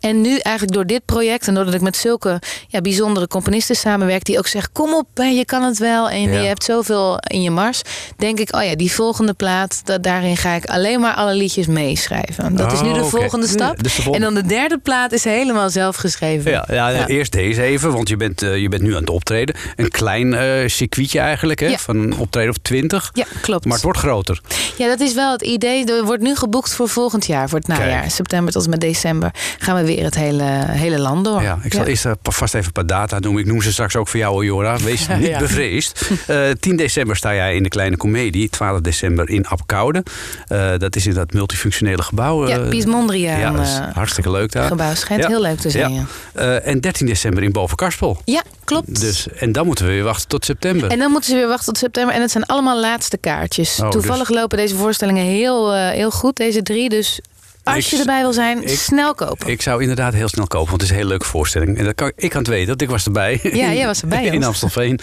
En 0.00 0.20
nu 0.20 0.38
eigenlijk 0.38 0.74
door 0.74 0.86
dit 0.86 1.04
project 1.04 1.48
en 1.48 1.54
doordat 1.54 1.74
ik 1.74 1.80
met 1.80 1.96
zulke 2.12 2.38
ja, 2.68 2.80
bijzondere 2.80 3.26
componisten 3.28 3.76
samenwerk, 3.76 4.24
die 4.24 4.38
ook 4.38 4.46
zeggen, 4.46 4.72
kom 4.72 4.94
op, 4.94 5.06
je 5.14 5.44
kan 5.44 5.62
het 5.62 5.78
wel. 5.78 6.10
En 6.10 6.20
Ja. 6.32 6.40
je 6.40 6.46
hebt 6.46 6.64
zoveel 6.64 7.18
in 7.26 7.42
je 7.42 7.50
mars. 7.50 7.82
Denk 8.16 8.38
ik, 8.38 8.54
oh 8.54 8.62
ja, 8.64 8.74
die 8.76 8.92
volgende 8.92 9.32
plaat, 9.32 9.80
dat, 9.84 10.02
daarin 10.02 10.36
ga 10.36 10.52
ik 10.54 10.64
alleen 10.64 11.00
maar 11.00 11.14
alle 11.14 11.34
liedjes 11.34 11.66
meeschrijven. 11.66 12.56
Dat 12.56 12.72
is 12.72 12.80
nu 12.80 12.88
Oh, 12.88 12.94
de 12.94 13.00
oké. 13.00 13.08
volgende 13.08 13.46
Ja, 13.46 13.52
stap. 13.52 13.82
dus 13.82 13.94
de 13.96 14.02
volgende- 14.02 14.26
En 14.26 14.34
dan 14.34 14.42
de 14.42 14.48
derde 14.48 14.78
plaat 14.78 15.12
is 15.12 15.24
helemaal 15.24 15.70
zelf 15.70 15.96
geschreven. 15.96 16.50
Ja, 16.50 16.64
ja, 16.70 16.88
Ja. 16.88 17.06
eerst 17.06 17.32
deze 17.32 17.62
even, 17.62 17.92
want 17.92 18.08
je 18.08 18.16
bent, 18.16 18.42
eh, 18.42 18.56
je 18.56 18.68
bent 18.68 18.82
nu 18.82 18.94
aan 18.94 19.00
het 19.00 19.10
optreden. 19.10 19.54
Een 19.76 19.90
klein 19.90 20.34
eh 20.34 20.68
circuitje 20.68 21.18
eigenlijk, 21.18 21.60
hè? 21.60 21.78
Van 21.78 21.96
een 21.96 22.16
optreden 22.18 22.50
of 22.50 22.56
twintig. 22.62 23.10
Ja, 23.12 23.24
klopt. 23.40 23.64
Maar 23.64 23.74
het 23.74 23.82
wordt 23.82 23.98
groter. 23.98 24.40
Ja, 24.78 24.88
dat 24.88 25.00
is 25.00 25.14
wel 25.14 25.32
het 25.32 25.42
idee. 25.42 25.84
Er 25.84 26.04
wordt 26.04 26.22
nu 26.22 26.34
geboekt 26.36 26.74
voor 26.74 26.88
volgend 26.88 27.26
jaar, 27.26 27.48
voor 27.48 27.58
het 27.58 27.68
najaar. 27.68 28.00
Kijk. 28.00 28.10
September 28.10 28.52
tot 28.52 28.64
en 28.64 28.70
met 28.70 28.80
december 28.80 29.30
gaan 29.58 29.76
we 29.76 29.84
weer 29.84 30.04
het 30.04 30.14
hele, 30.14 30.42
hele 30.68 30.98
land 30.98 31.24
door. 31.24 31.42
Ja, 31.42 31.58
ik 31.62 31.72
zal 31.74 31.84
eerst 31.84 32.01
eh, 32.04 32.12
pa- 32.22 32.30
vast 32.30 32.54
even 32.54 32.66
een 32.66 32.72
paar 32.72 32.86
data 32.86 33.18
noemen. 33.18 33.40
Ik 33.42 33.48
noem 33.48 33.62
ze 33.62 33.72
straks 33.72 33.96
ook 33.96 34.08
voor 34.08 34.18
jou, 34.20 34.44
Jora. 34.44 34.76
Wees 34.84 35.08
niet 35.08 35.26
Ja. 35.26 35.38
bevreesd. 35.38 36.10
Eh 36.26 36.50
10 36.60 36.76
december 36.76 37.16
sta 37.16 37.34
jij 37.34 37.54
in 37.56 37.62
de 37.62 37.68
Kleine 37.68 37.96
Comedie. 37.96 38.48
12 38.50 38.80
december 38.80 39.28
in 39.30 39.46
Apkoude. 39.46 40.02
Eh, 40.48 40.72
dat 40.78 40.96
is 40.96 41.06
in 41.06 41.14
dat 41.14 41.32
multifunctionele 41.32 42.02
gebouw. 42.02 42.48
Ja, 42.48 42.58
eh, 42.58 42.68
Pies 42.68 42.84
Mondriaan, 42.86 43.38
Ja, 43.40 43.50
dat 43.50 43.66
is 43.66 43.74
eh, 43.78 43.86
hartstikke 43.94 44.30
leuk 44.30 44.52
daar. 44.52 44.66
gebouw 44.66 44.94
schijnt 44.94 45.26
heel 45.26 45.40
leuk 45.40 45.58
te 45.58 45.70
zijn, 45.70 45.92
ja. 45.94 46.04
Eh, 46.32 46.66
en 46.66 46.80
13 46.80 47.06
december 47.06 47.42
in 47.42 47.52
Bovenkarspel. 47.52 48.20
Ja, 48.24 48.42
klopt. 48.64 49.00
Dus, 49.00 49.28
en 49.28 49.52
dan 49.52 49.66
moeten 49.66 49.86
we 49.86 49.90
weer 49.92 50.02
wachten 50.04 50.28
tot 50.28 50.44
september. 50.44 50.90
En 50.90 50.98
dan 50.98 51.10
moeten 51.10 51.30
ze 51.30 51.36
weer 51.36 51.48
wachten 51.48 51.66
tot 51.66 51.78
september. 51.78 52.14
En 52.14 52.20
het 52.20 52.30
zijn 52.30 52.46
allemaal 52.46 52.80
laatste 52.80 53.16
kaartjes. 53.18 53.80
Oh, 53.80 53.88
Toevallig 53.90 54.28
lopen 54.28 54.58
deze 54.58 54.74
voorstellingen 54.76 55.24
heel, 55.24 55.72
eh, 55.74 55.88
heel 55.90 56.10
goed, 56.10 56.36
deze 56.36 56.62
drie. 56.62 56.88
Dus 56.88 57.20
als 57.64 57.76
Ik- 57.76 57.84
je 57.84 57.98
erbij 57.98 58.20
wil 58.20 58.32
zijn, 58.32 58.62
ik- 58.62 58.78
snel 58.78 59.14
kopen. 59.14 59.48
Ik 59.48 59.62
zou 59.62 59.80
inderdaad 59.80 60.12
heel 60.14 60.28
snel 60.28 60.46
kopen, 60.46 60.68
want 60.68 60.80
het 60.80 60.82
is 60.82 60.88
een 60.90 60.96
hele 60.96 61.08
leuke 61.08 61.24
voorstelling. 61.26 61.78
En 61.78 61.84
dat 61.84 61.94
kan, 61.94 62.12
ik 62.16 62.30
kan 62.30 62.38
het 62.40 62.48
weten, 62.48 62.66
want 62.68 62.82
ik 62.82 62.90
was 62.90 63.04
erbij. 63.04 63.38
Ja, 63.42 63.72
jij 63.72 63.86
was 63.86 64.00
erbij, 64.02 64.24
In. 64.32 64.44
Amstelveen. 64.44 64.98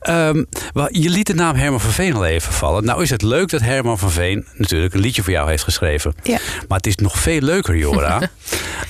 Ehm, 0.00 0.44
wel, 0.72 0.88
je 0.90 1.08
liet 1.08 1.26
de 1.26 1.34
naam 1.34 1.54
Herman 1.56 1.80
van 1.80 1.90
Veen 1.90 2.14
al 2.14 2.24
even 2.24 2.52
vallen. 2.52 2.84
Nou 2.84 3.02
is 3.02 3.10
het 3.10 3.22
leuk 3.22 3.48
dat 3.50 3.60
Herman 3.60 3.98
van 3.98 4.10
Veen 4.10 4.46
natuurlijk 4.54 4.94
een 4.94 5.00
liedje 5.00 5.22
voor 5.22 5.32
jou 5.32 5.48
heeft 5.50 5.62
geschreven. 5.64 6.14
Ja. 6.22 6.38
Maar 6.68 6.76
het 6.76 6.86
is 6.86 6.96
nog 6.96 7.18
veel 7.18 7.40
leuker, 7.40 7.76
Jora, 7.76 8.20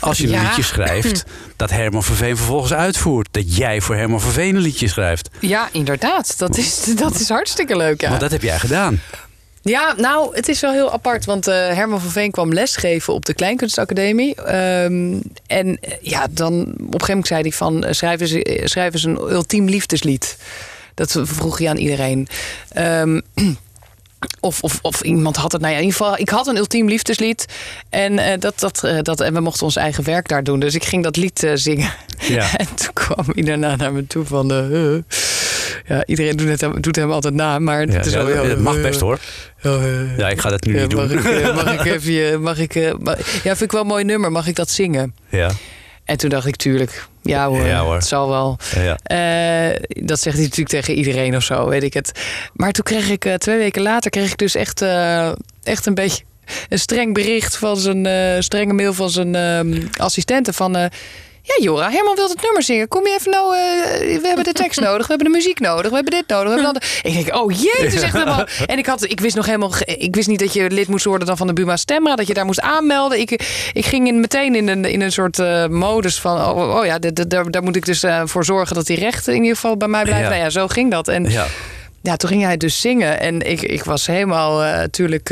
als 0.00 0.18
je 0.18 0.24
een 0.24 0.30
Ja. 0.32 0.42
liedje 0.42 0.62
schrijft... 0.62 1.24
dat 1.56 1.70
Herman 1.70 2.02
van 2.04 2.16
Veen 2.16 2.36
vervolgens 2.36 2.72
uitvoert. 2.72 3.28
Dat 3.30 3.56
jij 3.56 3.80
voor 3.80 3.94
Herman 3.94 4.20
van 4.20 4.30
Veen 4.32 4.54
een 4.56 4.62
liedje 4.62 4.88
schrijft. 4.88 5.28
Ja, 5.40 5.68
inderdaad. 5.72 6.38
Dat 6.38 6.56
is, 6.56 6.84
dat 6.96 7.20
is 7.20 7.28
hartstikke 7.28 7.76
leuk. 7.76 8.00
Ja. 8.00 8.08
Want 8.08 8.20
dat 8.20 8.30
heb 8.30 8.42
jij 8.42 8.58
gedaan. 8.58 9.00
Ja, 9.62 9.94
nou, 9.96 10.36
het 10.36 10.48
is 10.48 10.60
wel 10.60 10.72
heel 10.72 10.92
apart. 10.92 11.24
Want 11.24 11.46
eh, 11.46 11.54
Herman 11.54 12.00
van 12.00 12.10
Veen 12.10 12.30
kwam 12.30 12.52
lesgeven 12.52 13.14
op 13.14 13.24
de 13.24 13.34
Kleinkunstacademie. 13.34 14.34
Ehm, 14.34 15.20
en 15.46 15.78
eh, 15.80 15.92
ja, 16.00 16.26
dan 16.30 16.60
op 16.60 16.68
een 16.68 16.76
gegeven 16.78 17.08
moment 17.08 17.26
zei 17.26 17.40
hij 17.40 17.52
van... 17.52 17.84
eh, 17.84 17.92
schrijf 17.92 18.20
eens, 18.20 18.70
schrijf 18.70 18.92
eens 18.92 19.04
een 19.04 19.16
ultiem 19.16 19.68
liefdeslied. 19.68 20.36
Dat 20.94 21.20
vroeg 21.22 21.58
hij 21.58 21.68
aan 21.68 21.76
iedereen. 21.76 22.28
Ehm, 22.68 23.20
of, 24.40 24.62
of, 24.62 24.78
of 24.82 25.00
iemand 25.00 25.36
had 25.36 25.52
het. 25.52 25.60
Nou 25.60 25.72
ja, 25.72 25.78
in 25.78 25.84
ieder 25.84 25.98
geval, 25.98 26.18
ik 26.18 26.28
had 26.28 26.46
een 26.46 26.56
ultiem 26.56 26.88
liefdeslied. 26.88 27.46
En, 27.88 28.40
dat, 28.40 28.60
dat, 28.60 28.88
dat, 29.02 29.20
en 29.20 29.34
we 29.34 29.40
mochten 29.40 29.64
ons 29.64 29.76
eigen 29.76 30.04
werk 30.04 30.28
daar 30.28 30.44
doen. 30.44 30.60
Dus 30.60 30.74
ik 30.74 30.84
ging 30.84 31.02
dat 31.02 31.16
lied 31.16 31.50
zingen. 31.54 31.92
Ja. 32.18 32.48
En 32.56 32.66
toen 32.74 32.92
kwam 32.92 33.24
hij 33.34 33.42
daarna 33.42 33.76
naar 33.76 33.92
me 33.92 34.06
toe 34.06 34.24
van... 34.24 34.48
eh, 35.84 35.90
eh. 35.90 35.96
ja, 35.98 36.04
iedereen 36.06 36.36
doet, 36.36 36.48
het, 36.48 36.60
hem- 36.60 36.80
doet 36.80 36.96
hem 36.96 37.10
altijd 37.10 37.34
na, 37.34 37.58
maar 37.58 37.80
het 37.80 37.92
Ja, 37.92 38.00
is 38.00 38.14
wel 38.14 38.26
heel... 38.26 38.44
het 38.44 38.60
mag 38.60 38.76
eh, 38.76 38.82
best 38.82 39.00
hoor. 39.00 39.18
eh, 39.62 40.18
Ja, 40.18 40.28
ik 40.28 40.40
ga 40.40 40.50
dat 40.50 40.64
nu 40.64 40.80
niet 40.80 40.90
doen. 40.90 41.00
Mag 41.00 41.10
ik, 41.12 41.24
eh, 41.24 41.54
mag 41.54 41.72
ik 41.72 41.84
even 41.94 42.12
je- 42.12 42.38
mag 42.40 42.58
ik, 42.58 42.74
eh, 42.74 42.82
ja, 43.42 43.42
vind 43.42 43.60
ik 43.60 43.72
wel 43.72 43.80
een 43.80 43.86
mooi 43.86 44.04
nummer. 44.04 44.32
Mag 44.32 44.46
ik 44.46 44.54
dat 44.56 44.70
zingen? 44.70 45.14
Ja. 45.28 45.50
En 46.04 46.16
toen 46.16 46.30
dacht 46.30 46.46
ik, 46.46 46.56
tuurlijk, 46.56 47.06
ja 47.22 47.48
hoor, 47.48 47.66
Ja, 47.66 47.80
hoor. 47.80 47.94
het 47.94 48.06
zal 48.06 48.28
wel. 48.28 48.58
Ja. 48.74 48.96
Eh, 49.02 49.76
dat 49.88 50.20
zegt 50.20 50.36
hij 50.36 50.44
natuurlijk 50.44 50.68
tegen 50.70 50.94
iedereen 50.94 51.36
of 51.36 51.42
zo, 51.42 51.68
weet 51.68 51.82
ik 51.82 51.94
het. 51.94 52.12
Maar 52.54 52.72
toen 52.72 52.84
kreeg 52.84 53.10
ik, 53.10 53.24
eh, 53.24 53.34
twee 53.34 53.58
weken 53.58 53.82
later, 53.82 54.10
kreeg 54.10 54.30
ik 54.30 54.38
dus 54.38 54.54
echt, 54.54 54.82
eh, 54.82 55.28
echt 55.62 55.86
een 55.86 55.94
beetje 55.94 56.22
een 56.68 56.78
streng 56.78 57.14
bericht 57.14 57.56
van 57.56 57.76
zijn, 57.76 58.06
eh, 58.06 58.40
strenge 58.40 58.72
mail 58.72 58.94
van 58.94 59.10
zijn 59.10 59.34
eh, 59.34 59.60
assistenten 59.96 60.54
van... 60.54 60.90
ja, 61.56 61.64
Jora, 61.64 61.90
Herman 61.90 62.14
wil 62.14 62.28
het 62.28 62.42
nummer 62.42 62.62
zingen. 62.62 62.88
Kom 62.88 63.06
je 63.06 63.16
even 63.18 63.30
nou, 63.30 63.56
eh, 63.56 63.60
we 64.20 64.26
hebben 64.26 64.44
de 64.44 64.52
tekst 64.52 64.80
nodig, 64.80 65.06
we 65.06 65.12
hebben 65.14 65.26
de 65.32 65.38
muziek 65.38 65.60
nodig, 65.60 65.88
we 65.88 65.94
hebben 65.94 66.12
dit 66.12 66.28
nodig. 66.28 66.54
We 66.54 66.60
hebben 66.60 66.72
dat. 66.72 66.84
Ik 67.02 67.12
denk, 67.12 67.34
oh 67.36 67.52
jee, 67.52 67.84
het 67.84 67.94
is 67.94 68.02
echt 68.02 68.12
helemaal... 68.12 68.44
En 68.66 68.78
ik, 68.78 68.86
had, 68.86 69.04
ik 69.10 69.20
wist 69.20 69.36
nog 69.36 69.46
helemaal, 69.46 69.72
ik 69.84 70.14
wist 70.14 70.28
niet 70.28 70.38
dat 70.38 70.52
je 70.52 70.70
lid 70.70 70.88
moest 70.88 71.04
worden 71.04 71.26
dan 71.26 71.36
van 71.36 71.46
de 71.46 71.52
Buma 71.52 71.76
Stemra, 71.76 72.14
dat 72.16 72.26
je 72.26 72.34
daar 72.34 72.44
moest 72.44 72.60
aanmelden. 72.60 73.20
Ik, 73.20 73.30
ik 73.72 73.84
ging 73.86 74.06
in, 74.06 74.20
meteen 74.20 74.54
in 74.54 74.68
een, 74.68 74.84
in 74.84 75.00
een 75.00 75.12
soort 75.12 75.38
eh, 75.38 75.66
modus 75.66 76.20
van, 76.20 76.36
oh, 76.48 76.76
oh 76.78 76.84
ja, 76.84 76.98
d- 76.98 77.14
d- 77.16 77.30
daar, 77.30 77.50
daar 77.50 77.62
moet 77.62 77.76
ik 77.76 77.86
dus 77.86 78.02
eh, 78.02 78.22
voor 78.24 78.44
zorgen 78.44 78.74
dat 78.74 78.86
die 78.86 78.98
rechten 78.98 79.34
in 79.34 79.40
ieder 79.40 79.54
geval 79.56 79.76
bij 79.76 79.88
mij 79.88 80.02
blijven. 80.02 80.24
Ja. 80.24 80.30
Nou 80.30 80.42
ja, 80.42 80.50
zo 80.50 80.66
ging 80.68 80.90
dat. 80.90 81.08
En 81.08 81.30
Ja. 81.30 81.46
ja, 82.02 82.16
toen 82.16 82.28
ging 82.28 82.42
hij 82.42 82.56
dus 82.56 82.80
zingen 82.80 83.20
en 83.20 83.40
ik, 83.50 83.62
ik 83.62 83.84
was 83.84 84.06
helemaal 84.06 84.58
natuurlijk... 84.60 85.30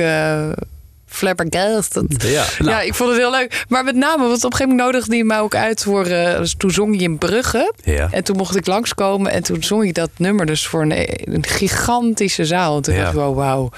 flabbergasted. 1.07 2.23
Ja, 2.23 2.45
nou. 2.59 2.71
ja, 2.71 2.81
ik 2.81 2.95
vond 2.95 3.11
het 3.11 3.19
heel 3.19 3.31
leuk. 3.31 3.65
Maar 3.69 3.85
met 3.85 3.95
name, 3.95 4.23
want 4.29 4.37
op 4.45 4.53
een 4.53 4.57
gegeven 4.57 4.69
moment 4.69 4.93
nodigde 4.93 5.15
hij 5.15 5.25
mij 5.25 5.41
ook 5.41 5.55
uit 5.55 5.83
voor... 5.83 6.07
eh, 6.07 6.39
dus 6.39 6.55
toen 6.59 6.71
zong 6.71 6.95
hij 6.95 7.05
in 7.05 7.19
Brugge. 7.19 7.73
Ja. 7.85 8.09
En 8.11 8.25
toen 8.25 8.37
mocht 8.37 8.57
ik 8.57 8.67
langskomen. 8.67 9.33
En 9.33 9.43
toen 9.43 9.63
zong 9.63 9.85
ik 9.85 9.95
dat 9.95 10.11
nummer 10.17 10.47
dus 10.47 10.67
voor 10.67 10.83
een, 10.83 10.93
een 11.35 11.45
gigantische 11.47 12.45
zaal. 12.45 12.77
En 12.77 12.83
toen 12.83 12.95
Ja. 12.95 13.01
dacht 13.01 13.13
ik, 13.15 13.19
wow, 13.21 13.37
wauw. 13.37 13.71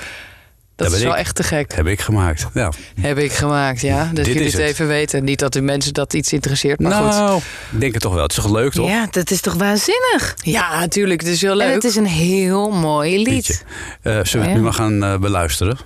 Dat 0.77 0.93
is 0.93 1.03
wel 1.03 1.13
ik. 1.13 1.19
echt 1.19 1.35
te 1.35 1.43
gek. 1.43 1.75
Heb 1.75 1.87
ik 1.87 2.01
gemaakt. 2.01 2.47
Ja. 2.55 2.73
Heb 3.01 3.19
ik 3.19 3.33
gemaakt, 3.33 3.81
ja. 3.81 4.05
Dat 4.05 4.25
Dit 4.25 4.27
jullie 4.27 4.51
het 4.51 4.59
even 4.59 4.87
weten. 4.87 5.25
Niet 5.25 5.39
dat 5.39 5.53
de 5.53 5.61
mensen 5.61 5.93
dat 5.95 6.15
iets 6.15 6.33
interesseert, 6.33 6.81
maar 6.81 6.93
goed. 6.93 7.11
Nou, 7.11 7.41
ik 7.73 7.81
denk 7.81 7.93
het 7.93 8.03
toch 8.03 8.13
wel. 8.15 8.23
Het 8.23 8.31
is 8.37 8.37
toch 8.43 8.53
leuk, 8.53 8.73
toch? 8.73 8.89
Ja, 8.89 9.07
dat 9.11 9.31
is 9.31 9.41
toch 9.41 9.55
waanzinnig? 9.55 10.35
Ja, 10.37 10.79
natuurlijk. 10.81 11.21
Het 11.21 11.31
is 11.31 11.41
heel 11.41 11.51
En 11.51 11.57
leuk. 11.57 11.75
het 11.75 11.85
is 11.85 11.97
een 11.97 12.07
heel 12.07 12.71
mooi 12.71 13.17
lied. 13.17 13.27
Liedje. 13.29 13.55
Eh, 13.55 13.61
zullen 14.03 14.25
we 14.33 14.39
het 14.39 14.49
Ja. 14.49 14.55
nu 14.55 14.61
maar 14.61 14.73
gaan 14.73 15.03
eh, 15.05 15.19
beluisteren? 15.19 15.79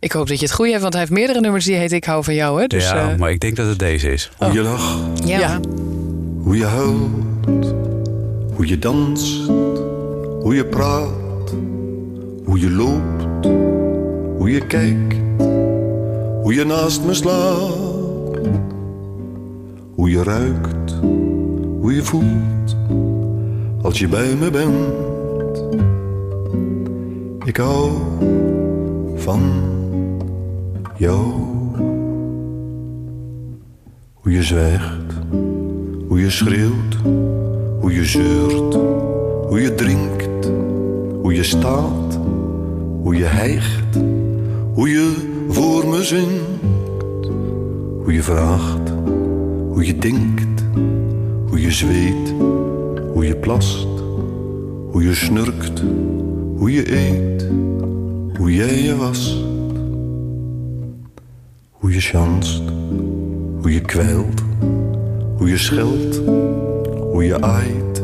Ik 0.00 0.12
hoop 0.12 0.28
dat 0.28 0.38
je 0.38 0.44
het 0.46 0.54
goed 0.54 0.66
hebt, 0.68 0.80
want 0.80 0.92
hij 0.92 1.02
heeft 1.02 1.14
meerdere 1.14 1.40
nummers 1.40 1.64
die 1.64 1.74
heet 1.74 1.92
Ik 1.92 2.04
hou 2.04 2.24
van 2.24 2.34
jou. 2.34 2.60
Hè? 2.60 2.66
Dus, 2.66 2.84
ja, 2.90 3.10
eh, 3.10 3.18
maar 3.18 3.30
ik 3.30 3.40
denk 3.40 3.56
dat 3.56 3.66
het 3.66 3.78
deze 3.78 4.12
is. 4.12 4.30
Hoe 4.38 4.52
je 4.52 4.60
lacht, 4.62 5.28
Ja. 5.28 5.38
ja. 5.38 5.60
hoe 6.42 6.56
je 6.56 6.64
huilt, 6.64 7.74
hoe 8.54 8.66
je 8.66 8.78
danst, 8.78 9.46
hoe 10.40 10.54
je 10.54 10.64
praat, 10.64 11.54
hoe 12.44 12.60
je 12.60 12.70
loopt, 12.70 13.46
hoe 14.36 14.50
je 14.50 14.66
kijkt, 14.66 15.14
hoe 16.42 16.54
je 16.54 16.64
naast 16.64 17.04
me 17.04 17.14
slaapt, 17.14 18.38
hoe 19.94 20.10
je 20.10 20.22
ruikt, 20.22 20.92
hoe 21.80 21.94
je 21.94 22.02
voelt 22.02 22.76
als 23.82 23.98
je 23.98 24.08
bij 24.08 24.34
me 24.34 24.50
bent. 24.50 24.98
Ik 27.44 27.56
hou 27.56 27.90
van 29.16 29.40
jou. 31.00 31.32
Hoe 34.12 34.32
je 34.32 34.42
zwijgt, 34.42 35.12
hoe 36.08 36.20
je 36.20 36.30
schreeuwt, 36.30 36.94
hoe 37.80 37.92
je 37.92 38.04
zeurt, 38.04 38.74
hoe 39.48 39.60
je 39.60 39.74
drinkt, 39.74 40.50
hoe 41.22 41.34
je 41.34 41.42
staat, 41.42 42.18
hoe 43.02 43.16
je 43.16 43.24
hijgt, 43.24 43.98
hoe 44.74 44.88
je 44.88 45.12
voor 45.48 45.88
me 45.88 46.04
zingt. 46.04 46.58
Hoe 48.02 48.12
je 48.12 48.22
vraagt, 48.22 48.92
hoe 49.72 49.86
je 49.86 49.98
denkt, 49.98 50.64
hoe 51.48 51.60
je 51.60 51.70
zweet, 51.70 52.34
hoe 53.12 53.26
je 53.26 53.36
plast, 53.36 53.88
hoe 54.90 55.02
je 55.02 55.14
snurkt, 55.14 55.82
hoe 56.56 56.72
je 56.72 56.92
eet, 56.96 57.46
hoe 58.36 58.54
jij 58.54 58.82
je 58.82 58.96
was. 58.96 59.49
Hoe 61.80 61.92
je 61.92 62.00
chanst, 62.00 62.62
hoe 63.60 63.72
je 63.72 63.80
kwijlt, 63.80 64.42
hoe 65.36 65.48
je 65.48 65.58
scheldt, 65.58 66.20
hoe 67.12 67.24
je 67.24 67.40
aait, 67.40 68.02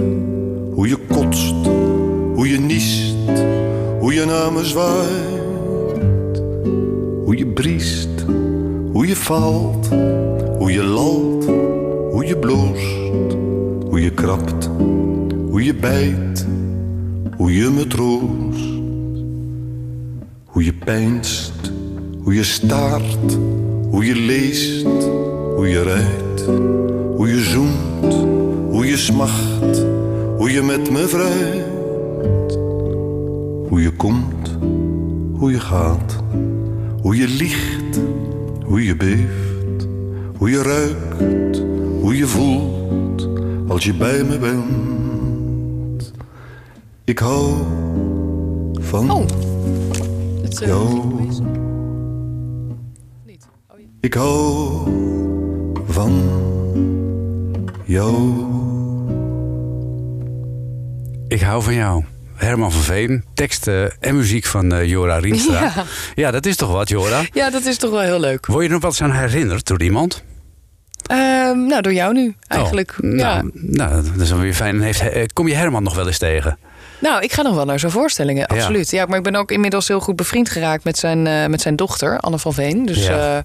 hoe 0.75 0.89
je 0.89 0.97
kotst, 1.09 1.55
hoe 2.35 2.49
je 2.49 2.59
niest, 2.59 3.17
hoe 4.01 4.15
je 4.15 4.25
naar 4.25 4.53
me 4.53 4.65
zwaait, 4.65 6.43
hoe 7.25 7.37
je 7.37 7.47
briest, 7.47 8.25
hoe 8.93 9.07
je 9.07 9.17
valt, 9.17 9.89
hoe 10.59 10.73
je 10.73 10.83
lalt, 10.83 11.45
hoe 12.11 12.27
je 12.27 12.37
bloost, 12.37 13.35
hoe 13.89 14.01
je 14.01 14.11
krabt, 14.11 14.71
hoe 15.51 15.65
je 15.65 15.75
bijt, 15.75 16.47
hoe 17.37 17.55
je 17.55 17.71
me 17.71 17.87
troost, 17.87 18.81
hoe 20.45 20.65
je 20.65 20.73
pijnst, 20.73 21.73
hoe 22.23 22.35
je 22.35 22.45
staart, 22.45 23.39
hoe 23.97 24.05
je 24.05 24.15
leest, 24.15 24.87
hoe 25.55 25.69
je 25.69 25.83
rijdt, 25.83 26.45
hoe 27.17 27.29
je 27.29 27.41
zoent, 27.41 28.15
hoe 28.71 28.87
je 28.87 28.97
smacht, 28.97 29.85
hoe 30.37 30.51
je 30.51 30.63
met 30.63 30.91
me 30.91 31.09
vrijt, 31.09 32.55
hoe 33.69 33.83
je 33.83 33.91
komt, 33.91 34.59
hoe 35.33 35.51
je 35.51 35.61
gaat, 35.61 36.17
hoe 37.01 37.17
je 37.17 37.29
liegt, 37.29 38.01
hoe 38.65 38.85
je 38.85 38.97
beeft, 38.97 39.87
hoe 40.37 40.51
je 40.51 40.63
ruikt, 40.63 41.63
hoe 42.01 42.17
je 42.17 42.27
voelt 42.27 43.29
als 43.69 43.85
je 43.85 43.95
bij 43.95 44.25
me 44.25 44.39
bent. 44.39 46.13
Ik 47.05 47.19
hou 47.19 47.55
van 48.73 49.27
jou. 50.67 50.95
Ik 54.07 54.15
hou 54.15 54.73
van 55.89 56.13
jou. 57.85 58.15
Ik 61.29 61.41
hou 61.41 61.63
van 61.63 61.75
jou. 61.75 62.05
Herman 62.35 62.73
van 62.73 62.81
Veen, 62.81 63.25
teksten 63.35 63.97
en 64.01 64.17
muziek 64.17 64.45
van 64.45 64.73
eh, 64.73 64.85
Jora 64.85 65.19
Rienstra. 65.19 65.61
Ja. 65.61 65.85
ja, 66.15 66.31
dat 66.31 66.47
is 66.47 66.57
toch 66.57 66.73
wat, 66.73 66.89
Jora? 66.89 67.23
Ja, 67.33 67.51
dat 67.51 67.65
is 67.65 67.77
toch 67.77 67.91
wel 67.91 68.01
heel 68.01 68.21
leuk. 68.21 68.47
Word 68.47 68.61
je 68.61 68.67
er 68.67 68.73
nog 68.75 68.83
wat 68.83 69.01
aan 69.01 69.13
herinnerd 69.13 69.67
door 69.67 69.83
iemand? 69.83 70.23
Ehm, 71.07 71.67
nou, 71.67 71.83
door 71.83 71.93
jou 71.93 72.13
nu 72.13 72.35
eigenlijk. 72.47 72.95
Oh, 73.01 73.17
ja. 73.17 73.43
nou, 73.43 73.51
nou, 73.55 74.03
dat 74.13 74.21
is 74.21 74.31
wel 74.31 74.41
weer 74.41 74.55
fijn. 74.55 74.75
En 74.75 74.83
Heeft, 74.83 75.01
eh, 75.01 75.25
kom 75.33 75.49
je 75.49 75.55
Herman 75.55 75.83
nog 75.83 75.95
wel 75.95 76.07
eens 76.07 76.19
tegen? 76.19 76.59
Nou, 77.01 77.23
ik 77.23 77.33
ga 77.33 77.43
nog 77.43 77.55
wel 77.55 77.65
naar 77.65 77.79
zo'n 77.79 77.91
voorstellingen, 77.91 78.47
absoluut. 78.47 78.91
Ja. 78.91 79.07
maar 79.07 79.19
ik 79.19 79.25
ben 79.25 79.37
ook 79.37 79.51
inmiddels 79.51 79.89
heel 79.89 80.01
goed 80.01 80.17
bevriend 80.17 80.51
geraakt 80.51 80.85
met 80.85 80.99
zijn, 80.99 81.27
eh, 81.27 81.47
met 81.47 81.61
zijn 81.61 81.77
dochter, 81.77 82.19
Anne 82.19 82.39
van 82.39 82.55
Veen. 82.55 82.87
Dus 82.87 83.07
Ja. 83.07 83.43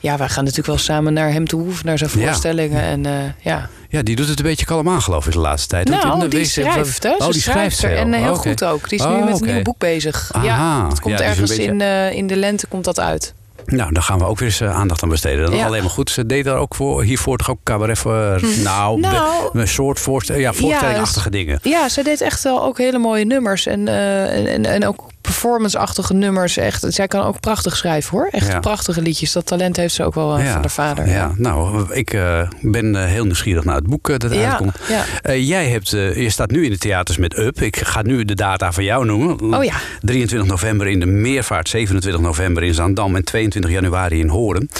Ja, 0.00 0.10
ja 0.12 0.16
wij 0.18 0.28
gaan 0.28 0.42
natuurlijk 0.44 0.68
wel 0.68 0.78
samen 0.78 1.12
naar 1.12 1.32
hem 1.32 1.46
toe, 1.46 1.68
of 1.68 1.84
naar 1.84 1.98
zijn 1.98 2.10
Ja. 2.14 2.26
voorstellingen. 2.26 2.82
En 2.82 3.06
eh, 3.06 3.12
ja. 3.40 3.68
Ja, 3.88 4.02
die 4.02 4.16
doet 4.16 4.28
het 4.28 4.38
een 4.38 4.44
beetje 4.44 4.66
kalm 4.66 4.88
aan, 4.88 5.02
geloof 5.02 5.26
ik, 5.26 5.32
de 5.32 5.38
laatste 5.38 5.68
tijd. 5.68 5.88
Nou, 5.88 6.28
die 6.28 6.44
schrijft, 6.44 7.02
hè? 7.02 7.10
Oh, 7.10 7.26
Ze 7.26 7.32
die 7.32 7.40
schrijft 7.40 7.76
schrijft 7.76 7.98
er. 7.98 8.04
En 8.04 8.14
eh, 8.14 8.20
heel 8.20 8.32
Oh, 8.32 8.38
goed 8.38 8.64
ook. 8.64 8.88
Die 8.88 8.98
is 8.98 9.04
Oh, 9.04 9.16
nu 9.18 9.24
met 9.24 9.34
oké. 9.34 9.46
een 9.48 9.54
nieuw 9.54 9.62
boek 9.62 9.78
bezig. 9.78 10.28
Aha. 10.32 10.44
Ja, 10.44 10.88
het 10.88 11.00
komt 11.00 11.18
Ja, 11.18 11.20
dus 11.20 11.30
ergens 11.30 11.50
beetje- 11.50 11.64
in, 11.72 11.80
eh, 11.80 12.12
in 12.12 12.26
de 12.26 12.36
lente 12.36 12.66
komt 12.66 12.84
dat 12.84 13.00
uit. 13.00 13.34
Nou, 13.66 13.92
daar 13.92 14.02
gaan 14.02 14.18
we 14.18 14.24
ook 14.24 14.38
weer 14.38 14.48
eens 14.48 14.62
aandacht 14.62 15.02
aan 15.02 15.08
besteden. 15.08 15.44
Dat 15.44 15.52
is 15.52 15.58
Ja. 15.58 15.66
alleen 15.66 15.82
maar 15.82 15.90
goed. 15.90 16.10
Ze 16.10 16.26
deed 16.26 16.44
daar 16.44 16.56
ook 16.56 16.74
voor, 16.74 17.02
hiervoor 17.02 17.36
toch 17.38 17.50
ook 17.50 17.58
cabaret 17.64 17.98
voor, 17.98 18.16
eh, 18.34 18.42
nou, 18.62 19.00
Nou, 19.00 19.48
een 19.52 19.68
soort 19.68 20.00
voorstel, 20.00 20.36
ja, 20.36 20.52
voorstellingachtige 20.52 21.30
dingen. 21.30 21.58
Ja, 21.62 21.88
zij 21.88 22.02
deed 22.02 22.20
echt 22.20 22.42
wel 22.42 22.62
ook 22.62 22.78
hele 22.78 22.98
mooie 22.98 23.24
nummers. 23.24 23.66
En, 23.66 23.88
en, 23.88 24.46
en, 24.46 24.64
en 24.64 24.86
ook 24.86 25.06
performance-achtige 25.32 26.14
nummers. 26.14 26.56
Echt, 26.56 26.84
zij 26.88 27.06
kan 27.06 27.24
ook 27.24 27.40
prachtig 27.40 27.76
schrijven 27.76 28.10
hoor. 28.18 28.28
Echt 28.30 28.46
Ja. 28.46 28.60
prachtige 28.60 29.02
liedjes. 29.02 29.32
Dat 29.32 29.46
talent 29.46 29.76
heeft 29.76 29.94
ze 29.94 30.04
ook 30.04 30.14
wel 30.14 30.30
eh, 30.38 30.44
van 30.44 30.60
haar 30.60 30.70
vader. 30.70 31.08
Ja, 31.08 31.32
nou, 31.36 31.86
ik 31.94 32.12
eh, 32.12 32.48
ben 32.60 32.96
eh, 32.96 33.04
heel 33.04 33.24
nieuwsgierig 33.24 33.64
naar 33.64 33.74
het 33.74 33.86
boek 33.86 34.20
dat 34.20 34.34
Ja, 34.34 34.48
uitkomt. 34.48 34.76
ja. 34.88 35.04
Eh, 35.22 35.48
jij 35.48 35.68
hebt, 35.68 35.92
eh, 35.92 36.16
je 36.22 36.30
staat 36.30 36.50
nu 36.50 36.64
in 36.64 36.70
de 36.70 36.78
theaters 36.78 37.18
met 37.18 37.38
Up. 37.38 37.60
Ik 37.62 37.76
ga 37.76 38.02
nu 38.02 38.24
de 38.24 38.34
data 38.34 38.72
van 38.72 38.84
jou 38.84 39.04
noemen. 39.04 39.54
Oh 39.54 39.64
ja. 39.64 39.74
23 40.00 40.48
november 40.48 40.86
in 40.86 41.00
de 41.00 41.06
Meervaart, 41.06 41.68
27 41.68 42.20
november 42.20 42.62
in 42.62 42.74
Zaandam 42.74 43.16
en 43.16 43.24
22 43.24 43.70
januari 43.70 44.18
in 44.20 44.28
Hoorn. 44.28 44.70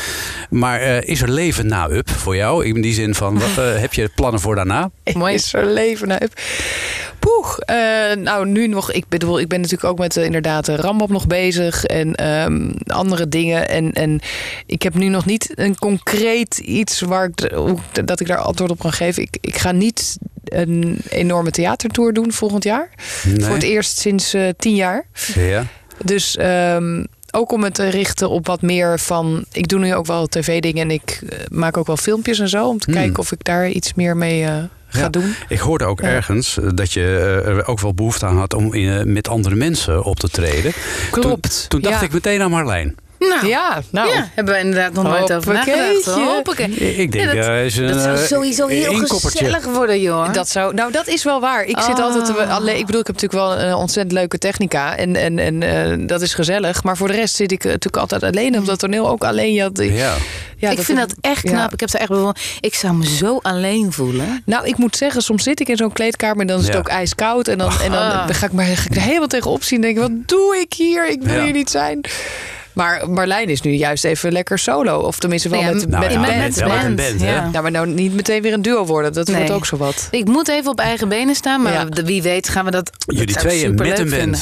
Maar 0.50 0.80
eh, 0.80 1.08
is 1.08 1.22
er 1.22 1.30
leven 1.30 1.66
na 1.66 1.88
Up 1.90 2.10
voor 2.10 2.36
jou? 2.36 2.64
In 2.66 2.80
die 2.80 2.94
zin 2.94 3.14
van, 3.14 3.38
wat, 3.38 3.64
heb 3.84 3.92
je 3.94 4.10
plannen 4.14 4.40
voor 4.40 4.54
daarna? 4.54 4.90
Mooi. 5.14 5.34
Is 5.34 5.52
er 5.54 5.66
leven 5.66 6.08
naar 6.08 6.22
up. 6.22 6.32
Poeg. 7.36 7.58
eh, 7.58 7.76
nou, 8.16 8.46
nu 8.48 8.66
nog. 8.66 8.92
Ik 8.92 9.04
bedoel, 9.08 9.40
ik 9.40 9.48
ben 9.48 9.60
natuurlijk 9.60 9.90
ook 9.90 9.98
met 9.98 10.16
eh, 10.16 10.24
inderdaad 10.24 10.68
eh, 10.68 10.74
Rambam 10.74 11.12
nog 11.12 11.26
bezig. 11.26 11.84
En 11.84 12.14
ehm, 12.14 12.70
andere 12.86 13.28
dingen. 13.28 13.68
En, 13.68 13.92
en 13.92 14.20
ik 14.66 14.82
heb 14.82 14.94
nu 14.94 15.08
nog 15.08 15.24
niet 15.26 15.52
een 15.54 15.78
concreet 15.78 16.58
iets 16.58 17.00
waar 17.00 17.24
ik, 17.34 17.52
dat 18.06 18.20
ik 18.20 18.26
daar 18.26 18.38
antwoord 18.38 18.70
op 18.70 18.78
kan 18.78 18.92
geven. 18.92 19.22
Ik, 19.22 19.36
ik 19.40 19.56
ga 19.56 19.72
niet 19.72 20.16
een 20.44 20.98
enorme 21.08 21.50
theatertour 21.50 22.12
doen 22.12 22.32
volgend 22.32 22.64
jaar. 22.64 22.90
Nee. 23.24 23.40
Voor 23.40 23.54
het 23.54 23.62
eerst 23.62 23.98
sinds 23.98 24.34
eh, 24.34 24.48
tien 24.56 24.74
jaar. 24.74 25.06
Ja. 25.34 25.64
Dus 26.04 26.36
ehm, 26.36 27.04
ook 27.30 27.52
om 27.52 27.62
het 27.64 27.74
te 27.74 27.88
richten 27.88 28.30
op 28.30 28.46
wat 28.46 28.62
meer 28.62 28.98
van. 28.98 29.44
Ik 29.52 29.68
doe 29.68 29.78
nu 29.80 29.94
ook 29.94 30.06
wel 30.06 30.26
tv-dingen 30.26 30.82
en 30.82 30.90
ik 30.90 31.20
maak 31.48 31.76
ook 31.76 31.86
wel 31.86 31.96
filmpjes 31.96 32.38
en 32.38 32.48
zo. 32.48 32.68
Om 32.68 32.78
te 32.78 32.90
Hmm. 32.90 33.00
kijken 33.00 33.18
of 33.18 33.32
ik 33.32 33.44
daar 33.44 33.68
iets 33.68 33.94
meer 33.94 34.16
mee 34.16 34.46
ga 34.88 34.98
Ja. 35.00 35.08
doen. 35.08 35.34
Ik 35.48 35.58
hoorde 35.58 35.84
ook 35.84 36.00
ergens 36.00 36.58
eh, 36.58 36.68
dat 36.74 36.92
je 36.92 37.00
eh, 37.00 37.46
er 37.48 37.66
ook 37.66 37.80
wel 37.80 37.94
behoefte 37.94 38.26
aan 38.26 38.36
had 38.36 38.54
om 38.54 38.74
in, 38.74 38.88
eh, 38.98 39.04
met 39.04 39.28
andere 39.28 39.54
mensen 39.54 40.04
op 40.04 40.18
te 40.20 40.28
treden. 40.28 40.72
Klopt, 41.10 41.66
Toen, 41.68 41.80
toen 41.80 41.90
dacht 41.90 42.02
ik 42.02 42.12
meteen 42.12 42.42
aan 42.42 42.50
Marlijn. 42.50 42.94
Nou, 43.18 43.46
ja, 43.46 43.82
nou. 43.90 44.08
ja, 44.08 44.28
hebben 44.34 44.54
we 44.54 44.60
inderdaad 44.60 44.92
nog 44.92 45.04
nooit 45.04 45.32
over 45.32 45.52
nagedacht. 45.52 46.04
Hoppakee. 46.04 46.96
Ik 46.96 47.12
denk, 47.12 47.24
Ja, 47.24 47.34
dat, 47.34 47.44
eh, 47.46 47.64
is 47.64 47.76
een, 47.76 47.86
dat 47.86 48.00
zou 48.02 48.16
eh, 48.16 48.22
sowieso 48.22 48.66
heel 48.66 49.06
gezellig 49.06 49.64
worden, 49.64 50.00
joh. 50.00 50.32
Dat 50.32 50.48
zou, 50.48 50.74
nou, 50.74 50.92
dat 50.92 51.06
is 51.06 51.24
wel 51.24 51.40
waar. 51.40 51.64
Ik 51.64 51.80
zit 51.80 51.98
Oh. 51.98 52.04
altijd 52.04 52.24
te- 52.24 52.44
alleen. 52.44 52.76
Ik 52.78 52.86
bedoel, 52.86 53.00
ik 53.00 53.06
heb 53.06 53.20
natuurlijk 53.20 53.42
wel 53.58 53.58
een 53.68 53.74
ontzettend 53.74 54.12
leuke 54.18 54.38
technica. 54.38 54.96
En, 54.96 55.16
en, 55.16 55.38
en 55.38 55.62
eh, 55.62 56.06
dat 56.06 56.20
is 56.22 56.34
gezellig. 56.34 56.82
Maar 56.84 56.96
voor 56.96 57.08
de 57.08 57.14
rest 57.14 57.34
zit 57.36 57.52
ik 57.52 57.58
eh, 57.64 57.66
natuurlijk 57.66 57.96
altijd 57.96 58.22
alleen 58.22 58.58
op 58.58 58.66
dat 58.66 58.78
toneel. 58.78 59.08
Ook 59.08 59.24
alleen. 59.24 59.52
Ja, 59.52 59.68
ik- 59.72 59.92
Ja. 59.92 60.14
ja, 60.56 60.70
ik 60.70 60.78
vind 60.80 60.98
dat 60.98 61.14
echt 61.20 61.42
ja. 61.42 61.50
knap. 61.50 61.72
Ik 61.72 61.80
heb 61.80 61.88
ze 61.90 61.98
echt. 61.98 62.10
Ik 62.60 62.74
zou 62.74 62.94
me 62.94 63.06
zo 63.06 63.38
alleen 63.42 63.92
voelen. 63.92 64.42
Nou, 64.44 64.66
ik 64.66 64.76
moet 64.76 64.96
zeggen, 64.96 65.22
soms 65.22 65.42
zit 65.42 65.60
ik 65.60 65.68
in 65.68 65.76
zo'n 65.76 65.92
kleedkamer 65.92 66.40
en 66.40 66.46
dan 66.46 66.60
is 66.60 66.66
het 66.66 66.76
ook 66.76 66.88
ijskoud. 66.88 67.48
En 67.48 67.58
dan, 67.58 67.72
en 67.82 67.90
dan, 67.90 68.00
Ah. 68.02 68.26
dan 68.26 68.34
ga 68.34 68.46
ik 68.46 68.52
maar 68.52 68.64
ga 68.64 68.84
ik 68.90 68.96
er 68.96 69.02
helemaal 69.02 69.28
tegenop 69.28 69.62
zien. 69.62 69.78
En 69.84 69.94
denk 69.94 69.96
ik, 69.96 70.02
wat 70.02 70.28
doe 70.28 70.56
ik 70.56 70.72
hier? 70.72 71.08
Ik 71.10 71.22
wil 71.22 71.34
Ja. 71.34 71.42
hier 71.44 71.52
niet 71.52 71.70
zijn. 71.70 72.00
Maar 72.78 73.10
Marlijn 73.10 73.48
is 73.48 73.60
nu 73.60 73.70
juist 73.70 74.04
even 74.04 74.32
lekker 74.32 74.58
solo. 74.58 74.98
Of 74.98 75.18
tenminste 75.18 75.48
wel 75.48 75.60
Ja, 75.60 75.70
met, 75.72 75.88
Nou 75.88 76.02
met 76.02 76.12
ja, 76.12 76.20
band. 76.20 76.56
met 76.56 76.84
een 76.84 76.96
band, 76.96 77.20
ja. 77.20 77.48
Ja, 77.52 77.60
maar 77.60 77.70
nou 77.70 77.86
niet 77.86 78.14
meteen 78.14 78.42
weer 78.42 78.52
een 78.52 78.62
duo 78.62 78.84
worden. 78.86 79.12
Dat 79.12 79.28
wordt 79.28 79.50
ook 79.50 79.66
zo 79.66 79.76
wat. 79.76 80.08
Ik 80.10 80.24
moet 80.26 80.48
even 80.48 80.70
op 80.70 80.78
eigen 80.80 81.08
benen 81.08 81.34
staan, 81.34 81.62
maar 81.62 81.86
wie 82.04 82.22
weet 82.22 82.48
gaan 82.48 82.64
we 82.64 82.70
dat. 82.70 82.84
dat 83.06 83.16
Jullie 83.18 83.34
ik 83.34 83.40
tweeën 83.40 83.74
met 83.74 83.98
een 83.98 84.10
band. 84.10 84.14
vinden. 84.20 84.40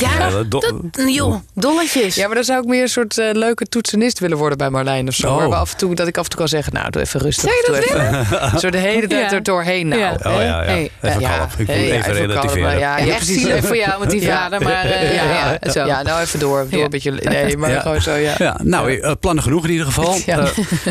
Ja, 0.00 0.18
Ja, 0.18 0.30
dat 0.30 0.50
do- 0.50 0.60
dat, 0.90 1.14
joh, 1.14 1.34
dolletjes. 1.54 2.14
Ja, 2.14 2.26
maar 2.26 2.34
dan 2.34 2.44
zou 2.44 2.62
ik 2.62 2.68
meer 2.68 2.82
een 2.82 2.88
soort 2.88 3.18
eh, 3.18 3.26
leuke 3.32 3.66
toetsenist 3.66 4.18
willen 4.18 4.36
worden 4.38 4.58
bij 4.58 4.70
Marlijn 4.70 5.08
of 5.08 5.14
zo. 5.14 5.28
Oh. 5.28 5.36
Waar 5.36 5.48
we 5.48 5.54
af 5.54 5.70
en 5.72 5.76
toe, 5.76 5.94
dat 5.94 6.06
ik 6.06 6.16
af 6.16 6.22
en 6.24 6.30
toe 6.30 6.38
kan 6.38 6.48
zeggen, 6.48 6.72
nou, 6.72 6.90
doe 6.90 7.02
even 7.02 7.20
rustig. 7.20 7.50
Doe 7.66 7.76
even, 7.90 8.58
zo 8.60 8.70
de 8.76 8.78
hele 8.78 9.06
tijd 9.06 9.30
Ja. 9.30 9.36
er 9.36 9.42
doorheen 9.42 9.88
nou. 9.88 10.00
Ja. 10.00 10.12
Oh 10.12 10.32
ja, 10.32 10.40
ja. 10.40 10.62
Hey, 10.64 10.90
Even 11.02 11.20
ja. 11.20 11.36
kalm. 11.36 11.48
Ik 11.50 11.58
moet 11.58 11.66
Hey, 11.66 11.86
ja, 11.86 11.92
even 11.94 12.10
even 12.10 12.26
relativeren. 12.26 12.68
kalm, 12.68 12.78
ja. 12.80 12.98
Ja, 12.98 13.04
Ja, 13.04 13.14
echt 13.14 13.26
zielig 13.26 13.64
voor 13.66 13.76
jou 13.76 14.00
met 14.00 14.10
die 14.10 14.20
Ja. 14.20 14.36
vader, 14.36 14.62
maar 14.62 14.84
eh, 14.84 15.14
ja, 15.14 15.58
ja, 15.62 15.70
zo. 15.72 15.84
Ja, 15.86 16.02
nou 16.02 16.20
even 16.20 16.38
door. 16.38 16.66
Door 16.70 16.78
Ja. 16.78 16.84
een 16.84 16.90
beetje. 16.90 17.10
Nee, 17.10 17.56
maar 17.56 17.70
Ja. 17.76 17.80
gewoon 17.80 18.02
zo, 18.02 18.14
ja. 18.14 18.34
Ja, 18.38 18.60
nou, 18.62 18.96
eh, 19.00 19.12
plannen 19.20 19.42
genoeg 19.44 19.64
in 19.64 19.70
ieder 19.70 19.86
geval. 19.86 20.14
Ja. 20.26 20.44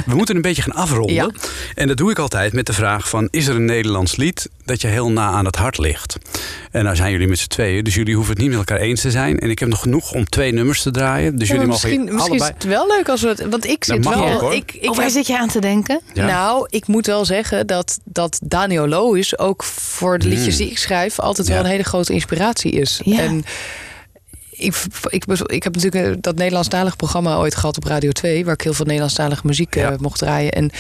We 0.06 0.16
moeten 0.16 0.36
een 0.36 0.42
beetje 0.42 0.62
gaan 0.62 0.74
afronden. 0.76 1.16
Ja. 1.16 1.30
En 1.76 1.88
dat 1.88 1.98
doe 1.98 2.12
ik 2.12 2.20
altijd 2.20 2.54
met 2.54 2.66
de 2.66 2.74
vraag 2.74 3.10
van... 3.10 3.28
is 3.32 3.48
er 3.48 3.56
een 3.56 3.66
Nederlands 3.66 4.16
lied 4.16 4.50
dat 4.66 4.82
je 4.82 4.88
heel 4.88 5.12
na 5.12 5.30
aan 5.30 5.46
het 5.46 5.56
hart 5.56 5.78
ligt? 5.78 6.16
En 6.72 6.84
nou 6.84 6.96
zijn 6.96 7.12
jullie 7.12 7.28
met 7.28 7.40
z'n 7.40 7.48
tweeën, 7.48 7.84
dus 7.84 7.96
jullie 7.96 8.16
hoeven 8.16 8.34
het 8.34 8.42
niet 8.42 8.50
met 8.50 8.58
elkaar 8.60 8.78
eens 8.80 9.02
te 9.02 9.12
zijn. 9.12 9.40
En 9.40 9.50
ik 9.50 9.60
heb 9.60 9.70
nog 9.70 9.80
genoeg 9.80 10.12
om 10.14 10.26
twee 10.26 10.54
nummers 10.54 10.82
te 10.82 10.92
draaien. 10.92 11.36
Dus 11.38 11.48
Ja, 11.48 11.54
jullie 11.54 11.70
mogen 11.70 11.90
misschien, 11.90 12.14
misschien 12.14 12.32
allebei... 12.40 12.50
is 12.58 12.64
het 12.64 12.74
wel 12.74 12.88
leuk 12.88 13.10
als 13.10 13.22
we 13.22 13.28
het. 13.28 13.46
Want 13.50 13.66
ik 13.68 13.84
zit 13.84 14.06
wel. 14.06 14.42
ook, 14.42 14.54
ik, 14.54 14.72
ik 14.74 14.90
Of 14.90 14.96
waar 14.96 15.06
heb- 15.06 15.14
zit 15.14 15.28
je 15.28 15.38
aan 15.38 15.48
te 15.48 15.60
denken? 15.62 16.02
Ja. 16.14 16.26
Nou, 16.26 16.68
ik 16.70 16.88
moet 16.88 17.06
wel 17.06 17.26
zeggen 17.26 17.68
dat, 17.68 18.00
dat 18.04 18.40
Daniel 18.44 18.88
Loos 18.88 19.38
ook 19.38 19.64
voor 19.64 20.20
de 20.20 20.28
liedjes 20.28 20.54
Mm. 20.54 20.60
die 20.62 20.70
ik 20.72 20.78
schrijf 20.78 21.20
altijd 21.20 21.48
Ja. 21.48 21.54
wel 21.54 21.64
een 21.64 21.70
hele 21.70 21.84
grote 21.84 22.14
inspiratie 22.14 22.72
is. 22.72 23.02
Ja. 23.04 23.20
En 23.20 23.44
ik, 24.58 24.76
ik, 25.10 25.26
ik 25.46 25.64
heb 25.64 25.76
natuurlijk 25.76 26.06
eh, 26.06 26.14
dat 26.22 26.36
Nederlandstalig 26.36 26.96
programma 26.96 27.36
ooit 27.36 27.56
gehad 27.56 27.78
op 27.78 27.84
Radio 27.84 28.12
2, 28.12 28.46
waar 28.46 28.54
ik 28.54 28.62
heel 28.62 28.74
veel 28.74 28.86
Nederlandstalige 28.86 29.42
muziek 29.48 29.76
eh, 29.76 29.90
mocht 30.00 30.20
draaien. 30.20 30.52
En 30.52 30.72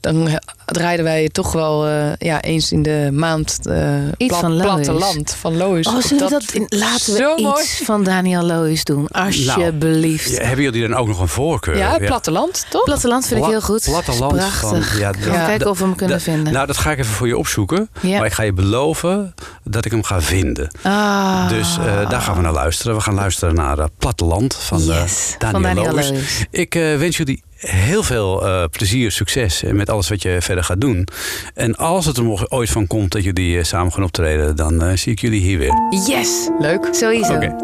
dan 0.00 0.28
eh, 0.28 0.34
draaiden 0.64 1.04
wij 1.04 1.28
toch 1.28 1.52
wel 1.52 1.86
eh, 1.86 2.16
ja, 2.18 2.40
eens 2.42 2.72
in 2.72 2.82
de 2.82 3.08
maand 3.12 3.58
eh 3.66 3.94
Iets 4.16 4.36
van 4.36 4.52
Lois. 4.52 4.62
platteland 4.62 5.34
van 5.38 5.56
Lois. 5.56 5.86
Oh, 5.86 6.00
zullen 6.00 6.24
we 6.24 6.30
dat, 6.30 6.78
laten 6.80 7.12
we 7.12 7.18
zo 7.18 7.32
iets 7.32 7.42
mooi. 7.42 7.64
van 7.84 8.04
Daniel 8.04 8.42
Lois 8.42 8.84
doen? 8.84 9.08
Alsjeblieft. 9.08 10.30
Ja, 10.30 10.44
hebben 10.44 10.64
jullie 10.64 10.88
dan 10.88 10.96
ook 10.96 11.06
nog 11.06 11.20
een 11.20 11.28
voorkeur? 11.28 11.76
Ja, 11.76 11.98
platteland, 11.98 12.66
toch? 12.70 12.84
Platteland 12.84 13.26
vind 13.26 13.40
ik 13.40 13.50
heel 13.50 13.60
goed. 13.60 13.82
Platteland 13.84 14.32
Prachtig. 14.32 14.60
van. 14.60 14.98
Ja, 14.98 15.12
ga 15.12 15.46
kijken 15.46 15.70
of 15.70 15.78
we 15.78 15.84
hem 15.84 15.94
kunnen 15.94 16.20
vinden. 16.20 16.52
Nou, 16.52 16.66
dat 16.66 16.76
ga 16.76 16.90
ik 16.90 16.98
even 16.98 17.12
voor 17.12 17.26
je 17.26 17.38
opzoeken. 17.38 17.88
Ja. 18.00 18.16
Maar 18.16 18.26
ik 18.26 18.32
ga 18.32 18.42
je 18.42 18.52
beloven 18.52 19.34
dat 19.64 19.84
ik 19.84 19.90
hem 19.90 20.02
ga 20.02 20.20
vinden. 20.20 20.70
Ah. 20.82 21.48
Dus 21.48 21.78
eh, 21.78 22.10
daar 22.10 22.20
gaan 22.20 22.36
we 22.36 22.42
naar 22.42 22.52
luisteren. 22.52 22.94
We 22.94 23.00
gaan 23.00 23.14
luisteren 23.20 23.54
naar 23.54 23.78
eh, 23.78 23.84
Platteland 23.98 24.54
van, 24.54 24.80
eh, 24.80 24.86
Yes, 24.86 25.34
Daniel, 25.38 25.60
van 25.60 25.74
Daniel 25.74 25.94
Loos. 25.94 26.10
Loos. 26.10 26.44
Ik 26.50 26.74
eh, 26.74 26.96
wens 26.96 27.16
jullie 27.16 27.42
heel 27.60 28.02
veel 28.02 28.46
eh, 28.46 28.64
plezier, 28.70 29.10
succes 29.12 29.62
met 29.72 29.90
alles 29.90 30.08
wat 30.08 30.22
je 30.22 30.36
verder 30.40 30.64
gaat 30.64 30.80
doen. 30.80 31.08
En 31.54 31.76
als 31.76 32.06
het 32.06 32.16
er 32.16 32.24
nog 32.24 32.50
ooit 32.50 32.70
van 32.70 32.86
komt 32.86 33.12
dat 33.12 33.24
jullie 33.24 33.64
samen 33.64 33.92
gaan 33.92 34.02
optreden, 34.02 34.56
dan 34.56 34.82
eh, 34.82 34.96
zie 34.96 35.12
ik 35.12 35.20
jullie 35.20 35.40
hier 35.40 35.58
weer. 35.58 35.72
Yes. 36.06 36.48
Leuk. 36.58 36.88
Sowieso. 36.90 37.34
Oké. 37.34 37.56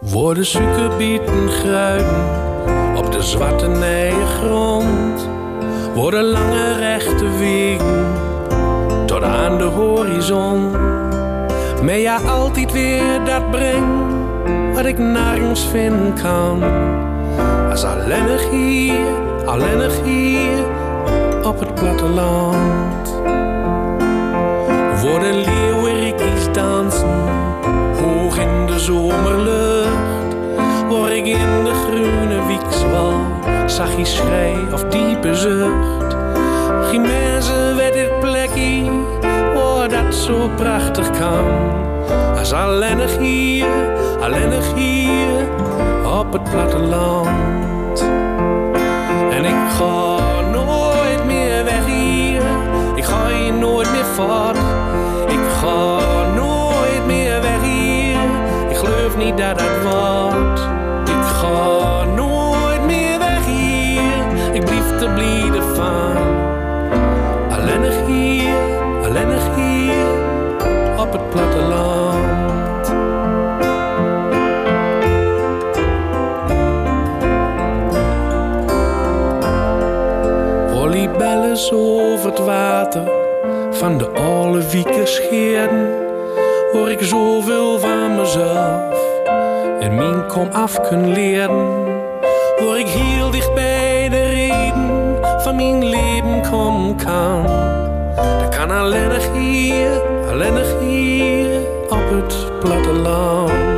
Worden 0.00 0.46
suikerbieten 0.46 1.48
gruiden 1.48 2.48
op 2.96 3.12
de 3.12 3.22
zwarte 3.22 3.68
grond. 6.00 6.12
Worden 6.12 6.24
lange 6.24 6.78
rechte 6.78 7.30
wegen 7.38 8.14
tot 9.06 9.22
aan 9.22 9.58
de 9.58 9.64
horizon. 9.64 10.70
Maar 11.82 11.98
ja, 11.98 12.16
altijd 12.16 12.72
weer 12.72 13.24
dat 13.24 13.50
brengt 13.50 14.14
wat 14.74 14.84
ik 14.84 14.98
nergens 14.98 15.66
vinden 15.70 16.14
kan. 16.22 16.62
Als 17.70 17.84
alleenig 17.84 18.50
hier, 18.50 19.06
alleenig 19.44 20.04
hier 20.04 20.64
op 21.42 21.60
het 21.60 21.74
platteland. 21.74 23.14
Worden 25.02 25.34
leeuwerikjes 25.34 26.52
dansen, 26.52 27.22
hoog 28.02 28.38
in 28.38 28.66
de 28.66 28.78
zomerlucht. 28.78 30.34
Word 30.88 31.10
ik 31.10 31.26
in 31.26 31.64
de 31.64 31.72
groene 31.86 32.46
wiekswal, 32.46 33.19
zag 33.70 33.96
je 33.96 34.04
schrei 34.04 34.56
of 34.72 34.84
diepe 34.84 35.34
zucht. 35.34 36.16
Geen 36.90 37.00
mensen 37.00 37.76
weet 37.76 37.92
dit 37.92 38.20
plekje, 38.20 38.90
waar 39.54 39.88
dat 39.88 40.14
zo 40.14 40.50
prachtig 40.56 41.10
kan. 41.10 41.44
Als 42.38 42.52
alleenig 42.52 43.18
hier, 43.18 43.66
alleenig 44.20 44.74
hier 44.74 45.48
op 46.18 46.32
het 46.32 46.42
platteland. 46.50 48.04
En 49.30 49.44
ik 49.44 49.70
ga 49.76 50.16
nooit 50.52 51.24
meer 51.26 51.64
weg 51.64 51.86
hier, 51.86 52.42
ik 52.94 53.04
ga 53.04 53.28
hier 53.28 53.52
nooit 53.52 53.90
meer 53.90 54.04
voort. 54.04 54.58
Ik 55.28 55.48
ga 55.60 55.98
nooit 56.34 57.06
meer 57.06 57.40
weg 57.40 57.62
hier, 57.62 58.20
ik 58.68 58.76
geloof 58.76 59.16
niet 59.16 59.36
dat 59.36 59.58
dat 59.58 59.82
wordt. 59.82 60.79
Olibellen 81.10 81.58
over 81.72 82.30
het 82.30 82.38
water 82.38 83.10
van 83.70 83.98
de 83.98 84.08
oude 84.08 84.70
wieken 84.70 85.08
scheerden, 85.08 85.88
hoor 86.72 86.90
ik 86.90 87.02
zoveel 87.02 87.78
van 87.78 88.16
mezelf 88.16 88.94
en 89.80 89.94
mijn 89.94 90.26
kom 90.26 90.48
af 90.52 90.80
kunnen 90.88 91.12
leren. 91.12 91.68
Hoor 92.56 92.78
ik 92.78 92.86
heel 92.86 93.30
dicht 93.30 93.54
bij 93.54 94.08
de 94.08 94.22
reden 94.22 95.18
van 95.42 95.56
mijn 95.56 95.88
leven 95.88 96.42
komen 96.50 96.96
kan. 96.96 97.46
Dat 98.16 98.56
kan 98.56 98.70
alleenig 98.70 99.32
hier, 99.32 100.02
alleenig 100.28 100.80
hier 100.80 101.60
op 101.88 102.10
het 102.10 102.60
platteland. 102.60 103.69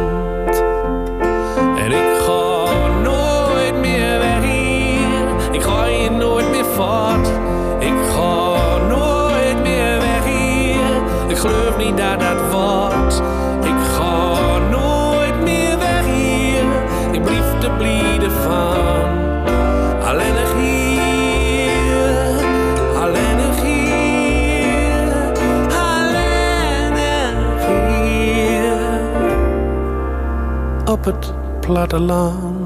Op 31.03 31.09
het 31.09 31.35
platteland. 31.61 32.62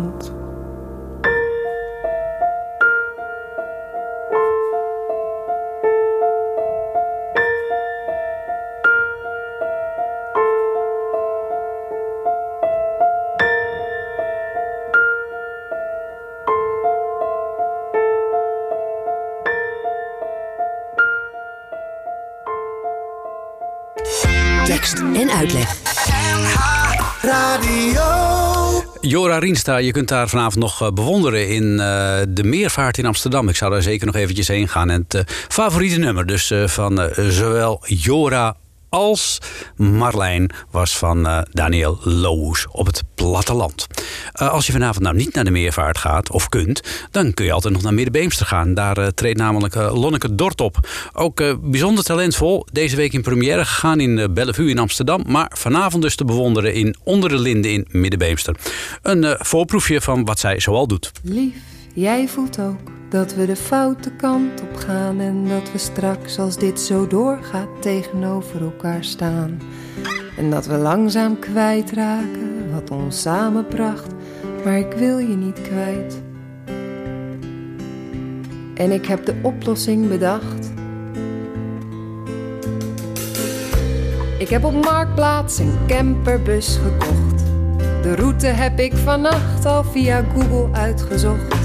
Je 29.46 29.90
kunt 29.90 30.08
daar 30.08 30.28
vanavond 30.28 30.56
nog 30.56 30.82
eh, 30.82 30.90
bewonderen 30.90 31.48
in 31.48 31.80
eh, 31.80 32.18
de 32.28 32.44
Meervaart 32.44 32.98
in 32.98 33.06
Amsterdam. 33.06 33.48
Ik 33.48 33.56
zou 33.56 33.70
daar 33.70 33.82
zeker 33.82 34.06
nog 34.06 34.14
eventjes 34.14 34.48
heen 34.48 34.68
gaan. 34.68 34.90
En 34.90 35.00
het 35.02 35.14
eh, 35.14 35.22
favoriete 35.48 35.98
nummer 35.98 36.26
dus 36.26 36.52
van 36.66 37.10
zowel 37.28 37.82
Jora 37.84 38.56
als 38.88 39.38
Marlijn 39.76 40.50
was 40.70 40.98
van 40.98 41.26
eh, 41.26 41.38
Daniel 41.50 41.98
Loos 42.02 42.66
op 42.70 42.86
het 42.86 43.02
platteland. 43.14 43.86
Eh, 44.32 44.50
als 44.50 44.66
je 44.66 44.72
vanavond 44.72 45.04
nou 45.04 45.16
niet 45.16 45.34
naar 45.34 45.44
de 45.44 45.50
Meervaart 45.50 45.98
gaat 45.98 46.30
of 46.30 46.48
kunt, 46.48 46.82
dan 47.10 47.34
kun 47.34 47.44
je 47.44 47.52
altijd 47.52 47.72
nog 47.72 47.82
naar 47.82 47.94
Middenbeemster 47.94 48.46
gaan. 48.46 48.74
Daar 48.74 48.98
eh, 48.98 49.06
treedt 49.06 49.38
namelijk 49.38 49.74
Lonneke 49.74 50.34
Dort 50.34 50.60
op. 50.60 50.88
Ook 51.12 51.42
bijzonder 51.70 52.04
talentvol. 52.04 52.66
Deze 52.72 52.96
week 52.96 53.12
in 53.12 53.22
première 53.22 53.64
gegaan 53.64 54.00
in 54.00 54.34
Bellevue 54.34 54.70
in 54.70 54.78
Amsterdam. 54.78 55.24
Maar 55.26 55.50
vanavond 55.54 56.02
dus 56.02 56.16
te 56.16 56.24
bewonderen 56.24 56.74
in 56.74 56.96
Onder 57.04 57.30
de 57.30 57.38
Linden 57.38 57.70
in 57.70 57.86
Middenbeemster. 57.90 58.56
Een 59.02 59.36
voorproefje 59.38 60.00
van 60.00 60.24
wat 60.24 60.38
zij 60.38 60.60
zoal 60.60 60.86
doet. 60.86 61.12
Lief, 61.22 61.54
jij 61.96 62.28
voelt 62.28 62.60
ook 62.60 62.90
dat 63.08 63.34
we 63.34 63.46
de 63.46 63.56
foute 63.56 64.10
kant 64.10 64.62
op 64.62 64.76
gaan 64.76 65.20
en 65.20 65.48
dat 65.48 65.72
we 65.72 65.78
straks 65.78 66.38
als 66.38 66.56
dit 66.56 66.80
zo 66.80 67.06
doorgaat 67.06 67.68
tegenover 67.80 68.62
elkaar 68.62 69.04
staan. 69.04 69.60
En 70.36 70.50
dat 70.50 70.66
we 70.66 70.76
langzaam 70.76 71.38
kwijtraken 71.38 72.72
wat 72.72 72.90
ons 72.90 73.20
samenbracht, 73.20 74.14
maar 74.64 74.78
ik 74.78 74.92
wil 74.92 75.18
je 75.18 75.36
niet 75.36 75.60
kwijt. 75.60 76.22
En 78.74 78.90
ik 78.90 79.06
heb 79.06 79.24
de 79.24 79.34
oplossing 79.42 80.08
bedacht. 80.08 80.72
Ik 84.38 84.48
heb 84.48 84.64
op 84.64 84.84
Marktplaats 84.84 85.58
een 85.58 85.78
camperbus 85.86 86.76
gekocht. 86.76 87.44
De 88.02 88.14
route 88.14 88.46
heb 88.46 88.78
ik 88.78 88.92
vannacht 88.94 89.64
al 89.64 89.84
via 89.84 90.24
Google 90.34 90.68
uitgezocht. 90.72 91.55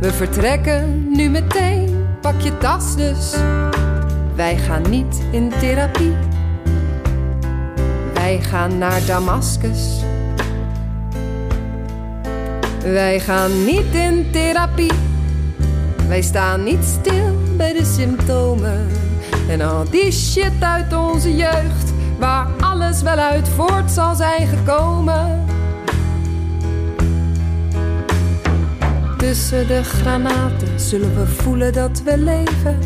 We 0.00 0.12
vertrekken 0.12 1.08
nu 1.16 1.28
meteen, 1.28 2.06
pak 2.20 2.40
je 2.40 2.58
tas 2.58 2.96
dus. 2.96 3.34
Wij 4.34 4.56
gaan 4.56 4.90
niet 4.90 5.22
in 5.32 5.52
therapie. 5.58 6.14
Wij 8.14 8.40
gaan 8.42 8.78
naar 8.78 9.00
Damascus. 9.06 10.00
Wij 12.82 13.20
gaan 13.20 13.64
niet 13.64 13.94
in 13.94 14.30
therapie. 14.32 14.92
Wij 16.08 16.22
staan 16.22 16.64
niet 16.64 16.84
stil 16.84 17.56
bij 17.56 17.72
de 17.72 17.84
symptomen 17.84 18.86
en 19.48 19.60
al 19.60 19.90
die 19.90 20.12
shit 20.12 20.62
uit 20.62 20.92
onze 20.92 21.36
jeugd, 21.36 21.92
waar 22.18 22.46
alles 22.60 23.02
wel 23.02 23.16
uit 23.16 23.48
voort 23.48 23.90
zal 23.90 24.14
zijn 24.14 24.46
gekomen. 24.46 25.44
Tussen 29.26 29.66
de 29.66 29.84
granaten 29.84 30.80
zullen 30.80 31.14
we 31.14 31.26
voelen 31.26 31.72
dat 31.72 32.02
we 32.04 32.18
leven. 32.18 32.78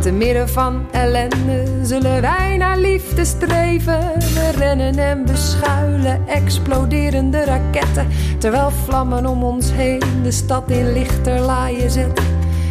Te 0.00 0.12
midden 0.12 0.48
van 0.48 0.86
ellende 0.90 1.64
zullen 1.82 2.20
wij 2.20 2.56
naar 2.56 2.78
liefde 2.78 3.24
streven. 3.24 4.00
We 4.18 4.50
rennen 4.56 4.98
en 4.98 5.24
beschuilen 5.24 6.28
exploderende 6.28 7.44
raketten. 7.44 8.08
Terwijl 8.38 8.70
vlammen 8.70 9.26
om 9.26 9.42
ons 9.42 9.72
heen 9.72 10.02
de 10.22 10.30
stad 10.30 10.70
in 10.70 10.92
lichterlaaien 10.92 11.90
zetten. 11.90 12.24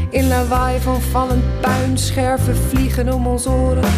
In 0.10 0.28
lawaai 0.28 0.80
van 0.80 1.02
vallend 1.02 1.62
puin, 1.62 1.98
scherven 1.98 2.56
vliegen 2.56 3.14
om 3.14 3.28
ons 3.28 3.48
oren. 3.48 3.92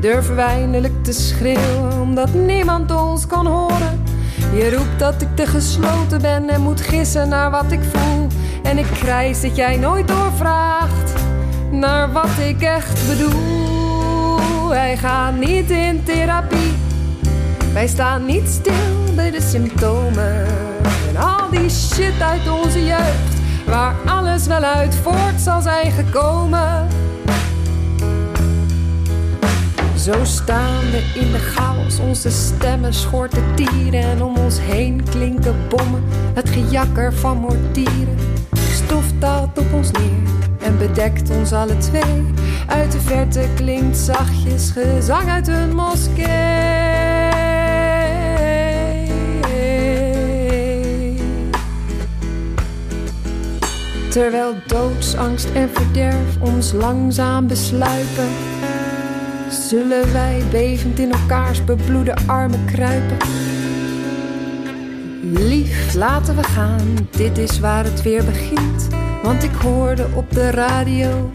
Durven 0.00 0.34
wij 0.34 0.46
eindelijk 0.46 1.04
te 1.04 1.12
schreeuwen, 1.12 2.00
omdat 2.00 2.34
niemand 2.34 2.90
ons 2.90 3.26
kan 3.26 3.46
horen. 3.46 4.02
Je 4.54 4.76
roept 4.76 4.98
dat 4.98 5.22
ik 5.22 5.36
te 5.36 5.46
gesloten 5.46 6.20
ben 6.20 6.48
en 6.48 6.60
moet 6.60 6.80
gissen 6.80 7.28
naar 7.28 7.50
wat 7.50 7.72
ik 7.72 7.80
voel. 7.82 8.27
En 8.62 8.78
ik 8.78 8.86
krijs 8.92 9.40
dat 9.40 9.56
jij 9.56 9.76
nooit 9.76 10.08
doorvraagt 10.08 11.12
naar 11.70 12.12
wat 12.12 12.38
ik 12.46 12.62
echt 12.62 13.08
bedoel. 13.08 14.68
Wij 14.68 14.96
gaan 14.96 15.38
niet 15.38 15.70
in 15.70 16.02
therapie, 16.04 16.72
wij 17.72 17.86
staan 17.86 18.24
niet 18.24 18.48
stil 18.48 19.14
bij 19.14 19.30
de 19.30 19.40
symptomen. 19.40 20.46
En 21.08 21.16
al 21.16 21.50
die 21.50 21.70
shit 21.70 22.20
uit 22.20 22.48
onze 22.62 22.84
jeugd, 22.84 23.40
waar 23.66 23.94
alles 24.06 24.46
wel 24.46 24.62
uit 24.62 24.94
voort 24.94 25.40
zal 25.40 25.60
zijn 25.60 25.90
gekomen. 25.90 26.86
Zo 29.96 30.24
staan 30.24 30.90
we 30.90 31.12
in 31.14 31.32
de 31.32 31.38
chaos, 31.38 31.98
onze 31.98 32.30
stemmen 32.30 32.94
schorten 32.94 33.54
tieren 33.54 34.02
en 34.02 34.22
om 34.22 34.36
ons 34.36 34.60
heen 34.60 35.04
klinken 35.10 35.56
bommen, 35.68 36.04
het 36.34 36.48
gejakker 36.48 37.14
van 37.14 37.36
mortieren. 37.36 38.27
Stof 38.88 39.12
daalt 39.18 39.58
op 39.58 39.72
ons 39.72 39.90
neer 39.90 40.28
en 40.58 40.78
bedekt 40.78 41.30
ons 41.30 41.52
alle 41.52 41.76
twee. 41.78 42.24
Uit 42.66 42.92
de 42.92 43.00
verte 43.00 43.48
klinkt 43.54 43.96
zachtjes 43.96 44.70
gezang 44.70 45.28
uit 45.28 45.48
een 45.48 45.74
moskee. 45.74 46.26
Terwijl 54.10 54.54
doodsangst 54.66 55.48
en 55.54 55.70
verderf 55.72 56.40
ons 56.40 56.72
langzaam 56.72 57.46
besluipen, 57.46 58.28
zullen 59.50 60.12
wij 60.12 60.42
bevend 60.50 60.98
in 60.98 61.12
elkaars 61.12 61.64
bebloede 61.64 62.14
armen 62.26 62.64
kruipen. 62.64 63.16
Lief, 65.32 65.94
laten 65.94 66.36
we 66.36 66.42
gaan, 66.42 67.08
dit 67.10 67.38
is 67.38 67.60
waar 67.60 67.84
het 67.84 68.02
weer 68.02 68.24
begint. 68.24 68.88
Want 69.22 69.42
ik 69.42 69.54
hoorde 69.54 70.06
op 70.14 70.32
de 70.32 70.50
radio 70.50 71.32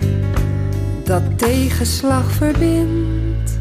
dat 1.03 1.21
tegenslag 1.37 2.31
verbindt. 2.31 3.59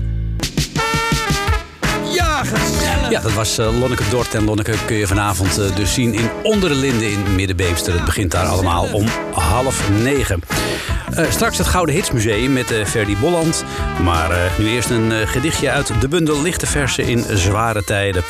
Ja, 2.14 2.44
gezellig. 2.44 3.10
Ja, 3.10 3.20
dat 3.20 3.32
was 3.32 3.58
uh, 3.58 3.80
Lonneke 3.80 4.02
Dort. 4.10 4.34
En 4.34 4.44
Lonneke 4.44 4.74
kun 4.86 4.96
je 4.96 5.06
vanavond 5.06 5.58
uh, 5.58 5.76
dus 5.76 5.94
zien 5.94 6.14
in 6.14 6.30
Onder 6.42 6.68
de 6.68 6.74
Linden 6.74 7.10
in 7.10 7.34
Middenbeemster. 7.34 7.92
Het 7.92 8.04
begint 8.04 8.30
daar 8.30 8.46
allemaal 8.46 8.88
om 8.92 9.06
half 9.32 9.90
negen. 10.02 10.40
Uh, 11.18 11.30
straks 11.30 11.58
het 11.58 11.66
Gouden 11.66 11.94
Hitsmuseum 11.94 12.52
met 12.52 12.74
Ferdy 12.84 13.16
Bolland. 13.16 13.64
Maar 14.02 14.52
nu 14.58 14.68
eerst 14.68 14.90
een 14.90 15.28
gedichtje 15.28 15.70
uit 15.70 16.00
de 16.00 16.08
bundel 16.08 16.42
Lichte 16.42 16.66
Versen 16.66 17.04
in 17.04 17.24
Zware 17.34 17.84
Tijden. 17.84 18.22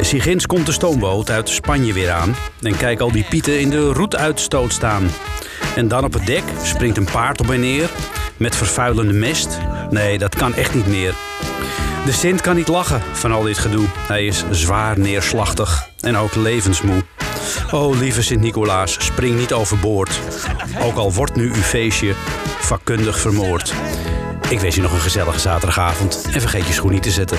Sigins 0.00 0.46
komt 0.46 0.66
de 0.66 0.72
stoomboot 0.72 1.30
uit 1.30 1.48
Spanje 1.48 1.92
weer 1.92 2.10
aan. 2.10 2.36
En 2.62 2.76
kijk 2.76 3.00
al 3.00 3.12
die 3.12 3.26
pieten 3.28 3.60
in 3.60 3.70
de 3.70 3.92
roetuitstoot 3.92 4.72
staan. 4.72 5.10
En 5.76 5.88
dan 5.88 6.04
op 6.04 6.12
het 6.12 6.26
dek 6.26 6.42
springt 6.62 6.96
een 6.96 7.08
paard 7.12 7.40
op 7.40 7.50
en 7.50 7.60
neer. 7.60 7.90
Met 8.36 8.56
vervuilende 8.56 9.12
mest. 9.12 9.58
Nee, 9.90 10.18
dat 10.18 10.34
kan 10.34 10.54
echt 10.54 10.74
niet 10.74 10.86
meer. 10.86 11.14
De 12.04 12.12
Sint 12.12 12.40
kan 12.40 12.56
niet 12.56 12.68
lachen 12.68 13.02
van 13.12 13.32
al 13.32 13.42
dit 13.42 13.58
gedoe. 13.58 13.86
Hij 13.96 14.26
is 14.26 14.44
zwaar 14.50 14.98
neerslachtig 14.98 15.88
en 16.00 16.16
ook 16.16 16.34
levensmoe. 16.34 17.04
O 17.70 17.94
lieve 17.94 18.22
Sint-Nicolaas, 18.22 18.96
spring 18.98 19.38
niet 19.38 19.52
overboord. 19.52 20.20
Ook 20.82 20.96
al 20.96 21.12
wordt 21.12 21.36
nu 21.36 21.46
uw 21.46 21.62
feestje 21.62 22.14
vakkundig 22.60 23.18
vermoord. 23.18 23.74
Ik 24.48 24.60
wens 24.60 24.74
je 24.74 24.82
nog 24.82 24.92
een 24.92 25.00
gezellige 25.00 25.40
zaterdagavond 25.40 26.28
en 26.32 26.40
vergeet 26.40 26.66
je 26.66 26.72
schoen 26.72 26.92
niet 26.92 27.02
te 27.02 27.10
zetten. 27.10 27.38